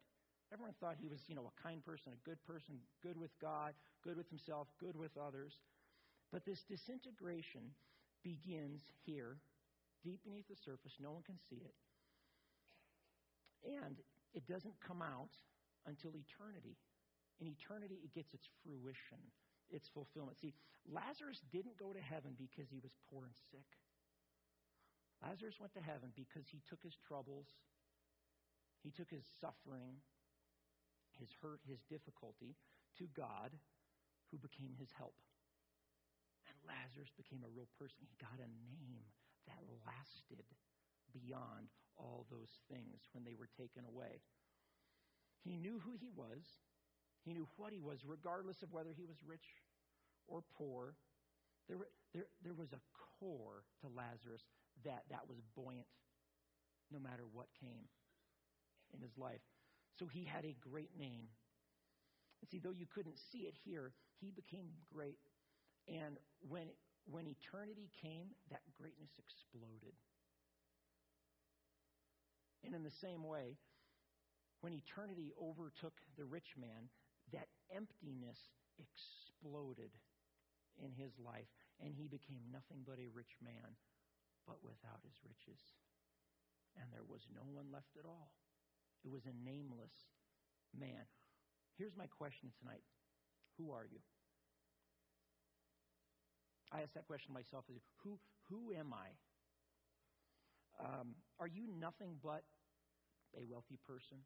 Everyone 0.54 0.72
thought 0.78 0.94
he 1.02 1.10
was, 1.10 1.18
you 1.26 1.34
know, 1.34 1.50
a 1.50 1.62
kind 1.66 1.84
person, 1.84 2.14
a 2.14 2.22
good 2.22 2.38
person, 2.46 2.78
good 3.02 3.18
with 3.18 3.34
God, 3.42 3.74
good 4.06 4.16
with 4.16 4.30
himself, 4.30 4.68
good 4.78 4.94
with 4.94 5.10
others. 5.18 5.58
But 6.32 6.44
this 6.44 6.60
disintegration 6.68 7.72
begins 8.22 8.82
here, 9.06 9.38
deep 10.04 10.20
beneath 10.24 10.48
the 10.48 10.60
surface. 10.64 10.92
No 11.00 11.12
one 11.12 11.22
can 11.22 11.38
see 11.48 11.62
it. 11.64 11.76
And 13.64 13.96
it 14.34 14.46
doesn't 14.46 14.76
come 14.86 15.02
out 15.02 15.32
until 15.86 16.12
eternity. 16.14 16.76
In 17.40 17.48
eternity, 17.48 17.98
it 18.04 18.12
gets 18.12 18.34
its 18.34 18.44
fruition, 18.62 19.22
its 19.70 19.88
fulfillment. 19.88 20.36
See, 20.38 20.54
Lazarus 20.84 21.40
didn't 21.50 21.78
go 21.78 21.92
to 21.92 22.00
heaven 22.00 22.36
because 22.36 22.68
he 22.68 22.80
was 22.82 22.92
poor 23.08 23.24
and 23.24 23.34
sick. 23.50 23.66
Lazarus 25.22 25.58
went 25.58 25.74
to 25.74 25.82
heaven 25.82 26.12
because 26.14 26.46
he 26.46 26.62
took 26.68 26.82
his 26.82 26.94
troubles, 27.08 27.46
he 28.82 28.90
took 28.90 29.10
his 29.10 29.24
suffering, 29.40 29.98
his 31.18 31.28
hurt, 31.42 31.60
his 31.66 31.82
difficulty 31.90 32.54
to 32.98 33.06
God, 33.16 33.50
who 34.30 34.38
became 34.38 34.74
his 34.78 34.90
help. 34.96 35.14
Lazarus 36.66 37.10
became 37.16 37.44
a 37.44 37.54
real 37.54 37.68
person. 37.78 38.02
He 38.02 38.10
got 38.18 38.38
a 38.40 38.50
name 38.66 39.04
that 39.46 39.60
lasted 39.86 40.44
beyond 41.12 41.70
all 41.96 42.26
those 42.30 42.52
things 42.70 43.06
when 43.12 43.24
they 43.24 43.34
were 43.34 43.48
taken 43.58 43.84
away. 43.84 44.22
He 45.42 45.56
knew 45.56 45.80
who 45.82 45.94
he 45.98 46.10
was, 46.14 46.42
He 47.24 47.32
knew 47.32 47.48
what 47.56 47.72
he 47.72 47.80
was, 47.80 48.04
regardless 48.06 48.62
of 48.62 48.72
whether 48.72 48.92
he 48.96 49.04
was 49.04 49.16
rich 49.26 49.44
or 50.26 50.42
poor. 50.56 50.94
There, 51.68 51.78
there, 52.14 52.26
there 52.42 52.54
was 52.54 52.72
a 52.72 52.80
core 53.18 53.64
to 53.82 53.88
Lazarus 53.88 54.42
that, 54.84 55.04
that 55.10 55.28
was 55.28 55.38
buoyant 55.54 55.86
no 56.90 56.98
matter 56.98 57.24
what 57.30 57.48
came 57.60 57.84
in 58.94 59.00
his 59.00 59.16
life. 59.18 59.44
So 59.98 60.06
he 60.06 60.24
had 60.24 60.44
a 60.44 60.56
great 60.60 60.96
name. 60.98 61.28
And 62.40 62.48
see, 62.48 62.58
though 62.58 62.72
you 62.72 62.86
couldn't 62.86 63.18
see 63.18 63.44
it 63.50 63.54
here, 63.64 63.92
he 64.20 64.30
became 64.30 64.68
great. 64.92 65.18
And 65.88 66.18
when, 66.44 66.68
when 67.08 67.26
eternity 67.26 67.88
came, 68.02 68.28
that 68.50 68.60
greatness 68.76 69.10
exploded. 69.18 69.96
And 72.64 72.74
in 72.74 72.82
the 72.82 72.92
same 73.00 73.24
way, 73.24 73.56
when 74.60 74.72
eternity 74.72 75.32
overtook 75.40 75.94
the 76.16 76.24
rich 76.24 76.54
man, 76.58 76.90
that 77.32 77.48
emptiness 77.74 78.38
exploded 78.76 79.90
in 80.82 80.92
his 80.92 81.12
life, 81.18 81.48
and 81.80 81.94
he 81.94 82.06
became 82.06 82.42
nothing 82.52 82.84
but 82.84 82.98
a 82.98 83.10
rich 83.14 83.38
man, 83.42 83.78
but 84.46 84.62
without 84.62 85.00
his 85.02 85.16
riches. 85.24 85.60
And 86.76 86.90
there 86.92 87.06
was 87.06 87.26
no 87.34 87.42
one 87.46 87.72
left 87.72 87.96
at 87.98 88.06
all. 88.06 88.30
It 89.04 89.10
was 89.10 89.26
a 89.26 89.44
nameless 89.44 89.94
man. 90.74 91.06
Here's 91.78 91.96
my 91.96 92.06
question 92.06 92.50
tonight 92.58 92.82
Who 93.56 93.70
are 93.70 93.86
you? 93.86 93.98
I 96.72 96.82
ask 96.82 96.92
that 96.94 97.06
question 97.06 97.32
myself 97.32 97.64
who, 98.04 98.18
who 98.48 98.72
am 98.74 98.92
I? 98.92 99.08
Um, 100.78 101.16
are 101.40 101.48
you 101.48 101.66
nothing 101.80 102.20
but 102.22 102.44
a 103.36 103.44
wealthy 103.44 103.78
person? 103.86 104.18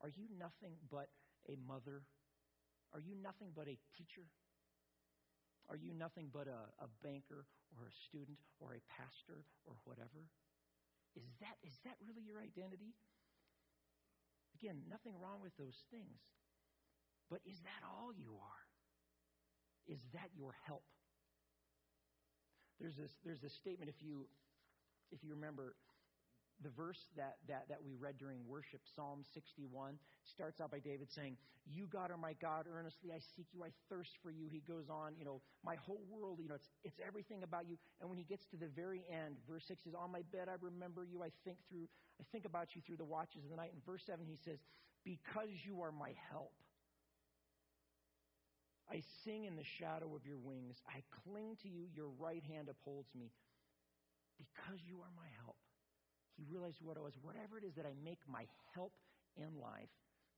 Are 0.00 0.08
you 0.08 0.26
nothing 0.38 0.76
but 0.90 1.08
a 1.48 1.56
mother? 1.56 2.02
Are 2.92 3.00
you 3.00 3.14
nothing 3.14 3.52
but 3.54 3.68
a 3.68 3.76
teacher? 3.96 4.24
Are 5.68 5.76
you 5.76 5.92
nothing 5.94 6.30
but 6.32 6.46
a, 6.46 6.70
a 6.78 6.88
banker 7.02 7.44
or 7.74 7.86
a 7.86 7.94
student 8.08 8.38
or 8.60 8.74
a 8.74 8.80
pastor 8.86 9.44
or 9.66 9.74
whatever? 9.84 10.22
Is 11.16 11.26
that, 11.40 11.56
is 11.66 11.74
that 11.84 11.96
really 12.06 12.22
your 12.22 12.38
identity? 12.38 12.94
Again, 14.54 14.84
nothing 14.88 15.12
wrong 15.20 15.40
with 15.42 15.56
those 15.56 15.76
things. 15.90 16.20
But 17.28 17.40
is 17.44 17.58
that 17.66 17.82
all 17.84 18.12
you 18.14 18.38
are? 18.38 18.64
Is 19.86 20.00
that 20.14 20.30
your 20.36 20.54
help? 20.66 20.84
There's 22.80 22.96
this, 22.96 23.10
there's 23.24 23.40
this 23.40 23.54
statement, 23.54 23.88
if 23.88 24.04
you, 24.04 24.26
if 25.10 25.24
you 25.24 25.30
remember, 25.30 25.74
the 26.62 26.70
verse 26.70 27.00
that, 27.16 27.36
that, 27.48 27.68
that 27.68 27.84
we 27.84 27.94
read 27.94 28.16
during 28.18 28.38
worship, 28.48 28.80
Psalm 28.94 29.24
61, 29.34 29.98
starts 30.24 30.60
out 30.60 30.70
by 30.70 30.78
David 30.78 31.08
saying, 31.12 31.36
You, 31.66 31.86
God, 31.86 32.10
are 32.10 32.16
my 32.16 32.32
God. 32.40 32.64
Earnestly 32.64 33.12
I 33.12 33.20
seek 33.36 33.46
you. 33.52 33.62
I 33.62 33.68
thirst 33.90 34.12
for 34.22 34.30
you. 34.30 34.48
He 34.48 34.62
goes 34.66 34.88
on, 34.88 35.12
you 35.18 35.24
know, 35.24 35.42
my 35.64 35.76
whole 35.76 36.00
world, 36.08 36.38
you 36.40 36.48
know, 36.48 36.54
it's, 36.54 36.68
it's 36.84 37.00
everything 37.06 37.42
about 37.42 37.68
you. 37.68 37.76
And 38.00 38.08
when 38.08 38.18
he 38.18 38.24
gets 38.24 38.44
to 38.52 38.56
the 38.56 38.68
very 38.68 39.04
end, 39.10 39.36
verse 39.48 39.64
6 39.68 39.84
says, 39.84 39.92
On 39.92 40.10
my 40.10 40.22
bed 40.32 40.48
I 40.48 40.56
remember 40.60 41.04
you. 41.04 41.22
I 41.22 41.30
think 41.44 41.58
through, 41.68 41.88
I 42.20 42.24
think 42.32 42.44
about 42.44 42.74
you 42.74 42.80
through 42.86 42.96
the 42.96 43.04
watches 43.04 43.44
of 43.44 43.50
the 43.50 43.56
night. 43.56 43.72
And 43.72 43.84
verse 43.84 44.02
7, 44.06 44.24
he 44.24 44.38
says, 44.44 44.58
Because 45.04 45.52
you 45.64 45.82
are 45.82 45.92
my 45.92 46.12
help. 46.30 46.52
I 48.90 49.02
sing 49.24 49.44
in 49.44 49.56
the 49.56 49.66
shadow 49.78 50.14
of 50.14 50.26
your 50.26 50.38
wings. 50.38 50.78
I 50.86 51.02
cling 51.24 51.58
to 51.62 51.68
you. 51.68 51.90
Your 51.94 52.10
right 52.18 52.42
hand 52.46 52.68
upholds 52.70 53.10
me. 53.14 53.32
Because 54.38 54.78
you 54.86 55.02
are 55.02 55.12
my 55.16 55.28
help. 55.42 55.56
He 56.36 56.44
realized 56.44 56.78
what 56.84 56.96
it 56.96 57.02
was. 57.02 57.16
Whatever 57.22 57.58
it 57.58 57.64
is 57.64 57.74
that 57.74 57.86
I 57.86 57.96
make 58.04 58.20
my 58.28 58.44
help 58.74 58.92
in 59.36 59.58
life 59.58 59.90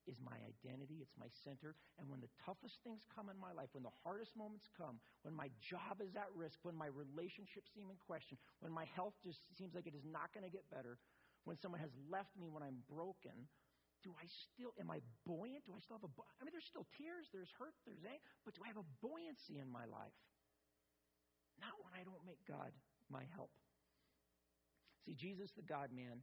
is 0.08 0.16
my 0.24 0.40
identity, 0.40 1.04
it's 1.04 1.12
my 1.20 1.28
center. 1.44 1.76
And 2.00 2.08
when 2.08 2.24
the 2.24 2.32
toughest 2.40 2.80
things 2.80 3.04
come 3.12 3.28
in 3.28 3.36
my 3.36 3.52
life, 3.52 3.68
when 3.76 3.84
the 3.84 3.92
hardest 4.00 4.32
moments 4.32 4.64
come, 4.72 4.96
when 5.20 5.36
my 5.36 5.52
job 5.60 6.00
is 6.00 6.16
at 6.16 6.32
risk, 6.32 6.56
when 6.64 6.74
my 6.74 6.88
relationships 6.88 7.68
seem 7.76 7.92
in 7.92 8.00
question, 8.08 8.40
when 8.64 8.72
my 8.72 8.88
health 8.96 9.12
just 9.20 9.44
seems 9.60 9.76
like 9.76 9.84
it 9.84 9.92
is 9.92 10.08
not 10.08 10.32
going 10.32 10.48
to 10.48 10.50
get 10.50 10.64
better, 10.72 10.96
when 11.44 11.60
someone 11.60 11.84
has 11.84 11.92
left 12.08 12.32
me, 12.40 12.48
when 12.48 12.64
I'm 12.64 12.80
broken, 12.88 13.36
do 14.06 14.14
I 14.14 14.26
still, 14.26 14.72
am 14.78 14.90
I 14.90 15.02
buoyant? 15.26 15.66
Do 15.66 15.74
I 15.74 15.80
still 15.82 15.98
have 15.98 16.06
a, 16.06 16.12
I 16.38 16.46
mean, 16.46 16.54
there's 16.54 16.68
still 16.70 16.86
tears, 16.94 17.26
there's 17.34 17.50
hurt, 17.58 17.74
there's 17.82 18.04
anger, 18.06 18.22
but 18.46 18.54
do 18.54 18.62
I 18.62 18.70
have 18.70 18.78
a 18.78 18.88
buoyancy 19.02 19.58
in 19.58 19.66
my 19.66 19.84
life? 19.90 20.14
Not 21.58 21.74
when 21.82 21.90
I 21.98 22.06
don't 22.06 22.22
make 22.22 22.38
God 22.46 22.70
my 23.10 23.26
help. 23.34 23.50
See, 25.02 25.18
Jesus, 25.18 25.50
the 25.56 25.66
God 25.66 25.90
man, 25.90 26.22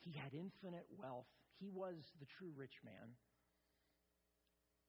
he 0.00 0.16
had 0.16 0.32
infinite 0.32 0.88
wealth. 0.96 1.28
He 1.60 1.68
was 1.68 2.00
the 2.18 2.26
true 2.26 2.50
rich 2.56 2.80
man. 2.80 3.14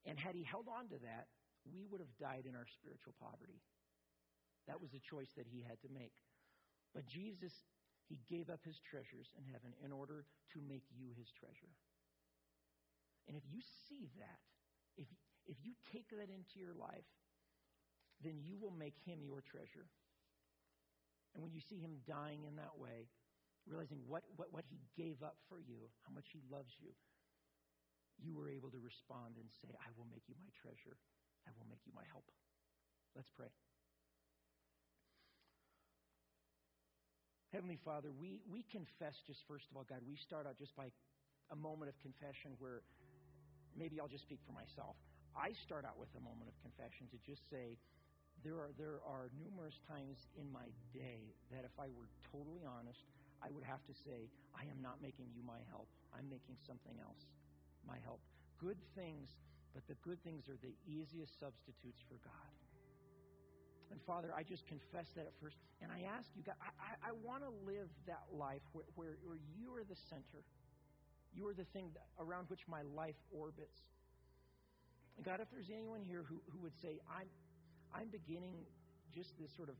And 0.06 0.18
had 0.18 0.34
he 0.34 0.44
held 0.44 0.68
on 0.68 0.88
to 0.88 0.98
that, 1.04 1.28
we 1.64 1.84
would 1.88 2.00
have 2.00 2.12
died 2.20 2.44
in 2.44 2.56
our 2.56 2.68
spiritual 2.68 3.16
poverty. 3.20 3.60
That 4.68 4.80
was 4.80 4.92
the 4.92 5.00
choice 5.00 5.32
that 5.36 5.48
he 5.48 5.64
had 5.64 5.80
to 5.84 5.92
make. 5.92 6.16
But 6.92 7.08
Jesus, 7.08 7.52
he 8.08 8.20
gave 8.28 8.48
up 8.48 8.60
his 8.64 8.80
treasures 8.80 9.28
in 9.36 9.44
heaven 9.48 9.72
in 9.84 9.92
order 9.92 10.24
to 10.52 10.58
make 10.60 10.84
you 10.92 11.12
his 11.16 11.28
treasure. 11.32 11.72
And 13.28 13.36
if 13.36 13.44
you 13.48 13.60
see 13.88 14.10
that, 14.20 14.40
if, 14.96 15.08
if 15.46 15.56
you 15.64 15.72
take 15.92 16.10
that 16.12 16.28
into 16.28 16.60
your 16.60 16.76
life, 16.76 17.08
then 18.22 18.40
you 18.44 18.56
will 18.60 18.72
make 18.72 18.96
him 19.04 19.24
your 19.24 19.40
treasure. 19.40 19.88
And 21.34 21.42
when 21.42 21.52
you 21.52 21.60
see 21.60 21.80
him 21.80 22.04
dying 22.06 22.44
in 22.46 22.56
that 22.56 22.78
way, 22.78 23.10
realizing 23.66 23.98
what, 24.06 24.22
what, 24.36 24.52
what 24.52 24.64
he 24.68 24.78
gave 24.94 25.24
up 25.24 25.36
for 25.48 25.58
you, 25.58 25.90
how 26.06 26.12
much 26.14 26.28
he 26.30 26.40
loves 26.52 26.70
you, 26.78 26.92
you 28.20 28.36
were 28.36 28.46
able 28.46 28.70
to 28.70 28.78
respond 28.78 29.34
and 29.40 29.48
say, 29.58 29.74
I 29.74 29.90
will 29.98 30.06
make 30.06 30.22
you 30.30 30.36
my 30.38 30.52
treasure. 30.62 30.94
I 31.48 31.50
will 31.58 31.66
make 31.66 31.82
you 31.84 31.92
my 31.96 32.06
help. 32.12 32.24
Let's 33.16 33.30
pray. 33.34 33.50
Heavenly 37.50 37.78
Father, 37.82 38.10
we, 38.10 38.42
we 38.50 38.66
confess 38.70 39.14
just 39.26 39.46
first 39.46 39.70
of 39.70 39.76
all, 39.78 39.86
God, 39.86 40.02
we 40.02 40.18
start 40.18 40.46
out 40.46 40.58
just 40.58 40.74
by 40.74 40.90
a 41.50 41.58
moment 41.58 41.86
of 41.86 41.94
confession 42.02 42.58
where 42.58 42.82
maybe 43.76 44.00
I'll 44.00 44.10
just 44.10 44.24
speak 44.24 44.40
for 44.46 44.52
myself. 44.52 44.96
I 45.34 45.52
start 45.52 45.84
out 45.84 45.98
with 45.98 46.10
a 46.14 46.22
moment 46.22 46.46
of 46.46 46.56
confession 46.62 47.10
to 47.10 47.18
just 47.26 47.42
say, 47.50 47.76
there 48.42 48.54
are, 48.58 48.70
there 48.78 49.02
are 49.06 49.30
numerous 49.34 49.78
times 49.88 50.30
in 50.38 50.46
my 50.52 50.66
day 50.92 51.34
that 51.50 51.64
if 51.66 51.74
I 51.78 51.90
were 51.90 52.10
totally 52.30 52.62
honest, 52.66 53.02
I 53.42 53.50
would 53.50 53.64
have 53.64 53.82
to 53.86 53.94
say, 54.06 54.30
I 54.54 54.68
am 54.70 54.78
not 54.80 55.02
making 55.02 55.28
you 55.34 55.42
my 55.42 55.60
help. 55.70 55.88
I'm 56.14 56.28
making 56.30 56.56
something 56.66 56.94
else 57.02 57.26
my 57.86 57.98
help. 58.04 58.20
Good 58.60 58.78
things, 58.96 59.28
but 59.74 59.84
the 59.86 59.98
good 60.00 60.22
things 60.24 60.48
are 60.48 60.56
the 60.62 60.72
easiest 60.88 61.38
substitutes 61.40 62.00
for 62.08 62.16
God. 62.24 62.52
And 63.90 64.00
Father, 64.02 64.32
I 64.34 64.42
just 64.42 64.66
confess 64.66 65.12
that 65.14 65.26
at 65.28 65.34
first. 65.40 65.56
And 65.82 65.92
I 65.92 66.08
ask 66.08 66.26
you, 66.34 66.42
God, 66.42 66.56
I, 66.58 66.72
I, 66.80 67.10
I 67.10 67.12
want 67.22 67.44
to 67.44 67.52
live 67.66 67.88
that 68.06 68.24
life 68.32 68.64
where, 68.72 68.88
where, 68.96 69.16
where 69.22 69.38
you 69.54 69.74
are 69.76 69.84
the 69.84 69.98
center. 70.08 70.40
You 71.34 71.48
are 71.48 71.54
the 71.54 71.66
thing 71.74 71.90
around 72.18 72.48
which 72.48 72.62
my 72.68 72.82
life 72.94 73.18
orbits. 73.34 73.78
And 75.16 75.26
God, 75.26 75.40
if 75.40 75.50
there's 75.50 75.70
anyone 75.70 76.02
here 76.02 76.24
who, 76.26 76.40
who 76.50 76.58
would 76.62 76.74
say, 76.82 76.98
I'm, 77.10 77.26
I'm 77.94 78.08
beginning 78.08 78.54
just 79.14 79.30
this 79.38 79.50
sort 79.56 79.68
of 79.68 79.76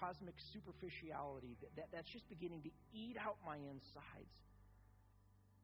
cosmic 0.00 0.34
superficiality 0.52 1.56
that, 1.60 1.72
that, 1.76 1.88
that's 1.92 2.10
just 2.12 2.28
beginning 2.28 2.62
to 2.62 2.72
eat 2.92 3.16
out 3.20 3.36
my 3.44 3.56
insides. 3.56 4.36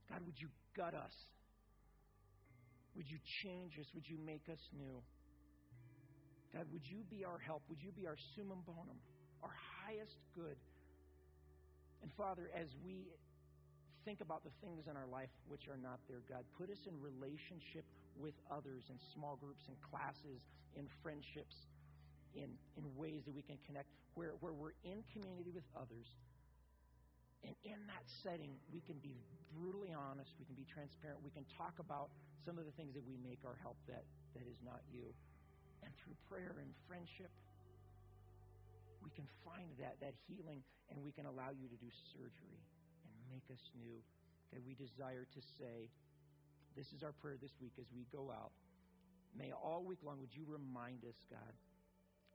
God, 0.09 0.21
would 0.25 0.41
you 0.41 0.49
gut 0.77 0.95
us? 0.95 1.15
Would 2.97 3.09
you 3.09 3.19
change 3.43 3.79
us? 3.79 3.87
Would 3.95 4.09
you 4.09 4.19
make 4.19 4.49
us 4.51 4.61
new? 4.77 5.01
God, 6.53 6.67
would 6.73 6.83
you 6.85 7.07
be 7.09 7.25
our 7.25 7.39
help? 7.39 7.63
Would 7.69 7.81
you 7.81 7.93
be 7.93 8.07
our 8.07 8.19
summum 8.35 8.63
bonum, 8.67 8.99
our 9.43 9.55
highest 9.85 10.19
good? 10.35 10.57
And 12.03 12.11
Father, 12.17 12.51
as 12.55 12.67
we 12.85 13.07
think 14.05 14.21
about 14.21 14.45
the 14.45 14.55
things 14.61 14.87
in 14.89 14.97
our 14.97 15.07
life 15.07 15.31
which 15.49 15.69
are 15.69 15.79
not 15.81 16.01
there, 16.09 16.23
God, 16.29 16.45
put 16.57 16.71
us 16.71 16.87
in 16.87 16.97
relationship 17.01 17.85
with 18.17 18.35
others 18.51 18.89
in 18.89 18.97
small 19.15 19.37
groups, 19.37 19.69
in 19.69 19.77
classes, 19.81 20.43
in 20.77 20.87
friendships 21.03 21.67
in, 22.35 22.51
in 22.79 22.85
ways 22.95 23.27
that 23.27 23.35
we 23.35 23.43
can 23.43 23.59
connect, 23.67 23.91
where, 24.15 24.39
where 24.41 24.53
we're 24.53 24.77
in 24.85 25.03
community 25.11 25.51
with 25.51 25.67
others. 25.75 26.07
And 27.43 27.57
in 27.65 27.81
that 27.89 28.05
setting, 28.23 28.53
we 28.69 28.85
can 28.85 29.01
be 29.01 29.17
brutally 29.57 29.97
honest, 29.97 30.37
we 30.39 30.45
can 30.45 30.55
be 30.55 30.69
transparent, 30.69 31.25
we 31.25 31.33
can 31.33 31.49
talk 31.57 31.81
about 31.81 32.13
some 32.45 32.61
of 32.61 32.69
the 32.69 32.75
things 32.77 32.93
that 32.95 33.03
we 33.03 33.17
make 33.19 33.41
our 33.43 33.57
help 33.65 33.81
that, 33.89 34.05
that 34.37 34.47
is 34.47 34.61
not 34.61 34.85
you. 34.93 35.09
And 35.83 35.91
through 35.97 36.15
prayer 36.29 36.61
and 36.61 36.69
friendship, 36.85 37.33
we 39.01 39.09
can 39.17 39.25
find 39.41 39.73
that, 39.81 39.97
that 40.05 40.13
healing 40.29 40.61
and 40.93 41.01
we 41.01 41.11
can 41.11 41.25
allow 41.25 41.57
you 41.57 41.67
to 41.73 41.79
do 41.81 41.89
surgery 42.13 42.61
make 43.31 43.47
us 43.55 43.63
new. 43.79 44.03
That 44.53 44.63
we 44.67 44.75
desire 44.75 45.27
to 45.31 45.41
say, 45.59 45.89
This 46.77 46.93
is 46.93 47.03
our 47.03 47.15
prayer 47.23 47.39
this 47.41 47.55
week 47.63 47.75
as 47.79 47.87
we 47.95 48.07
go 48.11 48.31
out. 48.35 48.53
May 49.39 49.53
all 49.55 49.87
week 49.87 50.03
long, 50.03 50.19
would 50.21 50.35
you 50.35 50.45
remind 50.47 51.07
us, 51.07 51.17
God, 51.31 51.55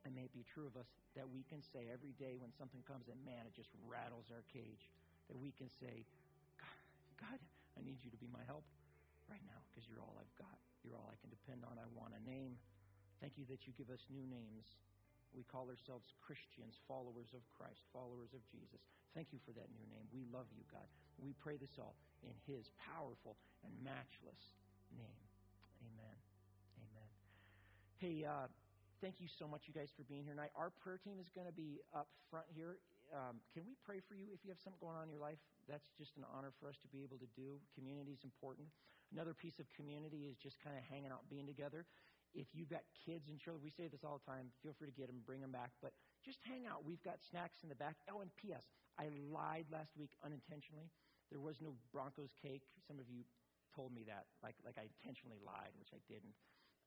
and 0.04 0.16
may 0.16 0.24
it 0.28 0.34
be 0.34 0.44
true 0.48 0.66
of 0.66 0.76
us 0.80 0.88
that 1.16 1.28
we 1.28 1.44
can 1.48 1.60
say 1.60 1.88
every 1.92 2.16
day 2.16 2.36
when 2.40 2.52
something 2.56 2.80
comes 2.88 3.08
and 3.12 3.20
man, 3.24 3.44
it 3.48 3.52
just 3.56 3.70
rattles 3.84 4.28
our 4.32 4.44
cage, 4.52 4.88
that 5.28 5.36
we 5.36 5.52
can 5.52 5.68
say, 5.80 6.04
God, 6.60 6.80
God, 7.20 7.40
I 7.76 7.84
need 7.84 8.00
you 8.04 8.10
to 8.12 8.20
be 8.20 8.28
my 8.32 8.44
help. 8.48 8.64
right 9.30 9.42
now 9.46 9.60
because 9.70 9.84
you're 9.88 10.00
all 10.00 10.16
I've 10.20 10.36
got. 10.38 10.56
You're 10.84 10.96
all 10.96 11.10
I 11.10 11.18
can 11.20 11.30
depend 11.30 11.66
on. 11.66 11.76
I 11.78 11.86
want 11.98 12.14
a 12.14 12.22
name. 12.22 12.56
Thank 13.20 13.36
you 13.36 13.44
that 13.50 13.66
you 13.66 13.74
give 13.76 13.90
us 13.90 14.00
new 14.10 14.22
names. 14.28 14.66
We 15.34 15.44
call 15.44 15.68
ourselves 15.68 16.06
Christians, 16.22 16.78
followers 16.86 17.32
of 17.34 17.42
Christ, 17.56 17.82
followers 17.92 18.30
of 18.32 18.42
Jesus. 18.50 18.80
Thank 19.16 19.32
you 19.32 19.40
for 19.44 19.52
that 19.56 19.68
new 19.72 19.86
name. 19.88 20.06
We 20.12 20.28
love 20.28 20.46
you, 20.52 20.64
God. 20.68 20.86
We 21.16 21.32
pray 21.40 21.56
this 21.56 21.72
all 21.80 21.96
in 22.22 22.36
His 22.44 22.68
powerful 22.76 23.36
and 23.64 23.72
matchless 23.80 24.42
name. 24.92 25.24
Amen. 25.82 26.16
Amen. 26.84 27.08
Hey, 27.96 28.28
uh, 28.28 28.48
thank 29.00 29.20
you 29.20 29.28
so 29.40 29.48
much, 29.48 29.64
you 29.64 29.72
guys, 29.72 29.88
for 29.96 30.04
being 30.04 30.24
here 30.24 30.36
tonight. 30.36 30.52
Our 30.52 30.68
prayer 30.84 31.00
team 31.00 31.16
is 31.16 31.32
going 31.32 31.48
to 31.48 31.56
be 31.56 31.80
up 31.96 32.08
front 32.28 32.46
here. 32.52 32.76
Um, 33.14 33.38
can 33.54 33.62
we 33.64 33.78
pray 33.86 34.02
for 34.04 34.18
you 34.18 34.34
if 34.34 34.42
you 34.42 34.50
have 34.50 34.60
something 34.60 34.82
going 34.82 34.98
on 34.98 35.06
in 35.06 35.12
your 35.14 35.22
life? 35.22 35.38
That's 35.70 35.86
just 35.96 36.16
an 36.18 36.26
honor 36.28 36.50
for 36.58 36.68
us 36.68 36.76
to 36.82 36.88
be 36.90 37.06
able 37.06 37.16
to 37.22 37.30
do. 37.38 37.56
Community 37.72 38.12
is 38.12 38.22
important. 38.26 38.66
Another 39.14 39.34
piece 39.34 39.62
of 39.62 39.66
community 39.78 40.26
is 40.26 40.34
just 40.36 40.58
kind 40.58 40.74
of 40.74 40.82
hanging 40.90 41.14
out, 41.14 41.22
being 41.30 41.46
together. 41.46 41.86
If 42.34 42.48
you've 42.52 42.68
got 42.68 42.82
kids 43.06 43.28
and 43.28 43.38
children, 43.38 43.62
we 43.62 43.70
say 43.70 43.88
this 43.88 44.04
all 44.04 44.20
the 44.20 44.28
time. 44.28 44.52
Feel 44.62 44.74
free 44.76 44.88
to 44.88 44.96
get 44.96 45.06
them, 45.06 45.22
bring 45.24 45.40
them 45.40 45.52
back, 45.52 45.72
but 45.80 45.92
just 46.24 46.38
hang 46.42 46.66
out. 46.66 46.84
We've 46.84 47.02
got 47.02 47.22
snacks 47.22 47.62
in 47.62 47.68
the 47.68 47.78
back. 47.78 47.96
Oh, 48.10 48.20
and 48.20 48.30
P.S. 48.36 48.66
I 48.98 49.08
lied 49.30 49.66
last 49.72 49.96
week 49.96 50.12
unintentionally. 50.24 50.90
There 51.30 51.40
was 51.40 51.60
no 51.60 51.74
Broncos 51.92 52.32
cake. 52.40 52.62
Some 52.86 52.98
of 52.98 53.08
you 53.08 53.24
told 53.74 53.92
me 53.92 54.04
that, 54.06 54.26
like 54.42 54.56
like 54.64 54.78
I 54.78 54.88
intentionally 54.88 55.38
lied, 55.44 55.74
which 55.78 55.92
I 55.92 56.00
didn't. 56.08 56.34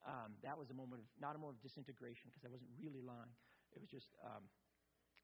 Um, 0.07 0.39
that 0.43 0.55
was 0.55 0.71
a 0.71 0.77
moment 0.77 1.03
of 1.03 1.07
not 1.19 1.35
a 1.35 1.39
moment 1.39 1.59
of 1.59 1.63
disintegration 1.63 2.31
because 2.31 2.45
I 2.47 2.51
wasn't 2.51 2.71
really 2.79 3.03
lying. 3.03 3.35
It 3.75 3.79
was 3.83 3.91
just 3.91 4.15
um, 4.23 4.47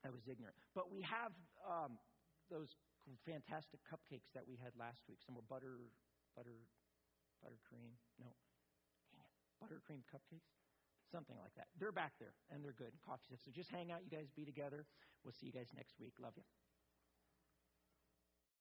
I 0.06 0.12
was 0.12 0.28
ignorant. 0.28 0.56
But 0.76 0.92
we 0.92 1.02
have 1.02 1.32
um, 1.64 1.98
those 2.52 2.70
fantastic 3.26 3.80
cupcakes 3.88 4.30
that 4.34 4.46
we 4.46 4.58
had 4.58 4.76
last 4.78 5.02
week. 5.08 5.20
Some 5.26 5.36
were 5.36 5.46
butter 5.48 5.90
butter 6.36 6.60
buttercream. 7.42 7.96
No, 8.20 8.30
dang 8.30 8.34
it, 8.34 8.55
buttercream 9.66 10.06
cupcakes. 10.06 10.54
Something 11.12 11.38
like 11.42 11.54
that. 11.56 11.68
They're 11.80 11.92
back 11.92 12.14
there 12.20 12.34
and 12.54 12.64
they're 12.64 12.78
good. 12.78 12.94
Coffee 13.06 13.26
stuff. 13.26 13.40
So 13.46 13.52
just 13.52 13.70
hang 13.70 13.92
out, 13.92 14.02
you 14.04 14.10
guys 14.10 14.30
be 14.36 14.46
together. 14.46 14.86
We'll 15.24 15.34
see 15.34 15.48
you 15.48 15.54
guys 15.54 15.70
next 15.76 16.00
week. 16.00 16.14
Love 16.22 16.34
you. 16.38 16.44